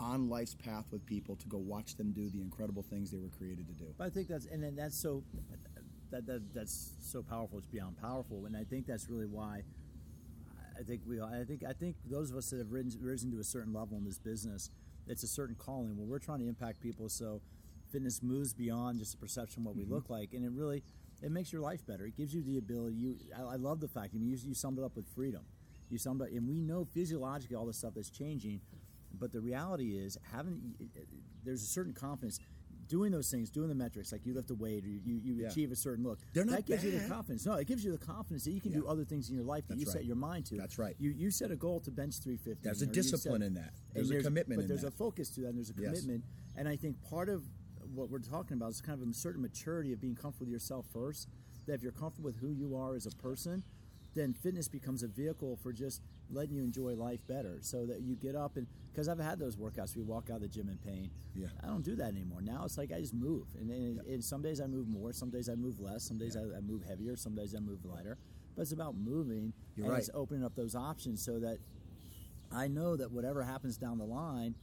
on 0.00 0.28
life's 0.28 0.54
path 0.54 0.86
with 0.90 1.04
people 1.06 1.36
to 1.36 1.46
go 1.46 1.58
watch 1.58 1.96
them 1.96 2.12
do 2.12 2.28
the 2.30 2.40
incredible 2.40 2.82
things 2.82 3.10
they 3.10 3.18
were 3.18 3.28
created 3.28 3.66
to 3.66 3.74
do. 3.74 3.86
But 3.96 4.06
I 4.06 4.10
think 4.10 4.28
that's 4.28 4.46
and 4.46 4.62
then 4.62 4.74
that's 4.74 5.00
so 5.00 5.22
that, 6.10 6.26
that 6.26 6.54
that's 6.54 6.92
so 7.00 7.22
powerful. 7.22 7.58
It's 7.58 7.66
beyond 7.66 8.00
powerful, 8.00 8.46
and 8.46 8.56
I 8.56 8.64
think 8.64 8.86
that's 8.86 9.08
really 9.08 9.26
why. 9.26 9.62
I 10.78 10.82
think 10.82 11.02
we. 11.06 11.20
I 11.20 11.44
think. 11.46 11.64
I 11.68 11.72
think 11.72 11.96
those 12.08 12.30
of 12.30 12.36
us 12.36 12.50
that 12.50 12.58
have 12.58 12.72
risen, 12.72 13.00
risen 13.02 13.30
to 13.32 13.38
a 13.38 13.44
certain 13.44 13.72
level 13.72 13.96
in 13.96 14.04
this 14.04 14.18
business, 14.18 14.70
it's 15.06 15.22
a 15.22 15.28
certain 15.28 15.54
calling 15.54 15.96
where 15.96 16.06
we're 16.06 16.18
trying 16.18 16.40
to 16.40 16.48
impact 16.48 16.80
people. 16.80 17.08
So, 17.08 17.40
fitness 17.92 18.22
moves 18.22 18.52
beyond 18.52 18.98
just 18.98 19.12
the 19.12 19.18
perception 19.18 19.62
of 19.62 19.66
what 19.66 19.76
we 19.76 19.82
mm-hmm. 19.82 19.94
look 19.94 20.10
like, 20.10 20.32
and 20.32 20.44
it 20.44 20.50
really, 20.52 20.82
it 21.22 21.30
makes 21.30 21.52
your 21.52 21.62
life 21.62 21.86
better. 21.86 22.06
It 22.06 22.16
gives 22.16 22.34
you 22.34 22.42
the 22.42 22.58
ability. 22.58 22.96
You, 22.96 23.16
I, 23.36 23.52
I 23.52 23.56
love 23.56 23.80
the 23.80 23.88
fact. 23.88 24.10
I 24.14 24.18
mean, 24.18 24.28
you, 24.28 24.38
you 24.42 24.54
summed 24.54 24.78
it 24.78 24.84
up 24.84 24.96
with 24.96 25.06
freedom. 25.14 25.42
You 25.90 25.98
summed 25.98 26.22
up, 26.22 26.28
and 26.28 26.48
we 26.48 26.60
know 26.60 26.86
physiologically 26.92 27.56
all 27.56 27.66
this 27.66 27.78
stuff 27.78 27.92
that's 27.94 28.10
changing, 28.10 28.60
but 29.18 29.32
the 29.32 29.40
reality 29.40 29.96
is 29.96 30.18
having 30.32 30.74
there's 31.44 31.62
a 31.62 31.66
certain 31.66 31.92
confidence 31.92 32.40
doing 32.88 33.12
those 33.12 33.30
things, 33.30 33.50
doing 33.50 33.68
the 33.68 33.74
metrics, 33.74 34.12
like 34.12 34.24
you 34.26 34.34
lift 34.34 34.50
a 34.50 34.54
weight 34.54 34.84
or 34.84 34.88
you, 34.88 35.00
you, 35.04 35.16
you 35.22 35.34
Yeah. 35.34 35.48
achieve 35.48 35.72
a 35.72 35.76
certain 35.76 36.04
look. 36.04 36.18
They're 36.32 36.44
not 36.44 36.56
that 36.56 36.66
gives 36.66 36.84
you 36.84 36.90
the 36.98 37.08
confidence. 37.08 37.44
No, 37.46 37.54
it 37.54 37.66
gives 37.66 37.84
you 37.84 37.92
the 37.92 37.98
confidence 37.98 38.44
that 38.44 38.52
you 38.52 38.60
can 38.60 38.72
do 38.72 38.86
other 38.86 39.04
things 39.04 39.28
in 39.28 39.34
your 39.34 39.44
life 39.44 39.66
that 39.68 39.74
That's 39.78 39.86
you 39.86 39.92
set 39.92 40.04
your 40.04 40.16
mind 40.16 40.46
to. 40.46 40.56
That's 40.56 40.78
right. 40.78 40.94
You 40.98 41.10
you 41.10 41.30
set 41.30 41.50
a 41.50 41.56
goal 41.56 41.80
to 41.80 41.90
bench 41.90 42.18
350. 42.20 42.62
There's 42.62 42.82
a 42.82 42.86
discipline 42.86 43.40
set- 43.40 43.46
in 43.46 43.54
that. 43.54 43.72
and 43.94 44.06
There's 44.08 44.10
a 44.10 44.22
commitment 44.22 44.60
But 44.60 44.68
there's 44.68 44.82
that. 44.82 44.88
a 44.88 44.96
focus 44.96 45.30
to 45.30 45.40
that, 45.42 45.48
and 45.48 45.58
there's 45.58 45.70
a 45.70 45.74
Yes. 45.80 46.00
commitment. 46.00 46.24
And 46.56 46.68
I 46.68 46.76
think 46.76 47.00
part 47.02 47.28
of 47.28 47.42
what 47.94 48.10
we're 48.10 48.18
talking 48.18 48.56
about 48.56 48.70
is 48.70 48.80
kind 48.80 49.00
of 49.00 49.08
a 49.08 49.12
certain 49.14 49.42
maturity 49.42 49.92
of 49.92 50.00
being 50.00 50.14
comfortable 50.14 50.46
with 50.46 50.52
yourself 50.52 50.86
first. 50.92 51.28
That 51.66 51.74
if 51.74 51.82
you're 51.82 51.92
comfortable 51.92 52.26
with 52.26 52.36
who 52.36 52.50
you 52.50 52.76
are 52.76 52.94
as 52.94 53.06
a 53.06 53.10
person, 53.10 53.62
then 54.14 54.32
fitness 54.32 54.68
becomes 54.68 55.02
a 55.02 55.08
vehicle 55.08 55.58
for 55.62 55.72
just 55.72 56.02
letting 56.30 56.54
you 56.54 56.62
enjoy 56.62 56.94
life 56.94 57.26
better. 57.26 57.58
So 57.60 57.86
that 57.86 58.00
you 58.00 58.14
get 58.14 58.34
up 58.34 58.56
and 58.56 58.66
because 58.92 59.08
I've 59.08 59.18
had 59.18 59.38
those 59.40 59.56
workouts, 59.56 59.96
we 59.96 60.02
walk 60.02 60.30
out 60.30 60.36
of 60.36 60.42
the 60.42 60.48
gym 60.48 60.68
in 60.68 60.78
pain. 60.78 61.10
Yeah. 61.34 61.48
I 61.62 61.66
don't 61.66 61.84
do 61.84 61.96
that 61.96 62.08
anymore. 62.08 62.40
Now 62.40 62.62
it's 62.64 62.78
like 62.78 62.92
I 62.92 63.00
just 63.00 63.14
move, 63.14 63.48
and, 63.58 63.68
and, 63.70 64.00
and 64.06 64.22
some 64.24 64.40
days 64.40 64.60
I 64.60 64.66
move 64.66 64.86
more, 64.86 65.12
some 65.12 65.30
days 65.30 65.48
I 65.48 65.56
move 65.56 65.80
less, 65.80 66.04
some 66.04 66.16
days 66.16 66.36
I, 66.36 66.42
I 66.56 66.60
move 66.60 66.84
heavier, 66.84 67.16
some 67.16 67.34
days 67.34 67.54
I 67.56 67.58
move 67.58 67.84
lighter. 67.84 68.18
But 68.54 68.62
it's 68.62 68.72
about 68.72 68.94
moving 68.96 69.52
You're 69.74 69.86
and 69.86 69.92
right. 69.94 69.98
it's 69.98 70.10
opening 70.14 70.44
up 70.44 70.54
those 70.54 70.76
options 70.76 71.24
so 71.24 71.40
that 71.40 71.58
I 72.52 72.68
know 72.68 72.96
that 72.96 73.10
whatever 73.10 73.42
happens 73.42 73.76
down 73.76 73.98
the 73.98 74.04
line, 74.04 74.54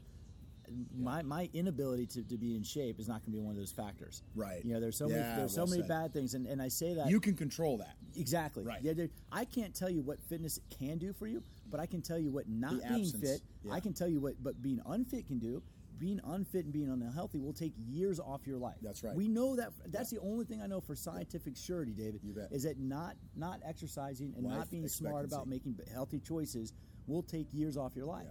my, 0.97 1.21
my 1.21 1.49
inability 1.53 2.05
to, 2.07 2.23
to 2.23 2.37
be 2.37 2.55
in 2.55 2.63
shape 2.63 2.99
is 2.99 3.07
not 3.07 3.21
going 3.21 3.31
to 3.33 3.37
be 3.37 3.39
one 3.39 3.51
of 3.51 3.57
those 3.57 3.71
factors. 3.71 4.23
Right. 4.35 4.63
You 4.63 4.73
know, 4.73 4.79
there's 4.79 4.97
so 4.97 5.09
Yeah, 5.09 5.17
many 5.17 5.35
there's 5.37 5.53
so 5.55 5.65
many 5.65 5.81
said. 5.81 5.89
bad 5.89 6.13
things, 6.13 6.33
and, 6.33 6.45
and 6.47 6.61
I 6.61 6.67
say 6.67 6.93
that 6.93 7.09
You 7.09 7.19
can 7.19 7.35
control 7.35 7.77
that. 7.77 7.95
exactly. 8.15 8.63
Right. 8.63 8.81
Yeah, 8.81 8.93
I 9.31 9.45
can't 9.45 9.73
tell 9.75 9.89
you 9.89 10.01
what 10.01 10.19
fitness 10.29 10.59
can 10.79 10.97
do 10.97 11.13
for 11.13 11.27
you, 11.27 11.43
but 11.69 11.79
I 11.79 11.85
can 11.85 12.01
tell 12.01 12.19
you 12.19 12.31
what 12.31 12.47
not 12.49 12.71
The 12.71 12.77
being 12.89 13.05
absence. 13.05 13.21
fit. 13.29 13.41
Yeah. 13.63 13.73
I 13.73 13.79
can 13.79 13.93
tell 13.93 14.07
you 14.07 14.19
what, 14.19 14.41
but 14.43 14.61
being 14.61 14.81
unfit 14.85 15.27
can 15.27 15.39
do. 15.39 15.61
Being 15.99 16.19
unfit 16.25 16.63
and 16.65 16.73
being 16.73 16.89
unhealthy 16.89 17.37
will 17.37 17.53
take 17.53 17.73
years 17.77 18.19
off 18.19 18.47
your 18.47 18.57
life. 18.57 18.77
That's 18.81 19.03
right. 19.03 19.13
We 19.15 19.27
know 19.27 19.55
that. 19.55 19.69
That's 19.85 20.09
the 20.09 20.17
only 20.17 20.45
thing 20.45 20.59
I 20.59 20.65
know 20.65 20.81
for 20.81 20.95
scientific 20.95 21.55
surety, 21.55 21.91
David. 21.91 22.21
You 22.23 22.33
bet. 22.33 22.47
Is 22.51 22.63
that 22.63 22.79
not 22.79 23.13
not 23.35 23.59
exercising 23.63 24.33
and 24.35 24.43
Life 24.47 24.57
not 24.57 24.71
being 24.71 24.87
smart 24.87 25.25
about 25.25 25.47
making 25.47 25.77
healthy 25.93 26.19
choices 26.19 26.73
will 27.05 27.21
take 27.21 27.45
years 27.53 27.77
off 27.77 27.95
your 27.95 28.07
life. 28.07 28.25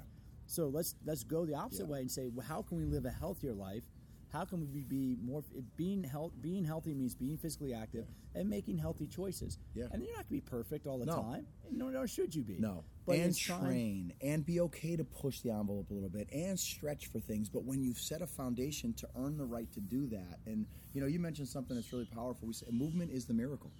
Yeah. 0.50 0.54
So 0.54 0.68
let's 0.68 0.94
let's 1.04 1.24
go 1.24 1.44
the 1.46 1.54
opposite 1.54 1.84
Yeah. 1.86 1.92
way 1.92 2.00
and 2.00 2.10
say, 2.10 2.28
well, 2.28 2.46
how 2.46 2.62
can 2.62 2.78
we 2.78 2.84
live 2.84 3.04
a 3.06 3.10
healthier 3.10 3.52
life? 3.54 3.84
How 4.32 4.44
can 4.44 4.60
we 4.72 4.84
be 4.84 5.16
more 5.20 5.42
being 5.76 6.04
health? 6.04 6.32
Being 6.40 6.64
healthy 6.64 6.94
means 6.94 7.16
being 7.16 7.36
physically 7.36 7.74
active 7.74 8.06
and 8.32 8.48
making 8.48 8.78
healthy 8.78 9.08
choices. 9.08 9.58
Yeah. 9.74 9.86
And 9.90 10.02
you're 10.04 10.12
not 10.12 10.28
going 10.28 10.40
to 10.40 10.46
be 10.46 10.50
perfect 10.50 10.86
all 10.86 10.98
the 10.98 11.06
No. 11.06 11.16
time. 11.20 11.46
Nor, 11.72 11.90
nor 11.90 12.06
should 12.06 12.32
you 12.32 12.42
be. 12.44 12.56
No. 12.58 12.84
But 13.06 13.18
and 13.18 13.36
train 13.36 14.12
and 14.22 14.46
be 14.46 14.60
okay 14.60 14.94
to 14.94 15.02
push 15.02 15.40
the 15.40 15.50
envelope 15.50 15.90
a 15.90 15.94
little 15.94 16.08
bit 16.08 16.28
and 16.32 16.56
stretch 16.60 17.06
for 17.06 17.18
things. 17.18 17.48
But 17.48 17.64
when 17.64 17.82
you've 17.82 17.98
set 17.98 18.22
a 18.22 18.26
foundation 18.26 18.92
to 18.94 19.08
earn 19.16 19.36
the 19.36 19.44
right 19.46 19.68
to 19.72 19.80
do 19.80 20.06
that, 20.08 20.38
and 20.46 20.64
you 20.94 21.00
know, 21.00 21.08
you 21.08 21.18
mentioned 21.18 21.48
something 21.48 21.74
that's 21.74 21.92
really 21.92 22.04
powerful. 22.04 22.46
We 22.46 22.54
say 22.54 22.66
movement 22.70 23.10
is 23.10 23.26
the 23.26 23.34
miracle. 23.34 23.72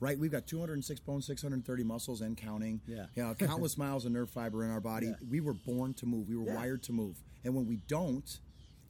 Right, 0.00 0.18
we've 0.18 0.30
got 0.32 0.46
206 0.46 1.00
bones, 1.00 1.26
630 1.26 1.84
muscles, 1.84 2.20
and 2.20 2.36
counting. 2.36 2.80
Mm-hmm. 2.88 2.92
Yeah. 2.96 3.06
you 3.14 3.22
know, 3.22 3.34
countless 3.34 3.76
miles 3.78 4.04
of 4.04 4.12
nerve 4.12 4.30
fiber 4.30 4.64
in 4.64 4.70
our 4.70 4.80
body. 4.80 5.06
Yeah. 5.06 5.14
We 5.30 5.40
were 5.40 5.54
born 5.54 5.94
to 5.94 6.06
move. 6.06 6.28
We 6.28 6.36
were 6.36 6.44
Yeah. 6.46 6.56
wired 6.56 6.82
to 6.84 6.92
move, 6.92 7.16
and 7.44 7.54
when 7.54 7.66
we 7.66 7.76
don't, 7.88 8.40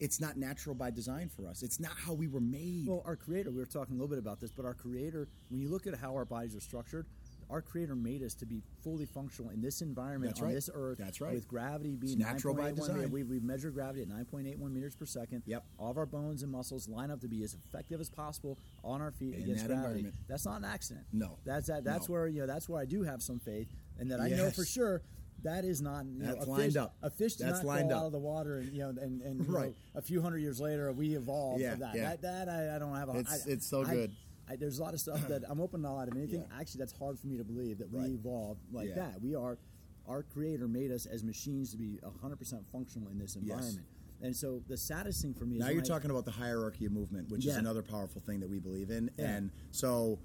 it's 0.00 0.20
not 0.20 0.36
natural 0.36 0.74
by 0.74 0.90
design 0.90 1.28
for 1.28 1.46
us. 1.46 1.62
It's 1.62 1.78
not 1.78 1.92
how 1.96 2.12
we 2.14 2.26
were 2.26 2.40
made. 2.40 2.88
Well, 2.88 3.02
our 3.06 3.14
creator, 3.16 3.50
we 3.50 3.58
were 3.58 3.66
talking 3.66 3.94
a 3.94 3.98
little 3.98 4.08
bit 4.08 4.18
about 4.18 4.40
this, 4.40 4.50
but 4.50 4.64
our 4.64 4.74
creator, 4.74 5.28
when 5.50 5.60
you 5.60 5.68
look 5.68 5.86
at 5.86 5.94
how 5.94 6.14
our 6.14 6.24
bodies 6.24 6.56
are 6.56 6.60
structured, 6.60 7.06
our 7.50 7.60
creator 7.62 7.94
made 7.94 8.22
us 8.22 8.34
to 8.34 8.46
be 8.46 8.62
fully 8.82 9.06
functional 9.06 9.50
in 9.50 9.60
this 9.60 9.80
environment 9.82 10.32
That's 10.32 10.40
on 10.40 10.48
right. 10.48 10.54
this 10.54 10.70
earth. 10.72 10.98
That's 10.98 11.20
right. 11.20 11.34
With 11.34 11.46
gravity 11.48 11.94
being 11.96 12.14
It's 12.14 12.20
natural 12.20 12.54
by 12.54 12.72
design. 12.72 13.10
We, 13.10 13.22
we've 13.22 13.42
measured 13.42 13.74
gravity 13.74 14.02
at 14.02 14.08
9.81 14.08 14.58
meters 14.72 14.94
per 14.96 15.04
second. 15.06 15.42
Yep. 15.46 15.64
All 15.78 15.90
of 15.90 15.98
our 15.98 16.06
bones 16.06 16.42
and 16.42 16.50
muscles 16.52 16.88
line 16.88 17.10
up 17.10 17.20
to 17.20 17.28
be 17.28 17.42
as 17.44 17.54
effective 17.54 18.00
as 18.00 18.08
possible 18.10 18.58
on 18.82 19.00
our 19.00 19.10
feet 19.12 19.34
In 19.34 19.42
against 19.42 19.62
that 19.62 19.68
gravity. 19.68 19.84
environment. 20.00 20.14
That's 20.28 20.44
not 20.46 20.58
an 20.58 20.64
accident. 20.64 21.06
No. 21.12 21.38
That's 21.44 21.68
that. 21.68 21.84
That's 21.84 22.08
No. 22.08 22.12
where 22.14 22.26
you 22.28 22.40
know. 22.40 22.46
That's 22.46 22.68
where 22.68 22.80
I 22.80 22.84
do 22.84 23.02
have 23.02 23.22
some 23.22 23.38
faith, 23.38 23.68
and 23.98 24.10
that 24.10 24.20
I 24.20 24.28
know 24.28 24.50
for 24.50 24.64
sure. 24.64 25.02
That 25.42 25.66
is 25.66 25.82
not 25.82 26.06
you 26.06 26.22
That's 26.22 26.46
a 26.46 26.48
lined 26.48 26.72
fish, 26.72 26.76
up. 26.76 26.94
A 27.02 27.10
fish 27.10 27.34
does 27.34 27.46
That's 27.48 27.58
not 27.58 27.66
lined 27.66 27.90
fall 27.90 27.98
up. 27.98 28.02
out 28.04 28.06
of 28.06 28.12
the 28.12 28.18
water, 28.18 28.56
and 28.58 28.72
you 28.72 28.78
know, 28.78 28.88
and, 28.88 29.20
and 29.20 29.44
you 29.44 29.52
know, 29.52 29.58
Right. 29.58 29.74
a 29.94 30.00
few 30.00 30.22
hundred 30.22 30.38
years 30.38 30.58
later, 30.58 30.90
we 30.90 31.14
evolved. 31.16 31.60
Yeah, 31.60 31.74
that. 31.74 31.94
yeah. 31.94 32.16
that 32.16 32.22
that 32.22 32.48
I, 32.48 32.76
I 32.76 32.78
don't 32.78 32.94
have. 32.96 33.10
A, 33.10 33.18
It's- 33.18 33.46
I- 33.46 33.50
it's 33.50 33.66
so 33.66 33.84
good. 33.84 34.10
I, 34.48 34.56
there's 34.56 34.78
a 34.78 34.82
lot 34.82 34.94
of 34.94 35.00
stuff 35.00 35.26
that 35.28 35.42
I'm 35.48 35.60
open 35.60 35.82
to 35.82 35.88
a 35.88 35.90
lot 35.90 36.08
of 36.08 36.16
anything. 36.16 36.40
Yeah. 36.40 36.60
Actually, 36.60 36.80
that's 36.80 36.96
hard 36.98 37.18
for 37.18 37.26
me 37.26 37.36
to 37.38 37.44
believe 37.44 37.78
that 37.78 37.88
Right. 37.90 38.08
we 38.08 38.14
evolved 38.14 38.60
like 38.72 38.88
Yeah. 38.88 38.94
that. 38.96 39.22
We 39.22 39.34
are, 39.34 39.58
our 40.06 40.22
creator 40.22 40.68
made 40.68 40.90
us 40.90 41.06
as 41.06 41.24
machines 41.24 41.70
to 41.72 41.76
be 41.78 41.98
100% 42.02 42.64
functional 42.70 43.08
in 43.08 43.18
this 43.18 43.36
environment. 43.36 43.86
And 44.22 44.34
so 44.34 44.62
the 44.68 44.76
saddest 44.76 45.20
thing 45.22 45.34
for 45.34 45.44
me 45.44 45.56
is 45.56 45.60
Now 45.60 45.70
you're 45.70 45.82
I- 45.82 45.86
talking 45.86 46.10
about 46.10 46.24
the 46.24 46.30
hierarchy 46.30 46.84
of 46.86 46.92
movement, 46.92 47.30
which 47.30 47.46
is 47.46 47.56
another 47.56 47.82
powerful 47.82 48.20
thing 48.22 48.40
that 48.40 48.48
we 48.48 48.58
believe 48.58 48.90
in. 48.90 49.10
Yeah. 49.18 49.28
And 49.36 49.50
so, 49.70 50.18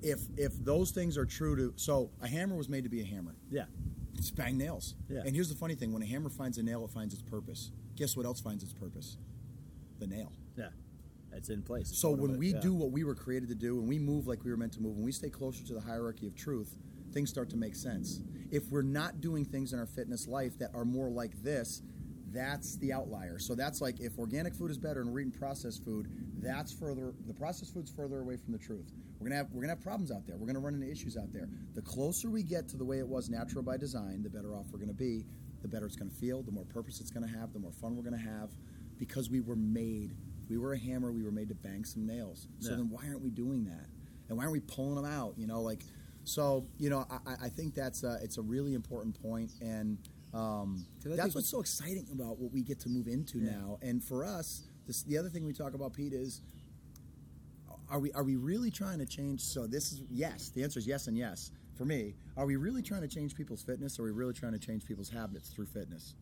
if 0.00 0.20
if 0.36 0.52
those 0.64 0.90
things 0.90 1.16
are 1.16 1.24
true 1.26 1.54
to, 1.56 1.72
so 1.76 2.10
a 2.20 2.26
hammer 2.28 2.56
was 2.56 2.68
made 2.68 2.82
to 2.84 2.90
be 2.90 3.00
a 3.02 3.04
hammer. 3.04 3.36
Yeah. 3.50 3.66
It's 4.14 4.30
bang 4.30 4.56
nails. 4.58 4.94
Yeah. 5.08 5.22
And 5.24 5.34
here's 5.34 5.48
the 5.48 5.54
funny 5.54 5.74
thing: 5.74 5.92
when 5.92 6.02
a 6.02 6.06
hammer 6.06 6.28
finds 6.30 6.58
a 6.58 6.62
nail, 6.62 6.84
it 6.84 6.90
finds 6.90 7.14
its 7.14 7.22
purpose. 7.22 7.70
Guess 7.96 8.16
what 8.16 8.26
else 8.26 8.40
finds 8.40 8.62
its 8.64 8.72
purpose? 8.72 9.16
The 9.98 10.06
nail. 10.06 10.32
Yeah. 10.56 10.68
It's 11.34 11.48
in 11.48 11.62
place. 11.62 11.90
It's 11.90 11.98
So 11.98 12.10
when 12.10 12.36
we 12.36 12.52
yeah. 12.52 12.60
do 12.60 12.74
what 12.74 12.90
we 12.90 13.04
were 13.04 13.14
created 13.14 13.48
to 13.48 13.54
do, 13.54 13.78
and 13.78 13.88
we 13.88 13.98
move 13.98 14.26
like 14.26 14.44
we 14.44 14.50
were 14.50 14.56
meant 14.56 14.72
to 14.74 14.80
move, 14.80 14.96
when 14.96 15.04
we 15.04 15.12
stay 15.12 15.30
closer 15.30 15.64
to 15.64 15.74
the 15.74 15.80
hierarchy 15.80 16.26
of 16.26 16.34
truth, 16.34 16.76
things 17.12 17.30
start 17.30 17.50
to 17.50 17.56
make 17.56 17.74
sense. 17.74 18.20
If 18.50 18.70
we're 18.70 18.82
not 18.82 19.20
doing 19.20 19.44
things 19.44 19.72
in 19.72 19.78
our 19.78 19.86
fitness 19.86 20.26
life 20.28 20.58
that 20.58 20.70
are 20.74 20.84
more 20.84 21.10
like 21.10 21.42
this, 21.42 21.82
that's 22.32 22.76
the 22.78 22.92
outlier. 22.92 23.38
So 23.38 23.54
that's 23.54 23.80
like 23.80 24.00
if 24.00 24.18
organic 24.18 24.54
food 24.54 24.70
is 24.70 24.78
better 24.78 25.02
and 25.02 25.12
we're 25.12 25.20
eating 25.20 25.32
processed 25.32 25.84
food, 25.84 26.08
that's 26.38 26.72
further 26.72 27.12
the 27.26 27.34
processed 27.34 27.74
food's 27.74 27.90
further 27.90 28.20
away 28.20 28.36
from 28.36 28.52
the 28.52 28.58
truth. 28.58 28.90
We're 29.18 29.28
gonna 29.28 29.36
have 29.36 29.52
we're 29.52 29.60
gonna 29.62 29.74
have 29.74 29.82
problems 29.82 30.10
out 30.10 30.26
there. 30.26 30.36
We're 30.36 30.46
gonna 30.46 30.60
run 30.60 30.74
into 30.74 30.90
issues 30.90 31.16
out 31.16 31.32
there. 31.32 31.48
The 31.74 31.82
closer 31.82 32.30
we 32.30 32.42
get 32.42 32.68
to 32.70 32.76
the 32.76 32.84
way 32.84 32.98
it 32.98 33.06
was 33.06 33.28
natural 33.28 33.62
by 33.62 33.76
design, 33.76 34.22
the 34.22 34.30
better 34.30 34.54
off 34.54 34.66
we're 34.72 34.78
gonna 34.78 34.92
be, 34.92 35.26
the 35.60 35.68
better 35.68 35.86
it's 35.86 35.96
gonna 35.96 36.10
feel, 36.10 36.42
the 36.42 36.52
more 36.52 36.64
purpose 36.64 37.00
it's 37.00 37.10
gonna 37.10 37.28
have, 37.28 37.52
the 37.52 37.58
more 37.58 37.72
fun 37.72 37.96
we're 37.96 38.02
gonna 38.02 38.16
have, 38.16 38.50
because 38.98 39.30
we 39.30 39.40
were 39.40 39.56
made. 39.56 40.16
We 40.52 40.58
were 40.58 40.74
a 40.74 40.78
hammer. 40.78 41.10
We 41.10 41.22
were 41.22 41.30
made 41.30 41.48
to 41.48 41.54
bang 41.54 41.82
some 41.82 42.06
nails. 42.06 42.46
So 42.58 42.70
Yeah. 42.70 42.76
then 42.76 42.90
why 42.90 43.06
aren't 43.08 43.22
we 43.22 43.30
doing 43.30 43.64
that? 43.64 43.86
And 44.28 44.36
why 44.36 44.44
aren't 44.44 44.52
we 44.52 44.60
pulling 44.60 44.96
them 44.96 45.06
out? 45.06 45.32
You 45.38 45.46
know, 45.46 45.62
like 45.62 45.82
so. 46.24 46.66
You 46.78 46.90
know, 46.90 47.06
I, 47.10 47.46
I- 47.46 47.48
think 47.48 47.74
that's 47.74 48.04
a, 48.04 48.18
it's 48.22 48.36
a 48.36 48.42
really 48.42 48.74
important 48.74 49.20
point, 49.22 49.52
and 49.62 49.96
um, 50.34 50.84
that's 51.04 51.34
what's 51.34 51.48
so 51.48 51.60
exciting 51.60 52.06
about 52.12 52.38
what 52.38 52.52
we 52.52 52.62
get 52.62 52.78
to 52.80 52.90
move 52.90 53.06
into 53.08 53.38
Yeah. 53.38 53.52
now. 53.52 53.78
And 53.80 54.04
for 54.04 54.24
us, 54.26 54.64
this, 54.86 55.02
the 55.04 55.16
other 55.16 55.30
thing 55.30 55.46
we 55.46 55.54
talk 55.54 55.72
about, 55.74 55.94
Pete, 55.94 56.12
is 56.12 56.42
are 57.88 57.98
we 57.98 58.12
are 58.12 58.22
we 58.24 58.36
really 58.36 58.70
trying 58.70 58.98
to 58.98 59.06
change? 59.06 59.40
So 59.40 59.66
this 59.66 59.90
is 59.92 60.02
yes. 60.10 60.50
The 60.50 60.62
answer 60.62 60.78
is 60.78 60.86
yes 60.86 61.06
and 61.06 61.16
yes. 61.16 61.50
For 61.78 61.86
me, 61.86 62.14
are 62.36 62.44
we 62.44 62.56
really 62.56 62.82
trying 62.82 63.00
to 63.00 63.08
change 63.08 63.34
people's 63.34 63.62
fitness? 63.62 63.98
Or 63.98 64.02
are 64.02 64.04
we 64.06 64.10
really 64.12 64.34
trying 64.34 64.52
to 64.52 64.58
change 64.58 64.84
people's 64.84 65.08
habits 65.08 65.48
through 65.48 65.66
fitness? 65.66 66.14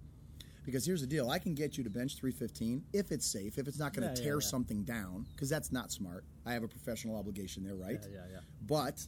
Because 0.64 0.84
here's 0.84 1.00
the 1.00 1.06
deal: 1.06 1.30
I 1.30 1.38
can 1.38 1.54
get 1.54 1.78
you 1.78 1.84
to 1.84 1.90
bench 1.90 2.16
315 2.16 2.84
if 2.92 3.10
it's 3.12 3.26
safe, 3.26 3.58
if 3.58 3.66
it's 3.66 3.78
not 3.78 3.92
going 3.92 4.08
to 4.08 4.14
Yeah, 4.14 4.18
yeah, 4.20 4.30
tear 4.30 4.40
yeah. 4.40 4.46
something 4.46 4.82
down, 4.84 5.26
because 5.34 5.48
that's 5.48 5.72
not 5.72 5.90
smart. 5.90 6.24
I 6.46 6.52
have 6.52 6.62
a 6.62 6.68
professional 6.68 7.16
obligation 7.16 7.64
there, 7.64 7.74
right? 7.76 8.00
Yeah, 8.02 8.18
yeah, 8.18 8.32
yeah. 8.32 8.40
But 8.66 9.06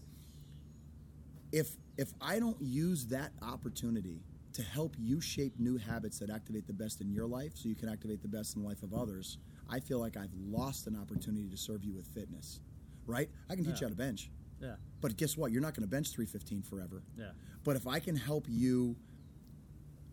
if 1.52 1.76
if 1.96 2.12
I 2.20 2.38
don't 2.38 2.60
use 2.60 3.06
that 3.08 3.32
opportunity 3.42 4.22
to 4.54 4.62
help 4.62 4.96
you 4.98 5.20
shape 5.20 5.58
new 5.58 5.78
habits 5.78 6.18
that 6.18 6.30
activate 6.30 6.66
the 6.66 6.72
best 6.72 7.00
in 7.00 7.10
your 7.10 7.26
life, 7.26 7.52
so 7.54 7.68
you 7.68 7.74
can 7.74 7.88
activate 7.88 8.22
the 8.22 8.28
best 8.28 8.56
in 8.56 8.62
the 8.62 8.68
life 8.68 8.82
of 8.82 8.92
others, 8.92 9.38
I 9.68 9.80
feel 9.80 9.98
like 9.98 10.16
I've 10.16 10.34
lost 10.34 10.86
an 10.86 10.96
opportunity 10.96 11.48
to 11.48 11.56
serve 11.56 11.84
you 11.84 11.94
with 11.94 12.06
fitness. 12.06 12.60
Right? 13.06 13.28
I 13.50 13.54
can 13.56 13.64
teach 13.64 13.80
you 13.80 13.86
how 13.86 13.90
to 13.90 13.96
bench. 13.96 14.30
Yeah. 14.60 14.76
But 15.00 15.16
guess 15.16 15.36
what? 15.36 15.50
You're 15.50 15.62
not 15.62 15.74
going 15.74 15.82
to 15.82 15.90
bench 15.90 16.10
315 16.10 16.62
forever. 16.62 17.02
Yeah. 17.18 17.30
But 17.64 17.76
if 17.76 17.86
I 17.86 17.98
can 17.98 18.14
help 18.14 18.46
you 18.48 18.96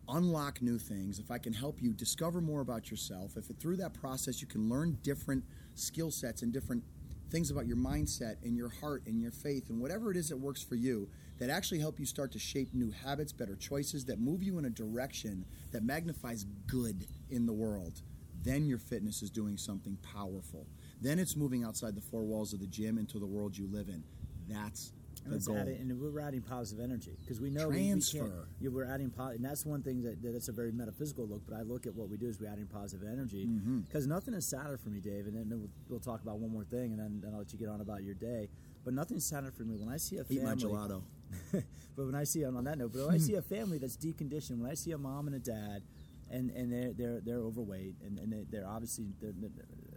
unlock 0.10 0.62
new 0.62 0.78
things, 0.78 1.20
if 1.20 1.32
I 1.32 1.38
can 1.38 1.54
help 1.54 1.82
you 1.82 1.94
discover 1.94 2.42
more 2.42 2.62
about 2.62 2.90
yourself, 2.90 3.38
if 3.38 3.46
through 3.60 3.78
that 3.78 3.94
process 3.94 4.42
you 4.42 4.48
can 4.48 4.70
learn 4.70 4.98
different 5.04 5.44
skill 5.76 6.12
sets 6.12 6.42
and 6.42 6.52
different 6.52 6.84
things 7.30 7.52
about 7.52 7.68
your 7.68 7.78
mindset 7.78 8.36
and 8.44 8.58
your 8.58 8.70
heart 8.70 9.04
and 9.06 9.22
your 9.22 9.32
faith 9.32 9.70
and 9.70 9.80
whatever 9.80 10.12
it 10.12 10.18
is 10.18 10.30
that 10.30 10.38
works 10.38 10.64
for 10.64 10.76
you 10.76 11.08
that 11.38 11.50
actually 11.50 11.80
help 11.80 12.00
you 12.00 12.06
start 12.06 12.32
to 12.32 12.40
shape 12.40 12.74
new 12.74 12.92
habits, 12.92 13.32
better 13.32 13.56
choices 13.56 14.06
that 14.06 14.20
move 14.20 14.44
you 14.44 14.58
in 14.58 14.66
a 14.66 14.70
direction 14.70 15.46
that 15.72 15.84
magnifies 15.84 16.46
good 16.68 17.06
in 17.30 17.46
the 17.46 17.54
world, 17.54 18.02
then 18.44 18.66
your 18.66 18.78
fitness 18.78 19.22
is 19.22 19.30
doing 19.30 19.58
something 19.58 19.98
powerful. 20.14 20.66
Then 21.02 21.20
it's 21.20 21.36
moving 21.36 21.64
outside 21.64 21.96
the 21.96 22.02
four 22.02 22.24
walls 22.24 22.54
of 22.54 22.60
the 22.60 22.68
gym 22.68 22.98
into 22.98 23.20
the 23.20 23.26
world 23.26 23.58
you 23.58 23.68
live 23.72 23.90
in. 23.90 24.04
That's 24.48 24.92
And, 25.30 25.34
the 25.34 25.38
it's 25.38 25.48
goal. 25.48 25.58
adding, 25.58 25.78
and 25.80 26.00
we're 26.00 26.20
adding 26.20 26.42
positive 26.42 26.84
energy 26.84 27.18
because 27.22 27.40
we 27.40 27.50
know 27.50 27.68
we- 27.70 27.76
we 27.76 27.88
can't- 27.90 28.10
Transfer. 28.10 28.48
we're 28.62 28.86
adding, 28.86 29.10
po- 29.10 29.28
and 29.28 29.44
that's 29.44 29.66
one 29.66 29.82
thing 29.84 30.02
that, 30.04 30.22
that 30.22 30.32
that's 30.34 30.48
a 30.50 30.52
very 30.52 30.72
metaphysical 30.72 31.28
look. 31.28 31.42
But 31.48 31.56
I 31.58 31.62
look 31.62 31.86
at 31.88 31.96
what 31.96 32.10
we 32.10 32.18
do 32.18 32.28
is 32.28 32.40
we're 32.40 32.48
adding 32.50 32.68
positive 32.68 33.08
energy 33.08 33.46
Mm-hmm. 33.46 33.80
because 33.82 34.08
nothing 34.08 34.34
is 34.34 34.46
sadder 34.46 34.78
for 34.78 34.90
me, 34.90 35.00
Dave. 35.00 35.28
And 35.28 35.36
then 35.36 35.50
we'll, 35.60 35.70
we'll 35.88 36.00
talk 36.00 36.22
about 36.24 36.40
one 36.40 36.52
more 36.52 36.64
thing, 36.66 36.92
and 36.92 37.00
then, 37.00 37.22
then 37.24 37.32
I'll 37.34 37.40
let 37.40 37.54
you 37.54 37.60
get 37.60 37.70
on 37.70 37.82
about 37.82 38.04
your 38.04 38.16
day. 38.16 38.50
But 38.84 38.94
nothing's 38.94 39.26
sadder 39.26 39.52
for 39.52 39.64
me 39.64 39.76
when 39.76 39.90
I 39.90 39.98
see 39.98 40.18
a 40.18 40.22
Eat 40.30 40.40
family. 40.42 40.44
my 40.46 40.56
gelato. 40.56 41.02
but 41.96 42.06
when 42.06 42.16
I 42.16 42.24
see 42.24 42.44
on 42.46 42.64
that 42.64 42.78
note, 42.78 42.92
but 42.94 43.06
when 43.06 43.14
I 43.16 43.20
see 43.20 43.36
a 43.36 43.42
family 43.42 43.78
that's 43.78 43.98
deconditioned, 43.98 44.58
when 44.60 44.70
I 44.72 44.74
see 44.74 44.92
a 44.92 44.98
mom 44.98 45.28
and 45.28 45.36
a 45.36 45.40
dad, 45.40 45.84
and 46.32 46.50
and 46.52 46.72
they're 46.72 46.94
they're 46.94 47.20
they're 47.22 47.40
overweight, 47.40 47.96
and, 48.06 48.18
and 48.20 48.32
they- 48.32 48.46
they're 48.50 48.68
obviously 48.68 49.14
they're, 49.22 49.34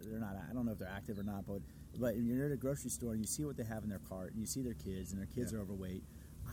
they're 0.04 0.18
not. 0.18 0.34
I 0.48 0.52
don't 0.52 0.66
know 0.66 0.72
if 0.72 0.78
they're 0.78 0.88
active 0.88 1.18
or 1.18 1.22
not, 1.22 1.46
but 1.46 1.60
but 1.98 2.16
you're 2.16 2.46
at 2.46 2.52
a 2.52 2.56
grocery 2.56 2.90
store 2.90 3.12
and 3.12 3.20
you 3.20 3.26
see 3.26 3.44
what 3.44 3.56
they 3.56 3.64
have 3.64 3.82
in 3.84 3.88
their 3.90 4.00
cart, 4.00 4.32
and 4.32 4.40
you 4.40 4.46
see 4.46 4.62
their 4.62 4.74
kids, 4.74 5.12
and 5.12 5.20
their 5.20 5.26
kids 5.26 5.52
Yeah. 5.52 5.58
are 5.58 5.62
overweight. 5.62 6.02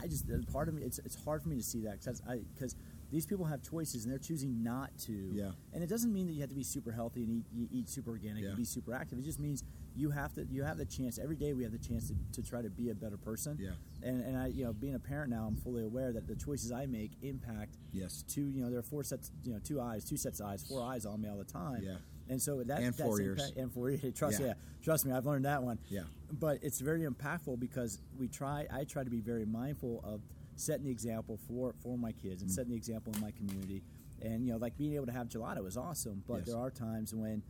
I 0.02 0.08
just 0.08 0.26
part 0.54 0.70
of 0.70 0.76
me. 0.76 0.84
It's 0.84 1.00
it's 1.00 1.16
hard 1.24 1.42
for 1.44 1.50
me 1.50 1.58
to 1.58 1.64
see 1.64 1.82
that 1.82 2.00
because 2.00 2.22
I 2.28 2.40
because 2.54 2.76
these 3.12 3.26
people 3.26 3.46
have 3.46 3.62
choices 3.64 4.04
and 4.06 4.12
they're 4.12 4.20
choosing 4.20 4.64
not 4.64 4.96
to. 5.00 5.12
Yeah. 5.34 5.52
And 5.74 5.84
it 5.84 5.88
doesn't 5.88 6.14
mean 6.14 6.28
that 6.28 6.34
you 6.34 6.42
have 6.42 6.50
to 6.52 6.56
be 6.56 6.64
super 6.64 6.92
healthy 6.92 7.24
and 7.24 7.32
eat, 7.32 7.46
you 7.52 7.68
eat 7.72 7.90
super 7.90 8.12
organic 8.12 8.44
Yeah. 8.44 8.50
and 8.50 8.58
be 8.58 8.64
super 8.64 8.94
active. 8.94 9.18
It 9.18 9.24
just 9.24 9.40
means 9.40 9.64
you 9.96 10.12
have 10.12 10.32
to 10.36 10.46
you 10.46 10.64
have 10.64 10.78
the 10.78 10.86
chance 10.86 11.18
every 11.18 11.36
day. 11.36 11.54
We 11.54 11.64
have 11.64 11.72
the 11.72 11.80
chance 11.80 12.10
to, 12.10 12.42
to 12.42 12.48
try 12.48 12.62
to 12.62 12.70
be 12.70 12.92
a 12.92 12.96
better 12.96 13.18
person. 13.18 13.58
Yeah. 13.60 13.72
And 14.04 14.24
and 14.24 14.38
I 14.38 14.48
you 14.48 14.64
know 14.64 14.74
being 14.74 14.94
a 14.96 15.00
parent 15.00 15.32
now, 15.32 15.46
I'm 15.48 15.56
fully 15.56 15.84
aware 15.84 16.14
that 16.14 16.28
the 16.28 16.36
choices 16.36 16.72
I 16.72 16.86
make 16.86 17.12
impact 17.24 17.78
Yes. 17.92 18.24
two 18.28 18.48
you 18.52 18.62
know 18.64 18.70
there 18.70 18.80
are 18.80 18.84
four 18.84 19.04
sets 19.04 19.32
you 19.44 19.52
know 19.54 19.60
two 19.60 19.82
eyes 19.82 20.06
two 20.06 20.16
sets 20.18 20.40
of 20.40 20.46
eyes 20.46 20.64
four 20.64 20.82
eyes 20.84 21.06
on 21.06 21.20
me 21.20 21.28
all 21.30 21.38
the 21.38 21.44
time 21.44 21.82
Yeah. 21.84 21.96
And 22.30 22.42
so 22.42 22.64
that 22.64 22.78
And 22.78 22.94
that's 22.94 23.02
four 23.02 23.20
ears. 23.20 23.40
impact- 23.40 23.58
and 23.58 23.72
four 23.74 23.90
ears 23.90 24.02
trust 24.16 24.40
Yeah. 24.40 24.48
yeah. 24.48 24.54
trust 24.82 25.06
me 25.06 25.12
I've 25.12 25.26
learned 25.26 25.46
that 25.46 25.62
one 25.64 25.80
Yeah. 25.90 26.04
but 26.40 26.60
it's 26.62 26.80
very 26.80 27.02
impactful 27.02 27.60
because 27.60 28.00
we 28.18 28.28
try 28.28 28.68
I 28.72 28.84
try 28.86 29.04
to 29.04 29.10
be 29.10 29.20
very 29.20 29.46
mindful 29.46 30.02
of 30.04 30.22
setting 30.56 30.86
the 30.86 30.92
example 30.92 31.38
for 31.48 31.74
for 31.82 31.98
my 31.98 32.12
kids 32.12 32.42
and 32.42 32.52
setting 32.52 32.72
the 32.72 32.78
example 32.78 33.14
in 33.16 33.22
my 33.22 33.32
community 33.32 33.82
and 34.22 34.46
you 34.46 34.52
know 34.52 34.58
like 34.58 34.78
being 34.78 34.94
able 34.94 35.06
to 35.08 35.12
have 35.12 35.28
gelato 35.30 35.66
is 35.68 35.78
awesome 35.78 36.24
but 36.28 36.40
Yes. 36.40 36.48
there 36.48 36.58
are 36.58 36.70
times 36.72 37.14
when 37.14 37.42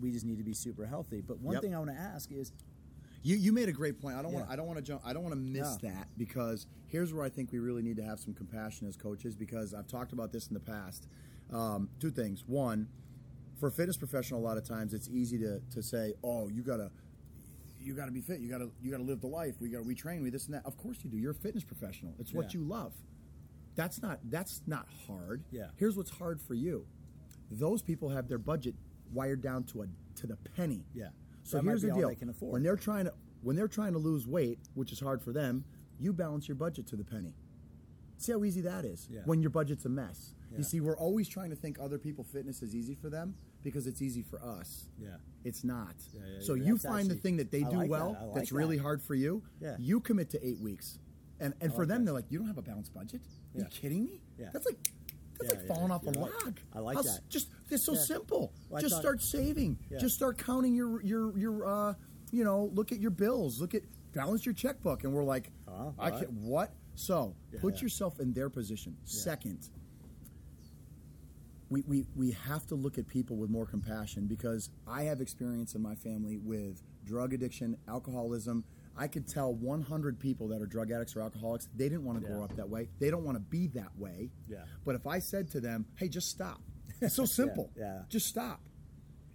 we 0.00 0.12
just 0.12 0.24
need 0.24 0.38
to 0.38 0.44
be 0.44 0.54
super 0.54 0.86
healthy 0.86 1.20
but 1.20 1.40
one 1.40 1.54
Yep. 1.54 1.62
thing 1.62 1.74
I 1.74 1.78
want 1.78 1.90
to 1.90 1.96
ask 1.96 2.30
is 2.30 2.52
You 3.24 3.34
you 3.36 3.52
made 3.52 3.68
a 3.68 3.72
great 3.72 4.00
point. 4.00 4.16
I 4.16 4.22
don't 4.22 4.32
want 4.32 4.48
I 4.48 4.54
don't 4.54 4.66
want 4.68 4.78
to 4.78 4.84
jump. 4.90 5.02
I 5.04 5.12
don't 5.12 5.24
want 5.24 5.34
to 5.34 5.40
miss 5.40 5.82
No. 5.82 5.88
that 5.90 6.06
because 6.16 6.66
here's 6.86 7.12
where 7.12 7.24
I 7.24 7.28
think 7.28 7.50
we 7.50 7.58
really 7.58 7.82
need 7.82 7.96
to 7.96 8.04
have 8.04 8.20
some 8.20 8.32
compassion 8.32 8.86
as 8.86 8.96
coaches 8.96 9.34
because 9.34 9.74
I've 9.74 9.88
talked 9.88 10.12
about 10.12 10.30
this 10.30 10.46
in 10.46 10.54
the 10.54 10.60
past. 10.60 11.08
Um, 11.50 11.88
two 11.98 12.10
things. 12.12 12.46
One, 12.46 12.86
for 13.58 13.68
a 13.68 13.72
fitness 13.72 13.96
professional, 13.96 14.40
a 14.40 14.44
lot 14.46 14.56
of 14.56 14.64
times 14.64 14.94
it's 14.94 15.08
easy 15.08 15.38
to 15.38 15.60
to 15.74 15.82
say, 15.82 16.14
"Oh, 16.22 16.48
you 16.48 16.62
gotta." 16.62 16.90
You 17.80 17.94
got 17.94 18.06
to 18.06 18.10
be 18.12 18.20
fit. 18.20 18.40
You 18.40 18.50
got 18.50 18.58
to 18.58 18.70
you 18.82 18.90
got 18.90 18.96
to 18.98 19.04
live 19.04 19.20
the 19.20 19.28
life. 19.28 19.54
We 19.60 19.68
gotta 19.70 19.84
we 19.84 19.94
train. 19.94 20.20
We 20.22 20.30
this 20.30 20.46
and 20.46 20.54
that. 20.54 20.66
Of 20.66 20.76
course 20.76 20.98
you 21.04 21.10
do. 21.10 21.16
You're 21.16 21.30
a 21.30 21.34
fitness 21.34 21.62
professional. 21.64 22.12
It's 22.18 22.34
what 22.34 22.52
Yeah. 22.52 22.60
you 22.60 22.66
love. 22.66 22.92
That's 23.76 24.02
not 24.02 24.18
that's 24.28 24.60
not 24.66 24.88
hard. 25.06 25.44
Yeah. 25.52 25.68
Here's 25.76 25.96
what's 25.96 26.10
hard 26.10 26.40
for 26.40 26.54
you. 26.54 26.86
Those 27.52 27.80
people 27.80 28.08
have 28.10 28.28
their 28.28 28.36
budget 28.38 28.74
wired 29.12 29.40
down 29.42 29.62
to 29.64 29.82
a 29.82 29.86
to 30.16 30.26
the 30.26 30.36
penny. 30.56 30.84
Yeah. 30.92 31.10
So 31.44 31.58
That 31.58 31.64
here's 31.64 31.82
the 31.82 31.92
deal: 31.92 32.08
they 32.08 32.16
can 32.16 32.28
afford. 32.28 32.52
when 32.52 32.62
they're 32.64 32.76
trying 32.76 33.04
to 33.04 33.14
when 33.42 33.54
they're 33.54 33.68
trying 33.68 33.92
to 33.92 33.98
lose 34.00 34.26
weight, 34.26 34.58
which 34.74 34.90
is 34.92 34.98
hard 34.98 35.22
for 35.22 35.32
them, 35.32 35.64
you 36.00 36.12
balance 36.12 36.48
your 36.48 36.56
budget 36.56 36.88
to 36.88 36.96
the 36.96 37.04
penny. 37.04 37.32
See 38.16 38.32
how 38.32 38.42
easy 38.42 38.60
that 38.62 38.84
is 38.84 39.08
Yeah. 39.08 39.20
when 39.24 39.40
your 39.40 39.50
budget's 39.50 39.84
a 39.84 39.88
mess. 39.88 40.34
Yeah. 40.50 40.58
You 40.58 40.64
see, 40.64 40.80
we're 40.80 40.98
always 40.98 41.28
trying 41.28 41.50
to 41.50 41.56
think 41.56 41.78
other 41.80 41.96
people 41.98 42.24
fitness 42.24 42.60
is 42.60 42.74
easy 42.74 42.96
for 42.96 43.08
them 43.08 43.36
because 43.62 43.86
it's 43.86 44.00
easy 44.02 44.22
for 44.22 44.40
us. 44.42 44.88
yeah 45.00 45.16
It's 45.44 45.64
not. 45.64 45.94
Yeah, 46.14 46.20
yeah, 46.26 46.38
so 46.40 46.54
yeah. 46.54 46.64
you 46.66 46.72
That's 46.74 46.84
find 46.84 47.10
the 47.10 47.14
thing 47.14 47.36
that 47.38 47.50
they 47.50 47.62
do 47.62 47.76
like 47.76 47.90
well 47.90 48.12
that. 48.14 48.26
Like 48.26 48.34
that's 48.36 48.52
really 48.52 48.78
hard 48.78 49.02
for 49.02 49.14
you. 49.14 49.42
Yeah. 49.60 49.76
You 49.78 50.00
commit 50.00 50.30
to 50.30 50.46
eight 50.46 50.60
weeks. 50.60 50.98
And 51.40 51.54
and 51.60 51.72
for 51.72 51.80
like 51.82 51.88
them 51.88 51.98
that. 52.00 52.04
they're 52.06 52.14
like, 52.14 52.30
You 52.30 52.38
don't 52.38 52.48
have 52.48 52.58
a 52.58 52.62
balanced 52.62 52.92
budget? 52.94 53.20
Are 53.54 53.60
you 53.60 53.66
kidding 53.66 54.04
me? 54.04 54.20
Yeah. 54.38 54.50
That's 54.52 54.66
like 54.66 54.78
that's 55.40 55.54
like 55.54 55.66
falling 55.68 55.92
off 55.92 56.04
a 56.04 56.10
log. 56.10 56.58
I 56.74 56.80
like 56.80 56.98
s- 56.98 57.04
that. 57.06 57.28
Just 57.28 57.48
it's 57.70 57.84
so 57.84 57.94
simple. 57.94 58.52
Well, 58.68 58.80
just 58.82 58.94
thought- 58.94 59.02
start 59.02 59.22
saving. 59.22 59.78
Just 59.98 60.14
start 60.16 60.38
counting 60.38 60.74
your 60.74 61.00
your 61.02 61.36
your 61.38 61.66
uh 61.66 61.94
you 62.30 62.44
know, 62.44 62.70
look 62.74 62.92
at 62.92 62.98
your 63.00 63.10
bills, 63.12 63.60
look 63.60 63.74
at 63.74 63.82
balance 64.12 64.44
your 64.44 64.52
checkbook 64.54 65.04
and 65.04 65.12
we're 65.12 65.24
like 65.24 65.50
Oh, 65.68 65.94
I 65.98 66.10
can't 66.10 66.30
what? 66.32 66.72
So 66.96 67.36
put 67.60 67.80
yourself 67.80 68.18
in 68.18 68.32
their 68.32 68.50
position. 68.50 68.96
Second, 69.04 69.68
we, 71.70 71.82
we, 71.82 72.06
we 72.16 72.30
have 72.32 72.66
to 72.68 72.74
look 72.74 72.98
at 72.98 73.06
people 73.06 73.36
with 73.36 73.50
more 73.50 73.66
compassion 73.66 74.26
because 74.26 74.70
I 74.86 75.02
have 75.04 75.20
experience 75.20 75.74
in 75.74 75.82
my 75.82 75.94
family 75.94 76.38
with 76.38 76.82
drug 77.04 77.34
addiction, 77.34 77.76
alcoholism. 77.86 78.64
I 78.96 79.06
could 79.06 79.28
tell 79.28 79.54
100 79.54 80.18
people 80.18 80.48
that 80.48 80.60
are 80.60 80.66
drug 80.66 80.90
addicts 80.90 81.14
or 81.14 81.20
alcoholics, 81.20 81.68
they 81.76 81.88
didn't 81.88 82.04
want 82.04 82.20
to 82.20 82.26
grow 82.26 82.42
up 82.42 82.56
that 82.56 82.68
way. 82.68 82.88
They 82.98 83.10
don't 83.10 83.24
want 83.24 83.36
to 83.36 83.42
be 83.42 83.68
that 83.68 83.96
way. 83.96 84.30
Yeah. 84.48 84.64
But 84.84 84.94
if 84.96 85.06
I 85.06 85.18
said 85.20 85.50
to 85.52 85.60
them, 85.60 85.86
hey, 85.96 86.08
just 86.08 86.30
stop, 86.30 86.60
it's 87.00 87.14
so 87.22 87.24
simple. 87.26 87.70
yeah. 87.76 88.00
Just 88.08 88.26
stop. 88.26 88.60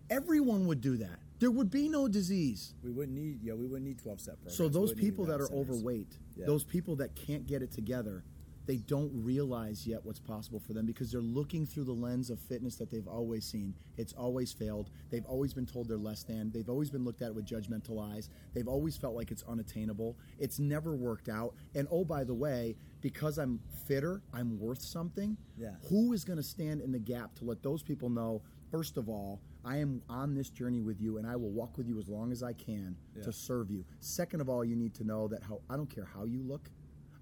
Everyone 0.09 0.67
would 0.67 0.81
do 0.81 0.97
that. 0.97 1.19
There 1.39 1.51
would 1.51 1.71
be 1.71 1.89
no 1.89 2.07
disease. 2.07 2.73
we 2.83 2.91
wouldn't 2.91 3.17
need 3.17 3.39
yeah 3.43 3.53
we 3.53 3.65
wouldn't 3.65 3.85
need 3.87 3.99
12 3.99 4.21
step 4.21 4.35
programs 4.35 4.57
So 4.57 4.69
those 4.69 4.93
people 4.93 5.25
that 5.25 5.41
are 5.41 5.47
centers. 5.47 5.69
overweight, 5.69 6.17
Yeah. 6.35 6.45
those 6.45 6.63
people 6.63 6.95
that 6.97 7.15
can't 7.15 7.45
get 7.45 7.61
it 7.61 7.71
together, 7.71 8.23
they 8.65 8.77
don't 8.77 9.11
realize 9.13 9.85
yet 9.85 10.03
what's 10.05 10.19
possible 10.19 10.59
for 10.59 10.73
them 10.73 10.85
because 10.85 11.11
they're 11.11 11.21
looking 11.21 11.65
through 11.65 11.83
the 11.83 11.91
lens 11.93 12.29
of 12.29 12.39
fitness 12.39 12.75
that 12.77 12.89
they've 12.89 13.07
always 13.07 13.45
seen. 13.45 13.73
It's 13.97 14.13
always 14.13 14.53
failed. 14.53 14.89
They've 15.09 15.25
always 15.25 15.53
been 15.53 15.65
told 15.65 15.87
they're 15.89 15.97
less 15.97 16.23
than. 16.23 16.51
They've 16.51 16.69
always 16.69 16.89
been 16.89 17.03
looked 17.03 17.21
at 17.21 17.33
with 17.35 17.45
judgmental 17.45 18.01
eyes. 18.13 18.29
They've 18.53 18.67
always 18.67 18.95
felt 18.95 19.15
like 19.15 19.31
it's 19.31 19.43
unattainable. 19.43 20.17
It's 20.39 20.59
never 20.59 20.95
worked 20.95 21.29
out. 21.29 21.55
And 21.75 21.87
oh, 21.91 22.05
by 22.05 22.23
the 22.23 22.33
way, 22.33 22.75
because 23.01 23.37
I'm 23.37 23.59
fitter, 23.85 24.21
I'm 24.33 24.57
worth 24.59 24.81
something. 24.81 25.35
Yeah. 25.57 25.71
Who 25.89 26.13
is 26.13 26.23
going 26.23 26.37
to 26.37 26.43
stand 26.43 26.81
in 26.81 26.91
the 26.91 26.99
gap 26.99 27.35
to 27.35 27.45
let 27.45 27.61
those 27.63 27.83
people 27.83 28.09
know? 28.09 28.41
First 28.71 28.97
of 28.97 29.09
all, 29.09 29.41
I 29.65 29.77
am 29.77 30.01
on 30.09 30.33
this 30.33 30.49
journey 30.49 30.81
with 30.81 30.99
you, 30.99 31.17
and 31.17 31.27
I 31.27 31.35
will 31.35 31.51
walk 31.51 31.77
with 31.77 31.87
you 31.87 31.99
as 31.99 32.07
long 32.09 32.31
as 32.31 32.43
I 32.43 32.53
can 32.53 32.95
Yeah. 33.15 33.23
to 33.23 33.31
serve 33.31 33.69
you. 33.71 33.85
Second 33.99 34.41
of 34.41 34.49
all, 34.49 34.63
you 34.65 34.75
need 34.75 34.93
to 34.95 35.03
know 35.03 35.27
that 35.27 35.43
how 35.43 35.61
I 35.69 35.75
don't 35.77 35.89
care 35.89 36.05
how 36.05 36.23
you 36.23 36.41
look, 36.41 36.69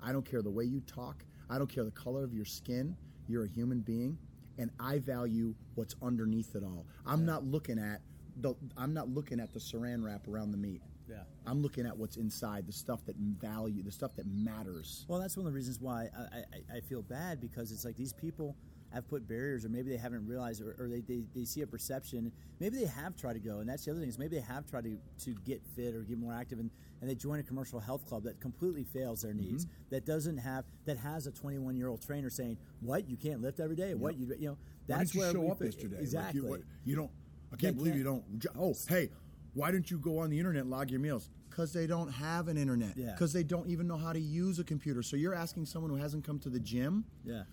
I 0.02 0.12
don't 0.12 0.26
care 0.26 0.42
the 0.42 0.50
way 0.50 0.64
you 0.64 0.80
talk, 0.82 1.24
I 1.52 1.58
don't 1.58 1.68
care 1.68 1.84
the 1.84 1.92
color 1.92 2.24
of 2.24 2.34
your 2.34 2.46
skin. 2.46 2.96
You're 3.28 3.44
a 3.44 3.50
human 3.50 3.82
being, 3.82 4.18
and 4.58 4.72
I 4.80 5.00
value 5.00 5.54
what's 5.76 5.96
underneath 6.02 6.56
it 6.56 6.64
all. 6.64 6.86
I'm 7.06 7.26
not 7.26 7.44
looking 7.44 7.78
at 7.78 8.02
the 8.38 8.56
I'm 8.78 8.94
not 8.94 9.10
looking 9.10 9.40
at 9.42 9.54
the 9.54 9.60
saran 9.60 10.04
wrap 10.04 10.28
around 10.28 10.52
the 10.52 10.58
meat. 10.58 10.82
yeah 11.10 11.24
I'm 11.46 11.62
looking 11.62 11.86
at 11.86 11.98
what's 11.98 12.16
inside, 12.16 12.66
the 12.66 12.72
stuff 12.72 13.06
that 13.06 13.18
value, 13.18 13.84
the 13.84 13.92
stuff 13.92 14.16
that 14.16 14.26
matters. 14.28 15.06
Well, 15.10 15.20
that's 15.20 15.36
one 15.36 15.46
of 15.46 15.52
the 15.52 15.56
reasons 15.56 15.82
why 15.82 16.08
I, 16.18 16.38
I, 16.38 16.78
I 16.78 16.80
feel 16.80 17.02
bad 17.02 17.42
because 17.42 17.72
it's 17.74 17.84
like 17.84 17.98
these 17.98 18.14
people 18.14 18.56
have 18.94 19.08
put 19.08 19.28
barriers, 19.28 19.64
or 19.66 19.70
maybe 19.70 19.90
they 19.90 19.98
haven't 19.98 20.28
realized, 20.28 20.62
or, 20.62 20.76
or 20.80 20.88
they, 20.90 21.02
they, 21.02 21.24
they 21.36 21.46
see 21.46 21.62
a 21.62 21.68
perception. 21.68 22.32
Maybe 22.60 22.78
they 22.78 22.86
have 22.86 23.16
tried 23.16 23.34
to 23.34 23.40
go, 23.40 23.60
and 23.60 23.70
that's 23.70 23.86
the 23.86 23.92
other 23.92 24.00
thing 24.00 24.10
is 24.10 24.20
maybe 24.20 24.36
they 24.38 24.42
have 24.44 24.70
tried 24.70 24.84
to, 24.86 24.98
to 25.26 25.36
get 25.46 25.62
fit 25.76 25.96
or 25.96 26.02
get 26.02 26.18
more 26.18 26.34
active, 26.34 26.60
and, 26.60 26.70
and 27.02 27.10
they 27.10 27.16
join 27.16 27.40
a 27.40 27.44
commercial 27.44 27.80
health 27.80 28.06
club 28.06 28.24
that 28.24 28.40
completely 28.40 28.84
fails 28.84 29.22
their 29.22 29.34
needs. 29.34 29.66
Mm-hmm. 29.66 29.76
That 29.92 30.06
doesn't 30.06 30.38
have 30.38 30.66
that 30.86 30.98
has 30.98 31.28
a 31.28 31.32
21 31.32 31.76
year 31.76 31.88
old 31.88 32.02
trainer 32.02 32.30
saying, 32.30 32.58
"What 32.82 33.10
you 33.10 33.18
can't 33.18 33.42
lift 33.42 33.60
every 33.60 33.76
day? 33.76 33.94
What 33.94 34.18
you 34.18 34.28
you 34.40 34.48
know?" 34.50 34.58
That's 34.88 35.16
why 35.16 35.22
where 35.22 35.32
didn't 35.34 35.42
you 35.44 35.48
show 35.48 35.52
up 35.54 35.62
yesterday? 35.62 35.96
Like, 35.96 36.04
Exactly. 36.04 36.42
you, 36.42 36.48
what- 36.48 36.62
you 36.86 36.96
don't. 36.96 37.12
I 37.54 37.56
can't 37.56 37.76
They 37.76 37.80
believe 37.92 37.94
can't- 38.06 38.24
you 38.24 38.40
don't. 38.40 38.58
Oh, 38.60 38.74
hey, 38.88 39.10
why 39.54 39.72
didn't 39.72 39.90
you 39.92 39.98
go 40.00 40.20
on 40.20 40.30
the 40.30 40.38
internet 40.38 40.62
and 40.64 40.72
log 40.72 40.90
your 40.92 41.00
meals? 41.00 41.30
Because 41.50 41.74
they 41.74 41.86
don't 41.86 42.10
have 42.10 42.48
an 42.48 42.58
internet. 42.58 42.96
Yeah. 42.96 43.12
Because 43.12 43.34
they 43.34 43.44
don't 43.44 43.68
even 43.68 43.86
know 43.88 43.98
how 43.98 44.14
to 44.14 44.20
use 44.20 44.58
a 44.60 44.64
computer. 44.64 45.04
So 45.04 45.18
you're 45.18 45.34
asking 45.36 45.66
someone 45.66 45.92
who 45.92 45.98
hasn't 45.98 46.24
come 46.24 46.40
to 46.40 46.50
the 46.50 46.60
gym 46.62 47.04
yeah. 47.26 47.44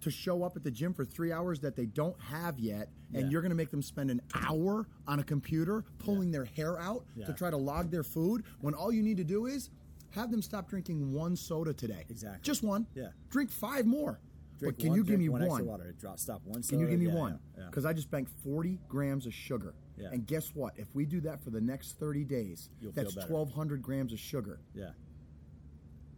To 0.00 0.10
show 0.10 0.42
up 0.42 0.56
at 0.56 0.64
the 0.64 0.70
gym 0.70 0.92
for 0.94 1.04
three 1.04 1.32
hours 1.32 1.60
that 1.60 1.76
they 1.76 1.86
don't 1.86 2.18
have 2.20 2.58
yet, 2.58 2.88
and 3.12 3.24
Yeah. 3.24 3.30
you're 3.30 3.42
going 3.42 3.50
to 3.50 3.56
make 3.56 3.70
them 3.70 3.82
spend 3.82 4.10
an 4.10 4.20
hour 4.34 4.86
on 5.06 5.18
a 5.20 5.24
computer 5.24 5.84
pulling 5.98 6.30
their 6.30 6.44
hair 6.44 6.78
out 6.78 7.04
Yeah. 7.14 7.26
to 7.26 7.32
try 7.32 7.50
to 7.50 7.56
log 7.56 7.90
their 7.90 8.02
food 8.04 8.44
when 8.60 8.74
all 8.74 8.90
you 8.92 9.02
need 9.02 9.18
to 9.18 9.24
do 9.24 9.46
is 9.46 9.70
have 10.10 10.30
them 10.30 10.42
stop 10.42 10.68
drinking 10.68 11.12
one 11.12 11.36
soda 11.36 11.72
today. 11.72 12.04
Exactly. 12.08 12.40
Just 12.42 12.62
one. 12.62 12.86
Yeah. 12.94 13.10
Drink 13.28 13.50
five 13.50 13.86
more. 13.86 14.20
Drink 14.58 14.76
but 14.76 14.80
can 14.80 14.88
one- 14.90 14.98
you 14.98 15.04
give 15.04 15.18
me 15.18 15.28
one 15.28 15.46
one? 15.46 15.64
water? 15.66 15.92
Drop, 15.98 16.18
stop 16.18 16.44
one. 16.44 16.62
Can 16.62 16.80
you 16.80 16.86
give 16.88 16.98
me 17.00 17.06
Yeah, 17.06 17.14
one? 17.14 17.32
yeah, 17.54 17.60
yeah. 17.62 17.66
Because 17.66 17.84
I 17.84 17.92
just 17.92 18.10
banked 18.10 18.30
40 18.42 18.78
grams 18.88 19.24
of 19.26 19.32
sugar. 19.34 19.74
Yeah. 19.96 20.10
And 20.12 20.26
guess 20.26 20.54
what? 20.54 20.78
If 20.78 20.94
we 20.94 21.04
do 21.06 21.20
that 21.22 21.40
for 21.40 21.50
the 21.50 21.60
next 21.60 21.98
30 21.98 22.24
days, 22.24 22.70
You'll 22.80 22.92
that's 22.92 23.14
1,200 23.14 23.82
grams 23.82 24.12
of 24.12 24.18
sugar. 24.18 24.60
yeah, 24.74 24.92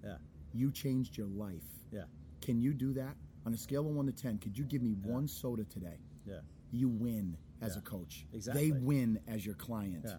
yeah, 0.04 0.18
You 0.52 0.70
changed 0.70 1.16
your 1.16 1.26
life. 1.28 1.64
yeah, 1.90 2.04
Can 2.40 2.60
you 2.60 2.72
do 2.74 2.92
that? 2.94 3.16
On 3.44 3.52
a 3.52 3.56
scale 3.56 3.86
of 3.86 3.94
1 3.94 4.06
to 4.06 4.12
10, 4.12 4.38
could 4.38 4.56
you 4.56 4.64
give 4.64 4.82
me 4.82 4.92
one 5.02 5.26
soda 5.28 5.64
today? 5.64 5.98
yeah. 6.26 6.40
You 6.74 6.88
win 6.88 7.36
as 7.60 7.74
Yeah. 7.74 7.80
a 7.80 7.82
coach. 7.82 8.26
Exactly. 8.32 8.70
They 8.70 8.78
win 8.78 9.20
as 9.28 9.44
your 9.44 9.54
client. 9.56 10.04
Yeah. 10.06 10.16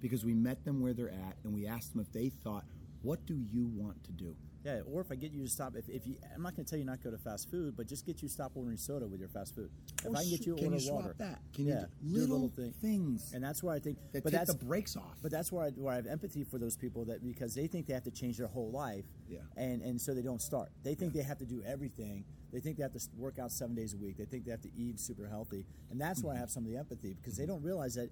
Because 0.00 0.24
we 0.24 0.32
met 0.34 0.64
them 0.64 0.80
where 0.80 0.92
they're 0.94 1.10
at 1.10 1.36
and 1.42 1.52
we 1.52 1.66
asked 1.66 1.92
them 1.92 2.00
if 2.00 2.12
they 2.12 2.28
thought, 2.28 2.64
what 3.02 3.26
do 3.26 3.34
you 3.34 3.66
want 3.66 4.04
to 4.04 4.12
do? 4.12 4.36
Yeah, 4.64 4.80
or 4.92 5.00
if 5.00 5.10
I 5.12 5.14
get 5.14 5.30
you 5.32 5.42
to 5.44 5.48
stop, 5.48 5.76
if, 5.76 5.88
if 5.88 6.06
you, 6.06 6.16
I'm 6.34 6.42
not 6.42 6.54
going 6.56 6.64
to 6.64 6.68
tell 6.70 6.78
you 6.78 6.84
not 6.84 6.98
to 6.98 7.04
go 7.04 7.10
to 7.12 7.18
fast 7.22 7.48
food, 7.50 7.76
but 7.76 7.86
just 7.86 8.04
get 8.04 8.20
you 8.22 8.28
to 8.28 8.34
stop 8.34 8.52
ordering 8.56 8.76
soda 8.76 9.06
with 9.06 9.20
your 9.20 9.28
fast 9.28 9.54
food. 9.54 9.70
If 10.04 10.06
Or 10.06 10.16
I 10.16 10.22
can 10.22 10.30
get 10.30 10.46
you 10.46 10.56
to 10.56 10.64
order 10.64 10.74
you 10.76 10.80
swap 10.80 11.02
water, 11.02 11.14
that? 11.18 11.38
Can 11.54 11.66
you 11.66 11.74
yeah, 11.74 11.84
do 12.02 12.14
do 12.14 12.18
a 12.18 12.20
little 12.32 12.48
thing. 12.48 12.74
things 12.82 13.32
and 13.32 13.42
that's 13.42 13.62
where 13.62 13.72
I 13.74 13.78
think, 13.78 13.98
that 14.12 14.24
but 14.24 14.30
take 14.30 14.40
that's 14.40 14.52
the 14.52 14.64
brakes 14.64 14.96
off? 14.96 15.16
but 15.22 15.30
that's 15.30 15.52
where 15.52 15.66
I, 15.66 15.70
where 15.70 15.92
I 15.92 15.96
have 15.96 16.06
empathy 16.08 16.42
for 16.44 16.58
those 16.58 16.76
people 16.76 17.04
that 17.06 17.22
because 17.24 17.54
they 17.54 17.68
think 17.68 17.86
they 17.86 17.94
have 17.94 18.02
to 18.04 18.10
change 18.10 18.36
their 18.36 18.48
whole 18.48 18.70
life, 18.72 19.04
Yeah. 19.28 19.38
and 19.56 19.80
and 19.80 20.00
so 20.00 20.12
they 20.12 20.22
don't 20.22 20.42
start. 20.42 20.70
They 20.82 20.94
think 20.94 21.12
they 21.12 21.22
have 21.22 21.38
to 21.38 21.46
do 21.46 21.62
everything. 21.64 22.24
They 22.52 22.60
think 22.60 22.78
they 22.78 22.82
have 22.82 22.92
to 22.94 23.00
work 23.16 23.38
out 23.38 23.52
seven 23.52 23.74
days 23.76 23.94
a 23.94 23.96
week. 23.96 24.16
They 24.16 24.24
think 24.24 24.44
they 24.44 24.50
have 24.50 24.62
to 24.62 24.70
eat 24.76 24.98
super 24.98 25.28
healthy, 25.28 25.66
and 25.90 26.00
that's 26.00 26.18
Mm-hmm. 26.18 26.28
why 26.28 26.34
I 26.34 26.38
have 26.38 26.50
some 26.50 26.64
of 26.64 26.70
the 26.70 26.76
empathy 26.78 27.14
because 27.14 27.36
they 27.36 27.46
don't 27.46 27.62
realize 27.62 27.94
that 27.94 28.10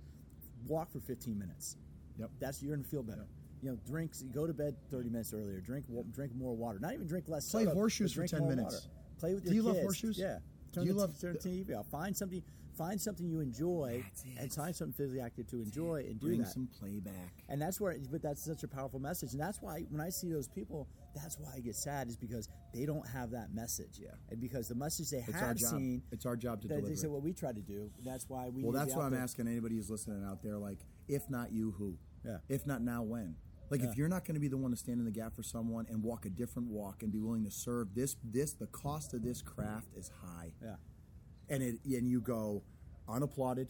walk 0.69 0.93
for 0.93 1.01
15 1.01 1.37
minutes. 1.39 1.77
Yep. 2.19 2.31
That's 2.39 2.63
you're 2.63 2.75
gonna 2.77 2.87
feel 2.89 3.03
better. 3.03 3.27
You 3.63 3.71
know, 3.73 3.79
drinks. 3.87 4.23
Go 4.23 4.47
to 4.47 4.53
bed 4.53 4.77
30 4.91 5.09
minutes 5.11 5.33
earlier. 5.35 5.61
Drink 5.61 5.87
wa- 5.89 6.03
drink 6.13 6.35
more 6.35 6.55
water. 6.55 6.79
Not 6.79 6.93
even 6.95 7.07
drink 7.07 7.29
less. 7.29 7.51
Play 7.51 7.65
soda, 7.65 7.75
horseshoes 7.75 8.13
for 8.13 8.27
10 8.27 8.47
minutes. 8.49 8.75
water. 8.75 8.87
Play 9.19 9.35
with 9.35 9.45
Do 9.45 9.49
your 9.49 9.55
you 9.57 9.63
love 9.63 9.77
horseshoes? 9.79 10.19
Yeah. 10.19 10.39
Do 10.73 10.81
Turn 10.81 10.87
you 10.87 10.93
the, 10.93 10.99
love 11.01 11.19
turn 11.21 11.33
the 11.33 11.39
TV 11.49 11.77
off. 11.79 11.87
Find 11.91 12.17
something. 12.17 12.43
Find 12.77 13.01
something 13.01 13.27
you 13.27 13.41
enjoy, 13.41 14.05
and 14.39 14.53
find 14.53 14.77
something 14.77 14.93
physically 14.93 15.23
active 15.23 15.47
to 15.47 15.63
enjoy, 15.63 16.05
and 16.11 16.21
do 16.21 16.27
Bring 16.27 16.41
that. 16.43 16.49
some 16.53 16.69
playback. 16.79 17.33
And 17.49 17.59
that's 17.63 17.81
where, 17.81 17.97
but 18.13 18.21
that's 18.21 18.45
such 18.45 18.65
a 18.65 18.69
powerful 18.69 19.01
message, 19.01 19.33
and 19.33 19.41
that's 19.41 19.63
why 19.63 19.87
when 19.89 20.03
I 20.03 20.11
see 20.11 20.31
those 20.31 20.47
people, 20.47 20.87
that's 21.15 21.39
why 21.39 21.53
I 21.57 21.61
get 21.61 21.75
sad, 21.75 22.09
is 22.09 22.19
because 22.19 22.51
they 22.75 22.85
don't 22.85 23.09
have 23.09 23.31
that 23.31 23.55
message. 23.55 23.99
Yeah. 23.99 24.11
and 24.29 24.39
because 24.39 24.69
the 24.69 24.75
message 24.75 25.09
they 25.09 25.25
It's 25.27 25.33
have 25.41 25.59
seen, 25.59 26.03
It's 26.13 26.27
our 26.27 26.37
job 26.37 26.61
to 26.61 26.69
that 26.69 26.75
deliver. 26.75 26.89
they 26.89 26.97
said 26.97 27.09
what 27.09 27.23
we 27.23 27.33
try 27.33 27.53
to 27.53 27.63
do. 27.63 27.91
That's 28.05 28.29
why 28.29 28.51
we. 28.51 28.63
Well, 28.63 28.73
that's 28.73 28.95
why 28.95 29.07
I'm 29.07 29.13
there. 29.13 29.23
asking 29.23 29.49
anybody 29.49 29.77
who's 29.77 29.89
listening 29.89 30.23
out 30.23 30.43
there. 30.43 30.59
Like, 30.59 30.81
if 31.09 31.29
not 31.31 31.53
you, 31.53 31.73
who? 31.73 31.99
Yeah. 32.25 32.39
If 32.49 32.67
not 32.67 32.83
now, 32.83 33.03
when? 33.03 33.37
Like, 33.71 33.83
Yeah. 33.83 33.91
if 33.91 33.97
you're 33.97 34.09
not 34.09 34.25
going 34.25 34.35
to 34.35 34.41
be 34.41 34.49
the 34.49 34.57
one 34.57 34.71
to 34.71 34.77
stand 34.77 34.99
in 35.01 35.05
the 35.05 35.11
gap 35.11 35.35
for 35.35 35.43
someone 35.43 35.87
and 35.89 36.03
walk 36.03 36.25
a 36.25 36.31
different 36.31 36.69
walk 36.69 37.03
and 37.03 37.11
be 37.13 37.19
willing 37.21 37.45
to 37.45 37.51
serve 37.51 37.95
this, 37.95 38.17
this, 38.25 38.53
the 38.53 38.67
cost 38.69 39.13
of 39.15 39.23
this 39.23 39.43
craft 39.43 39.89
is 39.97 40.09
high. 40.23 40.53
Yeah, 40.63 40.77
And 41.49 41.63
it, 41.63 41.77
and 41.85 42.09
you 42.09 42.21
go 42.21 42.63
unapplauded. 43.09 43.69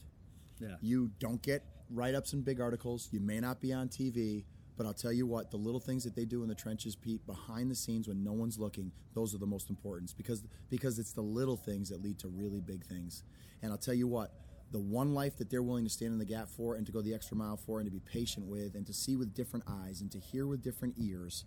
yeah, 0.61 0.77
You 0.81 1.11
don't 1.19 1.43
get 1.43 1.63
write 1.91 2.15
ups 2.15 2.33
and 2.33 2.45
big 2.45 2.61
articles. 2.61 3.09
You 3.13 3.21
may 3.21 3.41
not 3.41 3.61
be 3.61 3.73
on 3.73 3.89
TV, 3.89 4.45
but 4.77 4.87
I'll 4.87 4.93
tell 4.95 5.13
you 5.13 5.27
what, 5.27 5.51
the 5.51 5.57
little 5.57 5.81
things 5.81 6.05
that 6.05 6.15
they 6.15 6.25
do 6.25 6.43
in 6.43 6.49
the 6.49 6.55
trenches, 6.55 6.97
Pete, 6.97 7.25
behind 7.27 7.71
the 7.71 7.75
scenes 7.75 8.09
when 8.09 8.23
no 8.25 8.33
one's 8.33 8.59
looking, 8.59 8.93
those 9.15 9.35
are 9.35 9.39
the 9.39 9.47
most 9.47 9.71
important 9.71 10.13
because 10.17 10.43
because 10.69 10.99
it's 10.99 11.13
the 11.13 11.23
little 11.23 11.57
things 11.57 11.89
that 11.89 12.03
lead 12.03 12.19
to 12.19 12.29
really 12.29 12.61
big 12.61 12.85
things. 12.85 13.23
And 13.63 13.73
I'll 13.73 13.79
tell 13.79 13.95
you 13.95 14.07
what, 14.09 14.33
the 14.73 14.79
one 14.79 15.15
life 15.15 15.37
that 15.39 15.51
they're 15.51 15.63
willing 15.63 15.85
to 15.85 15.91
stand 15.91 16.13
in 16.13 16.19
the 16.19 16.25
gap 16.25 16.49
for 16.49 16.75
and 16.75 16.85
to 16.87 16.93
go 16.93 17.01
the 17.01 17.15
extra 17.15 17.37
mile 17.37 17.57
for 17.57 17.79
and 17.79 17.87
to 17.87 17.91
be 17.91 18.01
patient 18.01 18.47
with 18.47 18.75
and 18.75 18.87
to 18.87 18.93
see 18.93 19.17
with 19.17 19.35
different 19.35 19.65
eyes 19.69 20.01
and 20.01 20.11
to 20.11 20.19
hear 20.19 20.47
with 20.47 20.63
different 20.63 20.95
ears, 20.99 21.45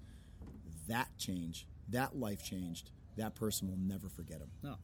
that 0.88 1.10
change, 1.18 1.68
that 1.90 2.18
life 2.18 2.44
changed, 2.44 2.92
that 3.18 3.36
person 3.36 3.68
will 3.70 3.78
never 3.78 4.10
forget 4.10 4.40
him. 4.40 4.50
no. 4.64 4.76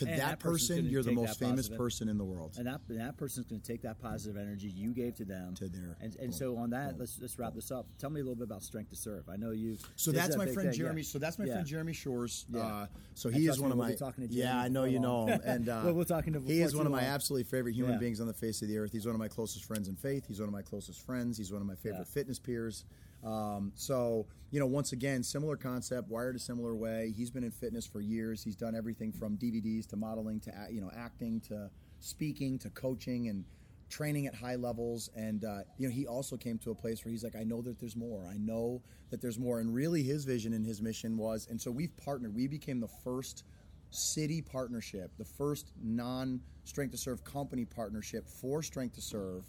To 0.00 0.06
And 0.06 0.18
that, 0.18 0.28
that 0.30 0.38
person, 0.40 0.86
you're 0.86 1.02
the 1.02 1.12
most 1.12 1.38
famous 1.38 1.68
positive- 1.68 1.78
person 1.78 2.08
in 2.08 2.16
the 2.18 2.24
world. 2.24 2.54
And 2.58 2.66
that 2.66 2.80
and 2.88 3.00
that 3.00 3.16
person's 3.16 3.46
going 3.46 3.60
to 3.60 3.66
take 3.66 3.82
that 3.82 3.98
positive 3.98 4.36
energy 4.40 4.68
you 4.68 4.92
gave 4.92 5.14
to 5.16 5.24
them 5.24 5.54
To 5.56 5.68
their- 5.68 5.96
and, 6.00 6.16
and 6.16 6.34
so 6.34 6.56
on 6.56 6.70
that 6.70 6.98
let's 6.98 7.18
let's 7.20 7.38
wrap 7.38 7.54
this 7.54 7.70
up. 7.70 7.86
Tell 7.98 8.08
me 8.10 8.20
a 8.20 8.24
little 8.24 8.34
bit 8.36 8.44
about 8.44 8.62
strength 8.62 8.90
to 8.90 8.96
serve. 8.96 9.28
I 9.28 9.36
know 9.36 9.50
you. 9.50 9.76
So 9.96 10.10
that's 10.10 10.36
my 10.36 10.46
friend 10.46 10.70
thing, 10.70 10.78
Jeremy. 10.78 11.02
yeah. 11.02 11.06
So 11.06 11.18
that's 11.18 11.38
my 11.38 11.44
Yeah. 11.44 11.52
friend 11.52 11.66
Jeremy 11.66 11.92
Shores. 11.92 12.46
Yeah. 12.48 12.60
Uh, 12.60 12.86
so 13.14 13.28
he 13.28 13.46
is 13.46 13.60
one 13.60 13.70
of 13.72 13.76
my. 13.78 13.94
talking 13.94 14.26
to 14.26 14.34
Jeremy 14.34 14.40
yeah, 14.42 14.58
I 14.60 14.68
know 14.68 14.84
you 14.84 15.00
know 15.00 15.26
him, 15.26 15.40
and 15.44 15.68
uh, 15.68 15.82
We'll- 15.84 15.94
we'll 15.94 16.04
talk 16.06 16.24
to 16.24 16.30
him 16.30 16.42
He 16.46 16.62
is 16.62 16.74
one 16.74 16.86
of 16.86 16.92
my 16.92 17.02
absolutely 17.02 17.44
favorite 17.44 17.74
human 17.74 17.98
beings 17.98 18.20
on 18.20 18.26
the 18.26 18.32
face 18.34 18.62
of 18.62 18.68
the 18.68 18.78
earth. 18.78 18.92
He's 18.92 19.04
one 19.06 19.14
of 19.14 19.18
my 19.20 19.28
closest 19.28 19.64
friends 19.66 19.88
in 19.88 19.96
faith. 19.96 20.24
He's 20.26 20.40
one 20.40 20.48
of 20.48 20.54
my 20.54 20.62
closest 20.62 21.04
friends. 21.04 21.36
He's 21.36 21.52
one 21.52 21.60
of 21.60 21.66
my 21.68 21.74
favorite 21.76 22.08
fitness 22.08 22.38
peers. 22.38 22.84
Um, 23.24 23.72
so 23.74 24.26
you 24.50 24.58
know, 24.58 24.66
once 24.66 24.92
again, 24.92 25.22
similar 25.22 25.56
concept, 25.56 26.08
wired 26.08 26.34
a 26.34 26.38
similar 26.38 26.74
way. 26.74 27.12
He's 27.16 27.30
been 27.30 27.44
in 27.44 27.52
fitness 27.52 27.86
for 27.86 28.00
years. 28.00 28.42
He's 28.42 28.56
done 28.56 28.74
everything 28.74 29.12
from 29.12 29.36
DVDs 29.36 29.86
to 29.88 29.96
modeling 29.96 30.40
to 30.40 30.52
you 30.70 30.80
know 30.80 30.90
acting 30.96 31.40
to 31.48 31.70
speaking 32.00 32.58
to 32.58 32.70
coaching 32.70 33.28
and 33.28 33.44
training 33.88 34.26
at 34.26 34.34
high 34.34 34.56
levels. 34.56 35.10
And 35.14 35.44
uh, 35.44 35.60
you 35.78 35.88
know 35.88 35.94
he 35.94 36.06
also 36.06 36.36
came 36.36 36.58
to 36.58 36.70
a 36.70 36.74
place 36.74 37.04
where 37.04 37.12
he's 37.12 37.24
like 37.24 37.36
i 37.36 37.44
know 37.44 37.62
that 37.62 37.78
there's 37.78 37.96
more. 37.96 38.26
I 38.30 38.36
know 38.38 38.82
that 39.10 39.20
there's 39.20 39.38
more. 39.38 39.60
And 39.60 39.74
really 39.74 40.02
his 40.02 40.24
vision 40.24 40.52
and 40.52 40.66
his 40.66 40.82
mission 40.82 41.16
was 41.16 41.46
and 41.50 41.60
so 41.60 41.70
we've 41.70 41.96
partnered. 41.96 42.34
We 42.34 42.46
became 42.48 42.80
the 42.80 42.88
first 43.04 43.44
city 43.90 44.40
partnership 44.40 45.10
the 45.18 45.24
first 45.24 45.72
non 45.82 46.40
strength 46.64 46.92
to 46.92 46.96
serve 46.96 47.24
company 47.24 47.64
partnership 47.64 48.28
for 48.28 48.62
strength 48.62 48.94
to 48.94 49.00
serve 49.00 49.44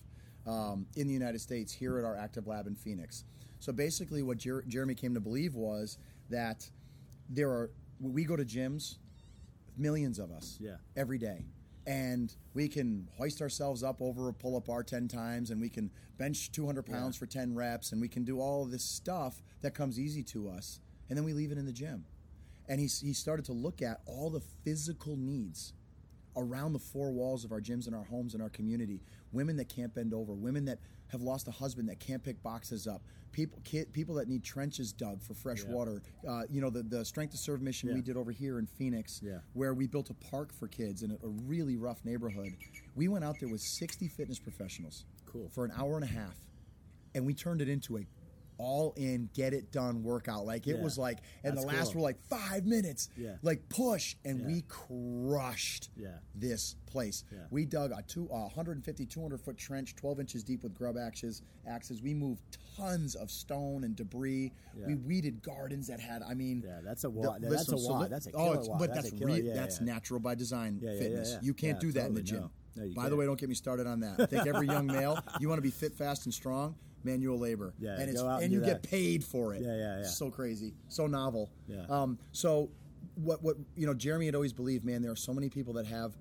um, 0.48 0.88
in 0.96 1.08
the 1.08 1.14
united 1.14 1.40
states 1.40 1.72
here 1.72 2.00
at 2.00 2.06
our 2.06 2.16
Activ8 2.16 2.48
Lab 2.48 2.68
in 2.68 2.76
phoenix 2.76 3.24
so 3.62 3.72
basically 3.72 4.22
what 4.24 4.38
Jer- 4.38 4.64
jeremy 4.68 4.96
came 4.96 5.14
to 5.14 5.20
believe 5.22 5.56
was 5.56 5.98
that 6.30 6.70
there 7.30 7.50
are 7.50 7.72
we 8.02 8.26
go 8.26 8.36
to 8.36 8.44
gyms 8.44 8.98
millions 9.78 10.20
of 10.20 10.32
us 10.32 10.58
Yeah. 10.60 10.76
every 10.98 11.18
day 11.18 11.46
and 11.88 12.36
we 12.54 12.68
can 12.68 13.08
hoist 13.18 13.42
ourselves 13.42 13.84
up 13.84 14.02
over 14.02 14.28
a 14.30 14.34
pull-up 14.34 14.66
bar 14.66 14.84
10 14.84 15.08
times 15.08 15.50
and 15.52 15.62
we 15.62 15.70
can 15.70 15.90
bench 16.18 16.52
200 16.52 16.84
pounds 16.86 17.16
Yeah. 17.16 17.20
for 17.20 17.26
10 17.28 17.56
reps 17.56 17.92
and 17.92 18.02
we 18.02 18.08
can 18.10 18.24
do 18.24 18.40
all 18.42 18.64
of 18.64 18.72
this 18.72 18.84
stuff 18.84 19.42
that 19.62 19.74
comes 19.74 19.98
easy 20.00 20.24
to 20.24 20.50
us 20.50 20.80
and 21.10 21.18
then 21.18 21.24
we 21.24 21.34
leave 21.34 21.52
it 21.52 21.58
in 21.58 21.66
the 21.66 21.72
gym 21.72 22.06
and 22.68 22.80
he, 22.80 22.88
he 22.88 23.14
started 23.14 23.46
to 23.46 23.54
look 23.54 23.82
at 23.82 24.02
all 24.06 24.30
the 24.30 24.42
physical 24.64 25.16
needs 25.16 25.74
around 26.36 26.74
the 26.74 26.80
four 26.80 27.12
walls 27.12 27.44
of 27.44 27.52
our 27.52 27.60
gyms 27.62 27.86
and 27.88 27.96
our 27.96 28.06
homes 28.06 28.34
and 28.34 28.42
our 28.44 28.50
community 28.50 29.02
women 29.32 29.58
that 29.58 29.70
can't 29.70 29.94
bend 29.94 30.14
over 30.14 30.34
women 30.34 30.66
that 30.66 30.80
have 31.12 31.22
lost 31.22 31.48
a 31.48 31.52
husband 31.52 31.90
that 31.90 32.00
can't 32.00 32.24
pick 32.24 32.42
boxes 32.42 32.88
up 32.88 33.02
people 33.32 33.60
kid, 33.64 33.92
people 33.94 34.16
that 34.16 34.28
need 34.28 34.44
trenches 34.44 34.92
dug 34.92 35.22
for 35.22 35.34
fresh 35.34 35.64
Yeah. 35.64 35.72
water 35.72 36.02
uh, 36.28 36.44
you 36.50 36.62
know 36.62 36.70
the, 36.70 36.84
the 36.84 37.04
strength 37.06 37.32
to 37.32 37.38
serve 37.38 37.62
mission 37.62 37.94
we 37.94 38.02
did 38.02 38.18
over 38.18 38.32
here 38.32 38.60
in 38.60 38.66
phoenix 38.66 39.22
Yeah. 39.24 39.40
where 39.54 39.74
we 39.74 39.88
built 39.88 40.10
a 40.10 40.14
park 40.14 40.52
for 40.54 40.68
kids 40.68 41.04
in 41.04 41.12
a, 41.12 41.16
a 41.26 41.30
really 41.48 41.76
rough 41.78 42.04
neighborhood 42.06 42.54
we 42.96 43.08
went 43.08 43.24
out 43.24 43.36
there 43.40 43.50
with 43.50 43.62
60 43.62 44.08
fitness 44.08 44.40
professionals 44.40 45.06
Cool. 45.26 45.50
for 45.54 45.64
an 45.66 45.72
hour 45.78 45.96
and 45.96 46.04
a 46.04 46.08
half 46.08 46.36
and 47.16 47.26
we 47.26 47.34
turned 47.34 47.62
it 47.62 47.70
into 47.70 47.98
a 47.98 48.02
all 48.62 48.94
in 48.96 49.28
get 49.34 49.54
it 49.54 49.72
done 49.72 50.04
workout 50.04 50.46
like 50.46 50.68
it 50.68 50.76
Yeah. 50.78 50.84
was 50.84 50.96
like 50.98 51.18
and 51.44 51.58
the 51.58 51.62
last 51.64 51.94
cool. 51.94 52.02
were 52.02 52.08
like 52.08 52.20
five 52.30 52.66
minutes 52.66 53.10
Yeah. 53.18 53.36
like 53.42 53.68
push 53.70 54.16
and 54.24 54.40
Yeah. 54.42 54.46
we 54.48 54.62
crushed 54.68 55.90
Yeah. 55.98 56.18
this 56.36 56.76
place 56.86 57.24
Yeah. 57.32 57.40
we 57.50 57.66
dug 57.66 57.92
a 57.92 58.04
two, 58.04 58.30
uh, 58.32 58.44
150 58.50 59.06
200 59.06 59.42
foot 59.42 59.58
trench 59.58 59.96
12 59.96 60.20
inches 60.20 60.44
deep 60.44 60.62
with 60.64 60.76
grub 60.76 60.96
axes 60.98 61.42
axes 61.66 62.02
we 62.04 62.14
moved 62.14 62.42
tons 62.78 63.16
of 63.16 63.32
stone 63.32 63.84
and 63.84 63.96
debris 63.96 64.52
Yeah. 64.78 64.88
we 64.88 64.96
weeded 64.96 65.42
gardens 65.42 65.88
that 65.88 66.00
had 66.00 66.22
i 66.22 66.34
mean 66.36 66.62
Yeah, 66.66 66.82
that's 66.84 67.04
a 67.04 67.08
the- 67.08 67.12
wa- 67.12 67.38
that's 67.40 67.64
a 67.70 67.78
so 67.78 67.94
li- 68.00 68.08
that's 68.10 68.28
a 68.28 68.32
oh, 68.34 68.54
killer 68.54 68.70
wa- 68.70 68.78
but 68.78 68.94
that's 68.94 69.10
that's 69.12 69.24
re- 69.24 69.42
yeah, 69.42 69.54
that's 69.56 69.82
natural 69.82 70.20
by 70.20 70.36
design 70.36 70.80
fitness 70.80 71.38
you 71.42 71.54
can't 71.56 71.80
do 71.80 71.92
that 71.94 72.08
in 72.08 72.14
the 72.14 72.22
gym 72.22 72.42
no. 72.42 72.52
No, 72.84 72.94
by 72.94 73.04
the 73.04 73.10
can't. 73.10 73.18
way 73.20 73.26
don't 73.26 73.40
get 73.40 73.50
me 73.50 73.56
started 73.56 73.88
on 73.88 74.00
that 74.02 74.20
i 74.22 74.26
think 74.28 74.46
every 74.48 74.68
young 74.68 74.86
male 74.88 75.18
you 75.40 75.50
want 75.50 75.58
to 75.58 75.64
be 75.64 75.72
fit 75.72 75.94
fast 75.94 76.26
and 76.26 76.34
strong 76.34 76.76
manual 77.04 77.40
labor. 77.40 77.74
Yeah, 77.80 78.00
and 78.00 78.10
it's 78.10 78.22
and 78.22 78.44
and 78.44 78.54
you 78.54 78.62
get 78.62 78.84
paid 78.84 79.24
for 79.24 79.54
it. 79.54 79.62
Yeah, 79.62 79.76
yeah, 79.76 80.00
yeah. 80.00 80.04
so 80.06 80.30
crazy. 80.30 80.74
So 80.90 81.08
novel. 81.08 81.52
Yeah. 81.68 81.86
um, 81.90 82.18
so 82.32 82.70
what 83.16 83.44
what 83.44 83.58
you 83.76 83.86
know 83.86 83.94
jeremy 83.94 84.26
had 84.26 84.36
always 84.36 84.54
believed 84.54 84.86
man 84.86 85.02
there 85.02 85.12
are 85.12 85.18
so 85.18 85.34
many 85.34 85.50
people 85.50 85.74
that 85.74 85.86
have 85.86 86.16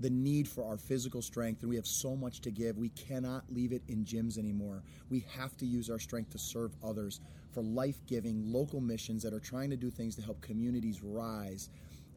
the 0.00 0.08
need 0.08 0.48
for 0.48 0.64
our 0.64 0.78
physical 0.78 1.20
strength 1.20 1.60
and 1.60 1.68
we 1.68 1.76
have 1.76 1.86
so 1.86 2.16
much 2.16 2.40
to 2.40 2.50
give. 2.50 2.78
We 2.78 2.88
cannot 2.90 3.44
leave 3.50 3.72
it 3.72 3.82
in 3.86 4.04
gyms 4.04 4.38
anymore. 4.38 4.82
We 5.10 5.26
have 5.36 5.56
to 5.58 5.66
use 5.66 5.90
our 5.90 5.98
strength 5.98 6.30
to 6.30 6.38
serve 6.38 6.72
others 6.82 7.20
for 7.52 7.62
life-giving 7.62 8.50
local 8.50 8.80
missions 8.80 9.22
that 9.22 9.34
are 9.34 9.40
trying 9.40 9.68
to 9.70 9.76
do 9.76 9.90
things 9.90 10.16
to 10.16 10.22
help 10.22 10.40
communities 10.40 11.02
rise. 11.02 11.68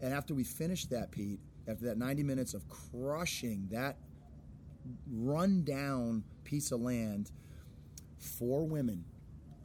And 0.01 0.13
after 0.13 0.33
we 0.33 0.45
finished 0.45 0.89
that 0.91 1.11
pete 1.11 1.39
after 1.67 1.85
that 1.85 1.97
90 1.97 2.23
minutes 2.23 2.53
of 2.53 2.63
crushing 2.69 3.67
that 3.71 3.97
run 5.11 5.63
down 5.63 6.23
piece 6.43 6.71
of 6.71 6.81
land 6.81 7.31
four 8.23 8.65
women 8.65 9.03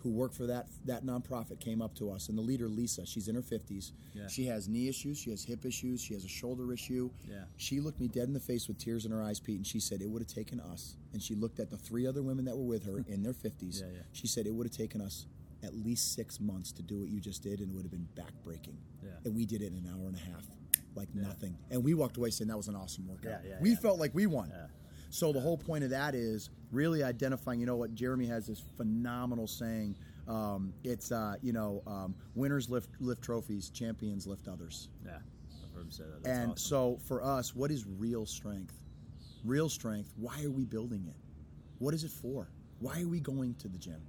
who 0.03 0.11
work 0.11 0.33
for 0.33 0.47
that 0.47 0.69
that 0.85 1.05
nonprofit 1.05 1.59
came 1.61 1.83
up 1.83 1.95
to 1.97 2.11
us. 2.11 2.29
And 2.29 2.39
the 2.39 2.43
leader 2.43 2.69
lisa 2.69 3.05
she's 3.05 3.27
in 3.29 3.35
her 3.35 3.43
50s 3.43 3.93
Yeah. 4.15 4.29
she 4.29 4.47
has 4.47 4.69
knee 4.69 4.89
issues 4.89 5.19
she 5.19 5.31
has 5.31 5.43
hip 5.43 5.65
issues 5.65 6.01
she 6.01 6.15
has 6.15 6.25
a 6.25 6.29
shoulder 6.29 6.73
issue. 6.73 7.11
Yeah. 7.29 7.45
she 7.57 7.81
looked 7.81 7.99
me 8.01 8.07
dead 8.07 8.29
in 8.29 8.33
the 8.33 8.39
face 8.41 8.69
with 8.69 8.79
tears 8.79 9.05
in 9.07 9.11
her 9.13 9.23
eyes 9.23 9.41
pete 9.41 9.57
and 9.57 9.67
she 9.67 9.81
said 9.81 10.01
it 10.01 10.09
would 10.09 10.23
have 10.23 10.29
taken 10.33 10.61
us. 10.61 10.97
And 11.13 11.21
she 11.23 11.35
looked 11.35 11.59
at 11.59 11.69
the 11.71 11.77
three 11.77 12.07
other 12.07 12.23
women 12.23 12.45
that 12.45 12.57
were 12.57 12.63
with 12.65 12.85
her 12.87 13.05
in 13.09 13.23
their 13.25 13.33
50s 13.33 13.81
Yeah, 13.81 13.87
yeah. 13.93 14.01
she 14.13 14.27
said 14.29 14.47
it 14.47 14.55
would 14.55 14.67
have 14.67 14.77
taken 14.77 15.01
us 15.01 15.27
at 15.65 15.75
least 15.75 16.15
six 16.15 16.39
months 16.39 16.71
to 16.73 16.83
do 16.83 17.01
what 17.01 17.09
you 17.09 17.19
just 17.19 17.43
did 17.43 17.59
and 17.61 17.69
it 17.71 17.75
would 17.75 17.83
have 17.85 17.91
been 17.91 18.09
backbreaking. 18.17 18.77
Yeah. 19.03 19.11
and 19.25 19.35
we 19.35 19.47
did 19.47 19.63
it 19.63 19.73
in 19.73 19.79
an 19.79 19.89
hour 19.93 20.07
and 20.07 20.15
a 20.17 20.21
half 20.33 20.45
like 20.95 21.13
nothing. 21.15 21.57
And 21.71 21.83
we 21.85 21.95
walked 21.95 22.17
away 22.17 22.31
saying 22.31 22.49
that 22.49 22.57
was 22.57 22.69
an 22.69 22.77
awesome 22.77 23.07
workout. 23.09 23.41
Yeah, 23.45 23.51
yeah, 23.51 23.57
we 23.61 23.75
felt 23.75 23.99
like 23.99 24.15
we 24.15 24.27
won. 24.27 24.51
Yeah. 24.51 24.67
So 25.11 25.33
the 25.33 25.41
whole 25.41 25.57
point 25.57 25.85
of 25.85 25.91
that 25.91 26.15
is 26.15 26.51
really 26.73 27.03
identifying. 27.03 27.61
You 27.61 27.67
know 27.67 27.77
what 27.77 27.95
Jeremy 27.95 28.27
has 28.27 28.47
this 28.47 28.63
phenomenal 28.77 29.47
saying. 29.47 29.97
Um, 30.27 30.73
it's 30.85 31.11
uh, 31.13 31.37
you 31.43 31.53
know 31.53 31.83
um, 31.87 32.15
winners 32.35 32.69
lift 32.69 32.91
lift 33.01 33.23
trophies, 33.23 33.71
champions 33.71 34.27
lift 34.27 34.49
others. 34.49 34.89
Yeah, 35.05 35.13
I've 35.65 35.75
heard 35.75 35.85
him 35.85 35.91
say 35.91 36.05
that. 36.05 36.23
That's 36.23 36.39
and 36.39 36.53
awesome. 36.53 36.59
so 36.59 36.99
for 37.07 37.23
us, 37.23 37.55
what 37.55 37.71
is 37.71 37.87
real 37.87 38.27
strength? 38.27 38.75
Real 39.45 39.69
strength. 39.69 40.13
Why 40.17 40.43
are 40.45 40.51
we 40.51 40.65
building 40.65 41.07
it? 41.09 41.17
What 41.79 41.95
is 41.95 42.05
it 42.05 42.11
for? 42.11 42.49
Why 42.81 43.01
are 43.01 43.09
we 43.09 43.21
going 43.21 43.55
to 43.55 43.69
the 43.69 43.79
gym? 43.79 44.01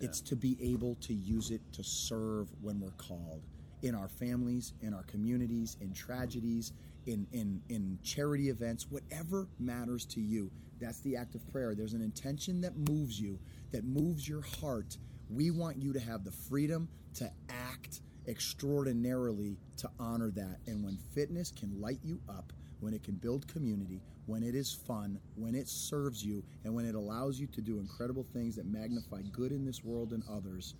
It's 0.00 0.22
to 0.22 0.36
be 0.36 0.56
able 0.62 0.94
to 1.02 1.12
use 1.12 1.50
it 1.50 1.60
to 1.72 1.84
serve 1.84 2.48
when 2.62 2.80
we're 2.80 2.90
called 2.92 3.42
in 3.82 3.94
our 3.94 4.08
families, 4.08 4.72
in 4.80 4.94
our 4.94 5.02
communities, 5.02 5.76
in 5.80 5.92
tragedies, 5.92 6.72
in, 7.10 7.26
in, 7.32 7.60
in 7.68 7.98
charity 8.04 8.48
events, 8.50 8.86
whatever 8.88 9.48
matters 9.58 10.04
to 10.06 10.20
you. 10.20 10.50
That's 10.80 11.00
the 11.00 11.16
act 11.16 11.34
of 11.34 11.46
prayer. 11.50 11.74
There's 11.74 11.92
an 11.92 12.02
intention 12.02 12.60
that 12.60 12.76
moves 12.88 13.20
you, 13.20 13.38
that 13.72 13.84
moves 13.84 14.28
your 14.28 14.42
heart. 14.60 14.96
We 15.28 15.50
want 15.50 15.76
you 15.76 15.92
to 15.92 16.00
have 16.00 16.24
the 16.24 16.30
freedom 16.30 16.88
to 17.14 17.30
act 17.48 18.00
extraordinarily 18.28 19.58
to 19.78 19.90
honor 19.98 20.30
that. 20.30 20.58
And 20.66 20.84
when 20.84 20.98
fitness 21.14 21.50
can 21.50 21.80
light 21.80 22.00
you 22.04 22.20
up, 22.28 22.52
when 22.78 22.94
it 22.94 23.02
can 23.02 23.14
build 23.16 23.46
community, 23.48 24.00
when 24.26 24.42
it 24.42 24.54
is 24.54 24.72
fun, 24.72 25.18
when 25.34 25.54
it 25.54 25.68
serves 25.68 26.24
you, 26.24 26.42
and 26.64 26.74
when 26.74 26.86
it 26.86 26.94
allows 26.94 27.40
you 27.40 27.46
to 27.48 27.60
do 27.60 27.80
incredible 27.80 28.24
things 28.32 28.56
that 28.56 28.66
magnify 28.66 29.22
good 29.32 29.50
in 29.50 29.66
this 29.66 29.84
world 29.84 30.12
and 30.12 30.22
others, 30.30 30.74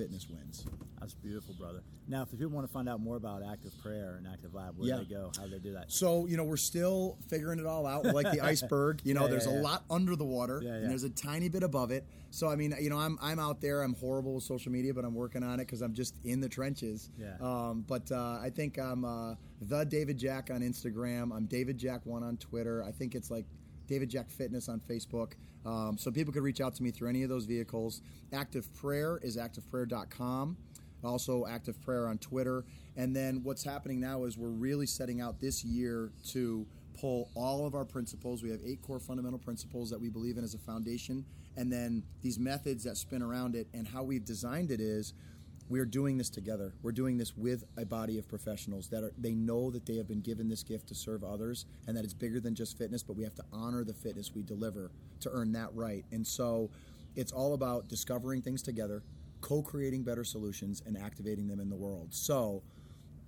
fitness 0.00 0.26
wins. 0.30 0.64
That's 0.98 1.12
beautiful, 1.14 1.54
brother. 1.58 1.82
Now, 2.08 2.22
if 2.22 2.30
the 2.30 2.36
people 2.36 2.52
want 2.52 2.66
to 2.66 2.72
find 2.72 2.88
out 2.88 3.00
more 3.00 3.16
about 3.16 3.42
Active 3.42 3.72
Prayer 3.82 4.16
and 4.18 4.26
Activ8 4.26 4.54
Lab, 4.54 4.78
where 4.78 4.88
Yeah. 4.88 4.96
do 4.96 5.04
they 5.04 5.10
go? 5.14 5.30
How 5.36 5.44
do 5.44 5.50
they 5.50 5.58
do 5.58 5.72
that? 5.74 5.92
So, 5.92 6.26
you 6.26 6.36
know, 6.38 6.44
we're 6.44 6.56
still 6.56 7.18
figuring 7.28 7.58
it 7.58 7.66
all 7.66 7.86
out. 7.86 8.04
We're 8.04 8.12
like 8.12 8.32
the 8.32 8.40
iceberg. 8.52 9.00
You 9.04 9.12
know, 9.14 9.24
Yeah, 9.24 9.28
there's 9.28 9.46
yeah. 9.46 9.60
a 9.60 9.62
lot 9.62 9.84
under 9.90 10.16
the 10.16 10.24
water 10.24 10.58
and 10.58 10.90
there's 10.90 11.04
a 11.04 11.10
tiny 11.10 11.48
bit 11.50 11.62
above 11.62 11.90
it. 11.90 12.06
So, 12.30 12.48
I 12.48 12.56
mean, 12.56 12.74
you 12.80 12.88
know, 12.90 12.98
I'm, 12.98 13.18
I'm 13.20 13.38
out 13.38 13.60
there. 13.60 13.82
I'm 13.82 13.94
horrible 13.94 14.34
with 14.36 14.44
social 14.44 14.72
media, 14.72 14.94
but 14.94 15.04
I'm 15.04 15.14
working 15.14 15.42
on 15.42 15.54
it 15.60 15.66
because 15.66 15.82
I'm 15.82 15.92
just 15.94 16.14
in 16.24 16.40
the 16.40 16.48
trenches. 16.48 17.10
Yeah. 17.18 17.34
Um, 17.40 17.84
but 17.86 18.10
uh, 18.10 18.38
I 18.40 18.50
think 18.54 18.78
I'm 18.78 19.04
uh, 19.04 19.34
the 19.60 19.84
David 19.84 20.16
Jack 20.18 20.50
on 20.50 20.60
Instagram. 20.62 21.34
I'm 21.36 21.44
David 21.46 21.76
Jack 21.76 22.06
One 22.06 22.22
on 22.22 22.36
Twitter. 22.38 22.82
I 22.84 22.92
think 22.92 23.14
it's 23.14 23.30
like 23.30 23.44
David 23.90 24.08
Jack 24.08 24.30
Fitness 24.30 24.68
on 24.68 24.80
Facebook. 24.80 25.32
Um, 25.66 25.98
so 25.98 26.10
people 26.10 26.32
could 26.32 26.44
reach 26.44 26.60
out 26.60 26.74
to 26.76 26.82
me 26.82 26.92
through 26.92 27.08
any 27.08 27.24
of 27.24 27.28
those 27.28 27.44
vehicles. 27.44 28.00
ActivPrayer 28.32 29.22
is 29.22 29.36
activprayer.com. 29.36 30.56
Also, 31.02 31.44
ActivPrayer 31.44 32.08
on 32.08 32.18
Twitter. 32.18 32.64
And 32.96 33.14
then 33.14 33.42
what's 33.42 33.64
happening 33.64 34.00
now 34.00 34.24
is 34.24 34.38
we're 34.38 34.48
really 34.48 34.86
setting 34.86 35.20
out 35.20 35.40
this 35.40 35.64
year 35.64 36.12
to 36.28 36.66
pull 36.98 37.30
all 37.34 37.66
of 37.66 37.74
our 37.74 37.84
principles. 37.84 38.42
We 38.42 38.50
have 38.50 38.60
eight 38.64 38.80
core 38.80 39.00
fundamental 39.00 39.38
principles 39.38 39.90
that 39.90 40.00
we 40.00 40.08
believe 40.08 40.38
in 40.38 40.44
as 40.44 40.54
a 40.54 40.58
foundation. 40.58 41.24
And 41.56 41.72
then 41.72 42.04
these 42.22 42.38
methods 42.38 42.84
that 42.84 42.96
spin 42.96 43.22
around 43.22 43.56
it. 43.56 43.66
And 43.74 43.88
how 43.88 44.04
we've 44.04 44.24
designed 44.24 44.70
it 44.70 44.80
is 44.80 45.14
we 45.70 45.78
are 45.78 45.86
doing 45.86 46.18
this 46.18 46.28
together. 46.28 46.74
We're 46.82 46.92
doing 46.92 47.16
this 47.16 47.36
with 47.36 47.64
a 47.78 47.86
body 47.86 48.18
of 48.18 48.28
professionals 48.28 48.88
that 48.88 49.04
are 49.04 49.12
they 49.16 49.34
know 49.34 49.70
that 49.70 49.86
they 49.86 49.96
have 49.96 50.08
been 50.08 50.20
given 50.20 50.48
this 50.48 50.64
gift 50.64 50.88
to 50.88 50.94
serve 50.96 51.22
others 51.22 51.64
and 51.86 51.96
that 51.96 52.04
it's 52.04 52.12
bigger 52.12 52.40
than 52.40 52.56
just 52.56 52.76
fitness, 52.76 53.04
but 53.04 53.16
we 53.16 53.22
have 53.22 53.36
to 53.36 53.44
honor 53.52 53.84
the 53.84 53.94
fitness 53.94 54.32
we 54.34 54.42
deliver 54.42 54.90
to 55.20 55.30
earn 55.30 55.52
that 55.52 55.68
right. 55.72 56.04
And 56.10 56.26
so 56.26 56.70
it's 57.14 57.30
all 57.30 57.54
about 57.54 57.88
discovering 57.88 58.42
things 58.42 58.62
together, 58.62 59.04
co-creating 59.40 60.02
better 60.02 60.24
solutions 60.24 60.82
and 60.84 60.98
activating 60.98 61.46
them 61.46 61.60
in 61.60 61.70
the 61.70 61.76
world. 61.76 62.08
So 62.10 62.62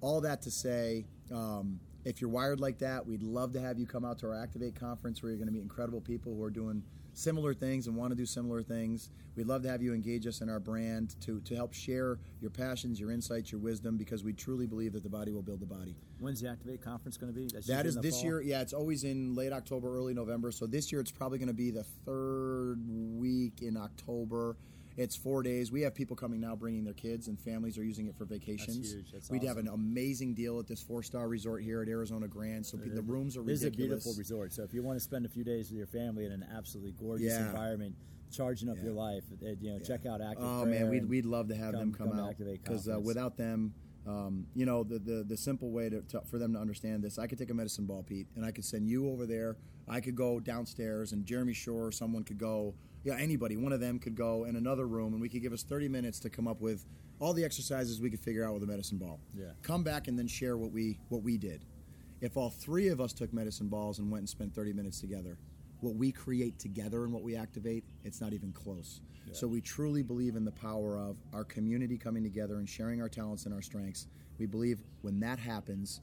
all 0.01 0.21
that 0.23 0.43
to 0.43 0.51
say, 0.51 1.07
um, 1.33 1.79
if 2.05 2.21
you're 2.21 2.31
wired 2.31 2.61
like 2.61 2.79
that, 2.79 3.07
we'd 3.07 3.23
love 3.23 3.53
to 3.53 3.61
have 3.61 3.79
you 3.79 3.87
come 3.87 4.05
out 4.05 4.19
to 4.21 4.27
our 4.27 4.35
Activate 4.35 4.75
conference 4.75 5.23
where 5.23 5.31
you're 5.31 5.39
going 5.39 5.49
to 5.49 5.53
meet 5.53 5.63
incredible 5.63 6.01
people 6.01 6.35
who 6.35 6.43
are 6.43 6.51
doing 6.51 6.83
similar 7.15 7.53
things 7.55 7.87
and 7.87 7.95
want 7.95 8.11
to 8.11 8.17
do 8.17 8.25
similar 8.27 8.63
things. 8.63 9.11
We'd 9.37 9.47
love 9.47 9.63
to 9.63 9.69
have 9.69 9.83
you 9.83 9.95
engage 9.95 10.27
us 10.27 10.41
in 10.41 10.49
our 10.49 10.61
brand 10.61 11.15
to, 11.21 11.41
to 11.41 11.55
help 11.55 11.73
share 11.75 12.19
your 12.41 12.51
passions, 12.51 12.99
your 12.99 13.11
insights, 13.11 13.53
your 13.53 13.61
wisdom, 13.61 13.97
because 13.97 14.25
we 14.25 14.33
truly 14.33 14.67
believe 14.67 14.95
that 14.95 15.03
the 15.03 15.09
body 15.09 15.33
will 15.33 15.43
build 15.43 15.61
the 15.61 15.67
body. 15.67 15.95
When's 16.21 16.41
the 16.41 16.49
Activate 16.49 16.81
conference 16.83 17.17
going 17.17 17.33
to 17.33 17.39
be? 17.39 17.49
That's 17.53 17.67
That 17.67 17.87
is 17.87 17.97
this 17.97 18.17
fall? 18.17 18.25
year. 18.25 18.41
Yeah, 18.43 18.63
it's 18.63 18.73
always 18.73 19.05
in 19.05 19.35
late 19.35 19.53
October, 19.53 19.95
early 19.95 20.15
November. 20.15 20.51
So 20.53 20.67
this 20.67 20.91
year 20.91 21.01
it's 21.01 21.11
probably 21.13 21.39
going 21.39 21.49
to 21.49 21.55
be 21.55 21.71
the 21.71 21.85
third 22.07 22.79
week 22.89 23.63
in 23.63 23.77
October. 23.77 24.57
It's 24.97 25.17
four 25.17 25.43
days. 25.43 25.73
We 25.73 25.81
have 25.83 25.95
people 25.95 26.17
coming 26.17 26.41
now 26.41 26.55
bringing 26.55 26.85
their 26.85 26.93
kids, 26.95 27.29
and 27.29 27.39
families 27.41 27.79
are 27.79 27.85
using 27.85 28.07
it 28.09 28.17
for 28.17 28.25
vacations. 28.25 28.93
huge. 28.93 29.13
That's 29.13 29.31
We'd 29.31 29.43
have 29.45 29.57
an 29.57 29.69
amazing 29.69 30.35
deal 30.35 30.59
at 30.59 30.67
this 30.67 30.83
four-star 30.83 31.29
resort 31.29 31.63
here 31.63 31.83
at 31.83 31.89
Arizona 31.89 32.29
Grand. 32.29 32.67
So 32.67 32.77
the 32.77 33.03
rooms 33.03 33.37
are 33.37 33.43
This 33.43 33.61
is 33.61 33.67
a 33.67 33.71
beautiful 33.71 34.15
resort. 34.19 34.53
So 34.53 34.63
if 34.63 34.75
you 34.75 34.83
want 34.83 34.97
to 34.97 35.01
spend 35.03 35.25
a 35.25 35.29
few 35.29 35.45
days 35.45 35.71
with 35.71 35.79
your 35.79 35.87
family 35.87 36.27
in 36.27 36.33
an 36.33 36.45
absolutely 36.55 36.93
gorgeous 36.93 37.33
Yeah. 37.33 37.47
environment, 37.47 37.95
charging 38.31 38.69
up 38.69 38.77
Yeah. 38.79 38.85
your 38.85 38.93
life, 38.93 39.25
uh, 39.43 39.47
you 39.61 39.71
know, 39.73 39.79
check 39.79 40.07
out 40.07 40.21
Active 40.21 40.45
Oh 40.45 40.63
Prayer 40.65 40.81
man, 40.83 40.91
we'd, 40.91 41.07
we'd 41.07 41.27
love 41.27 41.49
to 41.49 41.55
have 41.55 41.73
them 41.73 41.93
come- 41.93 42.09
come, 42.09 42.19
come 42.19 42.27
out 42.29 42.37
because 42.39 42.89
uh, 42.89 42.99
without 43.01 43.37
them, 43.37 43.75
um, 44.07 44.47
you 44.55 44.67
know, 44.67 44.83
the, 44.83 44.99
the 44.99 45.23
the 45.23 45.37
simple 45.37 45.71
way 45.71 45.89
to, 45.89 46.01
to 46.03 46.21
for 46.23 46.39
them 46.39 46.53
to 46.55 46.59
understand 46.59 47.05
this, 47.05 47.19
I 47.19 47.27
could 47.29 47.39
take 47.39 47.51
a 47.51 47.55
medicine 47.55 47.87
ball, 47.87 48.03
Pete, 48.03 48.27
and 48.35 48.45
I 48.45 48.51
could 48.51 48.65
send 48.65 48.89
you 48.89 49.09
over 49.09 49.27
there. 49.27 49.57
I 49.87 50.01
could 50.01 50.17
go 50.17 50.41
downstairs, 50.41 51.13
and 51.13 51.25
Jeremy 51.25 51.53
Shore, 51.53 51.87
or 51.87 51.93
someone 51.93 52.25
could 52.25 52.39
go. 52.39 52.75
Yeah, 53.05 53.17
anybody, 53.19 53.57
one 53.57 53.73
of 53.73 53.81
them 53.81 53.99
could 53.99 54.15
go 54.15 54.45
in 54.45 54.57
another 54.57 54.87
room, 54.87 55.13
and 55.13 55.21
we 55.21 55.29
could 55.29 55.43
give 55.43 55.53
us 55.53 55.63
30 55.63 55.89
minutes 55.89 56.21
to 56.21 56.31
come 56.31 56.47
up 56.47 56.61
with 56.61 56.87
all 57.19 57.33
the 57.33 57.45
exercises 57.45 58.01
we 58.01 58.11
could 58.11 58.21
figure 58.21 58.45
out 58.45 58.55
with 58.55 58.63
a 58.63 58.67
medicine 58.67 58.99
ball. 58.99 59.21
Yeah. 59.37 59.47
Come 59.63 59.83
back 59.83 60.09
and 60.09 60.19
then 60.19 60.27
share 60.27 60.57
what 60.57 60.73
we 60.73 60.99
what 61.09 61.23
we 61.23 61.37
did. 61.39 61.65
If 62.21 62.37
all 62.37 62.51
three 62.51 62.89
of 62.89 63.01
us 63.01 63.13
took 63.13 63.33
medicine 63.33 63.69
balls 63.69 63.99
and 63.99 64.11
went 64.11 64.21
and 64.21 64.29
spent 64.29 64.55
30 64.55 64.73
minutes 64.73 65.01
together, 65.01 65.39
what 65.81 65.97
we 65.97 66.13
create 66.13 66.59
together 66.59 67.03
and 67.05 67.13
what 67.13 67.25
we 67.25 67.35
activate, 67.35 67.85
it's 68.05 68.21
not 68.21 68.33
even 68.33 68.53
close. 68.53 69.01
So 69.33 69.47
we 69.47 69.61
truly 69.61 70.03
believe 70.03 70.37
in 70.37 70.45
the 70.45 70.53
power 70.53 70.99
of 70.99 71.17
our 71.33 71.45
community 71.45 71.97
coming 71.97 72.23
together 72.23 72.57
and 72.59 72.69
sharing 72.69 73.01
our 73.01 73.09
talents 73.09 73.47
and 73.47 73.55
our 73.55 73.63
strengths. 73.63 74.07
We 74.39 74.47
believe 74.47 74.83
when 75.01 75.21
that 75.21 75.39
happens, 75.39 76.01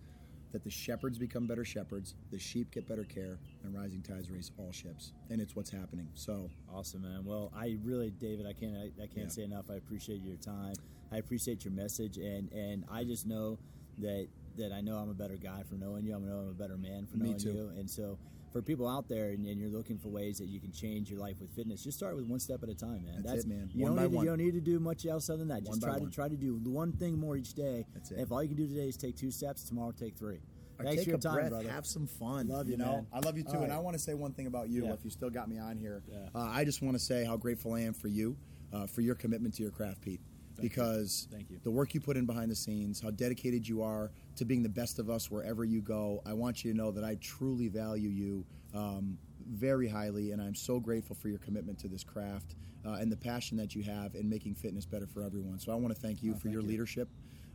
that 0.51 0.63
the 0.63 0.69
shepherds 0.69 1.17
become 1.17 1.45
better 1.47 1.63
shepherds, 1.63 2.15
the 2.31 2.39
sheep 2.39 2.71
get 2.71 2.87
better 2.87 3.03
care, 3.03 3.37
and 3.63 3.75
rising 3.75 4.01
tides 4.01 4.29
raise 4.31 4.51
all 4.57 4.71
ships. 4.71 5.13
And 5.29 5.39
it's 5.39 5.55
what's 5.55 5.69
happening. 5.69 6.07
So 6.15 6.49
Awesome, 6.73 7.01
man. 7.03 7.23
Well, 7.25 7.51
I 7.55 7.77
really, 7.83 8.09
David, 8.11 8.45
I 8.47 8.53
can't, 8.53 8.75
I, 8.75 9.03
I 9.03 9.07
can't 9.07 9.17
Yeah. 9.25 9.27
say 9.27 9.43
enough. 9.43 9.65
I 9.69 9.75
appreciate 9.75 10.21
your 10.23 10.37
time. 10.37 10.73
I 11.11 11.17
appreciate 11.17 11.65
your 11.65 11.73
message, 11.73 12.17
and 12.17 12.51
and 12.51 12.85
I 12.91 13.03
just 13.03 13.25
know 13.25 13.57
that 13.99 14.27
that 14.57 14.71
I 14.71 14.81
know 14.81 14.97
I'm 14.97 15.09
a 15.09 15.13
better 15.15 15.37
guy 15.37 15.63
for 15.63 15.75
knowing 15.75 16.05
you. 16.05 16.15
I 16.15 16.19
know 16.19 16.39
I'm 16.39 16.49
a 16.49 16.53
better 16.53 16.77
man 16.77 17.05
for 17.07 17.17
Me 17.17 17.29
knowing 17.29 17.39
too. 17.39 17.51
you. 17.53 17.71
And 17.77 17.89
so, 17.89 18.17
for 18.51 18.61
people 18.61 18.87
out 18.87 19.07
there, 19.07 19.29
and, 19.29 19.45
and 19.45 19.59
you're 19.59 19.69
looking 19.69 19.97
for 19.97 20.09
ways 20.09 20.37
that 20.39 20.47
you 20.47 20.59
can 20.59 20.71
change 20.71 21.09
your 21.09 21.19
life 21.19 21.35
with 21.39 21.51
fitness, 21.55 21.83
just 21.83 21.97
start 21.97 22.15
with 22.15 22.25
one 22.25 22.39
step 22.39 22.63
at 22.63 22.69
a 22.69 22.75
time, 22.75 23.03
man. 23.05 23.21
That's 23.23 23.43
it, 23.45 23.47
man. 23.47 23.69
You 23.73 23.83
One 23.83 23.95
don't 23.95 24.11
need 24.11 24.17
to, 24.17 24.23
you 24.23 24.29
don't 24.29 24.37
need 24.37 24.53
to 24.53 24.61
do 24.61 24.79
much 24.79 25.05
else 25.05 25.29
other 25.29 25.37
than 25.39 25.47
that. 25.49 25.63
One 25.63 25.65
Just 25.65 25.81
try 25.81 25.97
one. 25.97 26.09
to 26.09 26.15
try 26.15 26.27
to 26.29 26.35
do 26.35 26.55
one 26.63 26.91
thing 26.93 27.17
more 27.19 27.35
each 27.37 27.53
day. 27.53 27.85
That's 27.93 28.11
it. 28.11 28.19
If 28.19 28.31
all 28.31 28.41
you 28.41 28.49
can 28.49 28.57
do 28.57 28.67
today 28.67 28.87
is 28.87 28.97
take 28.97 29.15
two 29.15 29.31
steps, 29.31 29.63
tomorrow 29.63 29.91
take 29.91 30.17
three. 30.17 30.39
Or 30.79 30.85
Thanks 30.85 30.99
take 30.99 31.03
for 31.05 31.09
your 31.09 31.17
a 31.17 31.21
time, 31.21 31.33
breath, 31.35 31.49
brother. 31.49 31.69
have 31.69 31.85
some 31.85 32.07
fun. 32.07 32.47
Love 32.47 32.69
you, 32.69 32.77
know, 32.77 32.85
man. 32.85 33.07
I 33.11 33.19
love 33.19 33.37
you 33.37 33.43
too. 33.43 33.57
All 33.57 33.63
And. 33.63 33.73
I 33.73 33.79
want 33.79 33.95
to 33.97 33.99
say 34.01 34.13
one 34.13 34.31
thing 34.33 34.47
about 34.47 34.69
you. 34.69 34.85
Yeah. 34.85 34.93
If 34.93 35.03
you 35.03 35.09
still 35.09 35.29
got 35.29 35.49
me 35.49 35.59
on 35.59 35.77
here, 35.77 36.01
Yeah. 36.09 36.29
uh, 36.33 36.39
I 36.39 36.63
just 36.63 36.81
want 36.81 36.95
to 36.95 37.03
say 37.03 37.25
how 37.25 37.35
grateful 37.37 37.73
I 37.73 37.81
am 37.81 37.93
for 37.93 38.07
you, 38.07 38.37
uh, 38.71 38.87
for 38.87 39.01
your 39.01 39.15
commitment 39.15 39.53
to 39.55 39.61
your 39.63 39.71
craft, 39.71 40.01
Pete. 40.01 40.21
Because 40.62 41.28
Thank 41.32 41.49
you. 41.49 41.60
the 41.64 41.72
work 41.72 41.93
you 41.93 41.99
put 42.01 42.18
in 42.18 42.26
behind 42.26 42.49
the 42.51 42.55
scenes, 42.55 42.99
how 43.01 43.12
dedicated 43.12 43.68
you 43.68 43.82
are 43.82 44.12
to 44.38 44.45
being 44.45 44.64
the 44.64 44.70
best 44.70 44.99
of 44.99 45.10
us 45.10 45.30
wherever 45.32 45.64
you 45.64 45.82
go. 45.82 46.22
I 46.26 46.34
want 46.34 46.64
you 46.64 46.72
to 46.72 46.78
know 46.78 46.91
that 46.91 47.03
I 47.03 47.16
truly 47.22 47.68
value 47.68 48.10
you 48.10 48.45
um, 48.74 49.18
very 49.51 49.88
highly, 49.88 50.32
and 50.32 50.41
I'm 50.41 50.55
so 50.55 50.80
grateful 50.80 51.16
for 51.16 51.30
your 51.30 51.39
commitment 51.39 51.80
to 51.80 51.88
this 51.88 52.03
craft 52.03 52.55
uh, 52.86 52.93
and 52.93 53.12
the 53.12 53.18
passion 53.18 53.57
that 53.57 53.76
you 53.76 53.84
have 53.84 54.16
in 54.16 54.30
making 54.30 54.55
fitness 54.55 54.86
better 54.86 55.07
for 55.07 55.24
everyone. 55.24 55.60
So 55.60 55.72
I 55.72 55.76
want 55.76 55.93
to 55.95 55.99
thank 55.99 56.22
you 56.24 56.32
for 56.34 56.38
Oh, 56.38 56.41
thank 56.43 56.53
your 56.53 56.62
you. 56.62 56.68
leadership. 56.68 57.10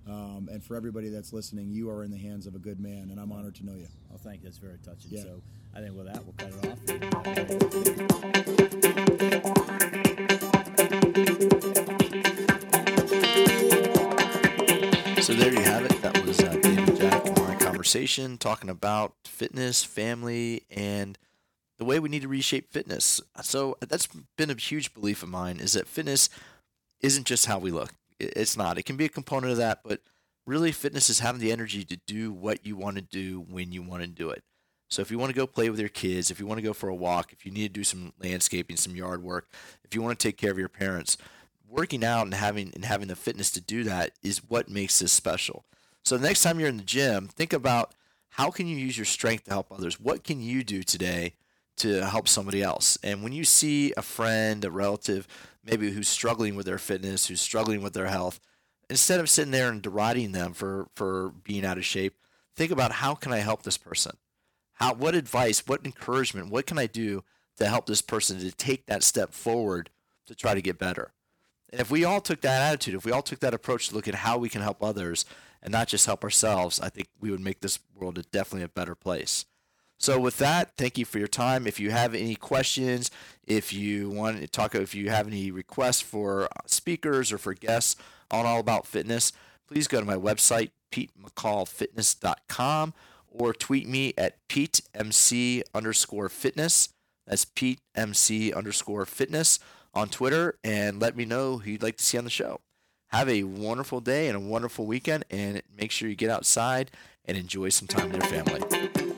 Um, 0.07 0.51
and 0.53 0.63
for 0.63 0.77
everybody 0.77 1.09
that's 1.09 1.33
listening, 1.33 1.71
you 1.71 1.89
are 1.89 2.05
in 2.05 2.11
the 2.11 2.19
hands 2.19 2.47
of 2.47 2.55
a 2.55 2.59
good 2.59 2.79
man, 2.79 3.09
and 3.11 3.19
I'm 3.19 3.33
honored 3.33 3.55
to 3.57 3.65
know 3.65 3.73
you. 3.75 3.87
Oh, 4.13 4.19
thank 4.19 4.43
you. 4.43 4.45
That's 4.45 4.59
very 4.59 4.77
touching. 4.85 5.11
Yeah. 5.13 5.23
So 5.23 5.41
I 5.75 5.81
think 5.81 5.97
with 5.97 6.07
that, 6.13 6.23
we'll 6.23 6.35
cut 6.37 6.53
it 6.53 6.67
off. 11.41 11.51
conversation 17.95 18.37
talking 18.39 18.71
about 18.71 19.15
fitness, 19.25 19.85
family, 19.85 20.65
and 20.69 21.17
the 21.79 21.85
way 21.85 22.01
we 22.01 22.09
need 22.09 22.23
to 22.23 22.29
reshape 22.29 22.73
fitness. 22.73 23.21
So 23.43 23.77
that's 23.81 24.09
been 24.37 24.51
a 24.51 24.55
huge 24.55 24.93
belief 24.93 25.23
of 25.23 25.29
mine 25.29 25.61
is 25.61 25.75
that 25.75 25.87
fitness 25.87 26.29
isn't 27.01 27.25
just 27.25 27.47
how 27.47 27.61
we 27.61 27.71
look. 27.71 27.93
It's 28.19 28.57
not. 28.57 28.79
It 28.79 28.83
can 28.83 28.97
be 28.97 29.05
a 29.05 29.09
component 29.09 29.53
of 29.53 29.59
that, 29.59 29.83
but 29.85 30.01
really 30.45 30.73
fitness 30.73 31.09
is 31.09 31.21
having 31.21 31.41
the 31.41 31.53
energy 31.53 31.85
to 31.85 31.97
do 32.05 32.33
what 32.33 32.67
you 32.67 32.75
want 32.75 32.97
to 32.97 33.03
do 33.03 33.47
when 33.49 33.71
you 33.71 33.81
want 33.81 34.03
to 34.03 34.09
do 34.09 34.31
it. 34.31 34.43
So 34.91 35.01
if 35.01 35.13
you 35.13 35.19
want 35.19 35.31
to 35.31 35.37
go 35.37 35.47
play 35.47 35.71
with 35.71 35.79
your 35.79 35.89
kids, 35.89 36.33
if 36.33 36.41
you 36.41 36.47
want 36.47 36.59
to 36.59 36.67
go 36.67 36.73
for 36.73 36.89
a 36.89 36.95
walk, 36.97 37.33
if 37.33 37.47
you 37.47 37.53
need 37.53 37.69
to 37.69 37.81
do 37.81 37.85
some 37.85 38.13
landscaping, 38.21 38.77
some 38.77 38.97
yard 38.97 39.23
work, 39.23 39.47
if 39.85 39.95
you 39.95 40.03
want 40.03 40.19
to 40.19 40.29
take 40.29 40.37
care 40.37 40.51
of 40.51 40.59
your 40.59 40.69
parents, 40.69 41.17
working 41.69 42.03
out 42.03 42.23
and 42.23 42.35
having 42.35 42.73
and 42.75 42.85
having 42.85 43.07
the 43.07 43.15
fitness 43.15 43.53
to 43.53 43.61
do 43.61 43.85
that 43.85 44.11
is 44.21 44.39
what 44.49 44.69
makes 44.69 44.99
this 44.99 45.13
special. 45.13 45.65
So 46.05 46.19
the 46.19 46.27
next 46.27 46.43
time 46.43 46.61
you're 46.61 46.69
in 46.69 46.77
the 46.77 46.83
gym, 46.83 47.29
think 47.29 47.55
about 47.55 47.95
how 48.29 48.51
can 48.51 48.67
you 48.67 48.77
use 48.77 48.99
your 48.99 49.07
strength 49.07 49.45
to 49.45 49.51
help 49.51 49.73
others? 49.73 49.99
What 49.99 50.23
can 50.23 50.43
you 50.43 50.63
do 50.63 50.83
today 50.83 51.33
to 51.77 52.05
help 52.05 52.29
somebody 52.29 52.63
else? 52.63 52.99
And 53.03 53.23
when 53.23 53.33
you 53.33 53.45
see 53.45 53.95
a 53.97 54.03
friend, 54.03 54.63
a 54.67 54.71
relative, 54.71 55.27
maybe 55.65 55.91
who's 55.93 56.09
struggling 56.09 56.57
with 56.57 56.67
their 56.67 56.79
fitness, 56.79 57.27
who's 57.27 57.41
struggling 57.41 57.83
with 57.83 57.95
their 57.95 58.09
health, 58.09 58.39
instead 58.91 59.19
of 59.19 59.31
sitting 59.31 59.51
there 59.51 59.71
and 59.71 59.81
deriding 59.81 60.33
them 60.33 60.53
for 60.53 60.89
for 60.95 61.31
being 61.43 61.65
out 61.65 61.79
of 61.79 61.87
shape, 61.87 62.19
think 62.55 62.71
about 62.71 62.93
how 62.93 63.15
can 63.15 63.33
I 63.33 63.39
help 63.39 63.63
this 63.63 63.79
person? 63.79 64.19
How 64.75 64.93
what 64.93 65.15
advice, 65.15 65.67
what 65.67 65.87
encouragement, 65.87 66.51
what 66.51 66.67
can 66.67 66.77
I 66.79 66.87
do 66.87 67.25
to 67.57 67.67
help 67.67 67.87
this 67.87 68.03
person 68.03 68.41
to 68.41 68.51
take 68.51 68.85
that 68.87 69.03
step 69.03 69.33
forward 69.33 69.89
to 70.27 70.35
try 70.35 70.53
to 70.53 70.61
get 70.61 70.79
better? 70.79 71.13
And 71.71 71.81
if 71.81 71.91
we 71.91 72.05
all 72.05 72.21
took 72.21 72.43
that 72.43 72.61
attitude, 72.61 72.95
if 72.95 73.07
we 73.07 73.13
all 73.13 73.23
took 73.23 73.41
that 73.41 73.55
approach 73.55 73.89
to 73.89 73.95
look 73.95 74.07
at 74.07 74.15
how 74.15 74.37
we 74.37 74.49
can 74.49 74.61
help 74.61 74.83
others 74.83 75.25
and 75.65 75.73
not 75.73 75.89
just 75.89 76.07
help 76.07 76.23
ourselves, 76.23 76.79
I 76.79 76.91
think 76.91 77.09
we 77.19 77.31
would 77.31 77.41
make 77.41 77.61
this 77.61 77.79
world 77.95 78.19
a, 78.19 78.23
definitely 78.23 78.65
a 78.65 78.69
better 78.69 78.95
place. 78.95 79.47
So 79.99 80.21
with 80.21 80.37
that, 80.39 80.77
thank 80.77 80.99
you 80.99 81.07
for 81.07 81.19
your 81.19 81.29
time. 81.29 81.67
If 81.67 81.81
you 81.81 81.91
have 81.91 82.15
any 82.15 82.35
questions, 82.35 83.11
if 83.47 83.73
you 83.73 84.11
want 84.11 84.41
to 84.41 84.47
talk, 84.47 84.75
if 84.75 84.95
you 84.95 85.09
have 85.09 85.27
any 85.27 85.51
requests 85.51 86.03
for 86.03 86.49
speakers 86.67 87.33
or 87.33 87.39
for 87.39 87.55
guests 87.55 87.97
on 88.31 88.45
All 88.45 88.61
About 88.61 88.87
Fitness, 88.87 89.33
please 89.67 89.89
go 89.89 90.01
to 90.01 90.07
my 90.07 90.17
website, 90.17 90.73
PeteMcCallFitness.com, 90.93 92.93
or 93.29 93.55
tweet 93.55 93.89
me 93.89 94.13
at 94.19 94.47
PeteMC 94.49 95.63
underscore 95.75 96.29
fitness. 96.29 96.91
That's 97.27 97.47
PeteMC 97.47 98.55
underscore 98.55 99.07
fitness 99.07 99.59
on 99.95 100.09
Twitter, 100.09 100.59
and 100.63 101.01
let 101.01 101.17
me 101.17 101.25
know 101.25 101.59
who 101.59 101.71
you'd 101.71 101.83
like 101.83 101.97
to 101.97 102.05
see 102.05 102.19
on 102.19 102.25
the 102.25 102.31
show. 102.31 102.61
Have 103.15 103.29
a 103.29 103.45
wonderful 103.45 104.01
day 104.01 104.27
and 104.27 104.37
a 104.37 104.41
wonderful 104.41 104.87
weekend, 104.87 105.25
and 105.31 105.63
make 105.79 105.93
sure 105.93 106.09
you 106.09 106.17
get 106.17 106.31
outside 106.31 106.91
and 107.25 107.39
enjoy 107.39 107.69
some 107.69 107.87
time 107.87 108.11
with 108.11 108.21
your 108.21 108.43
family. 108.43 109.14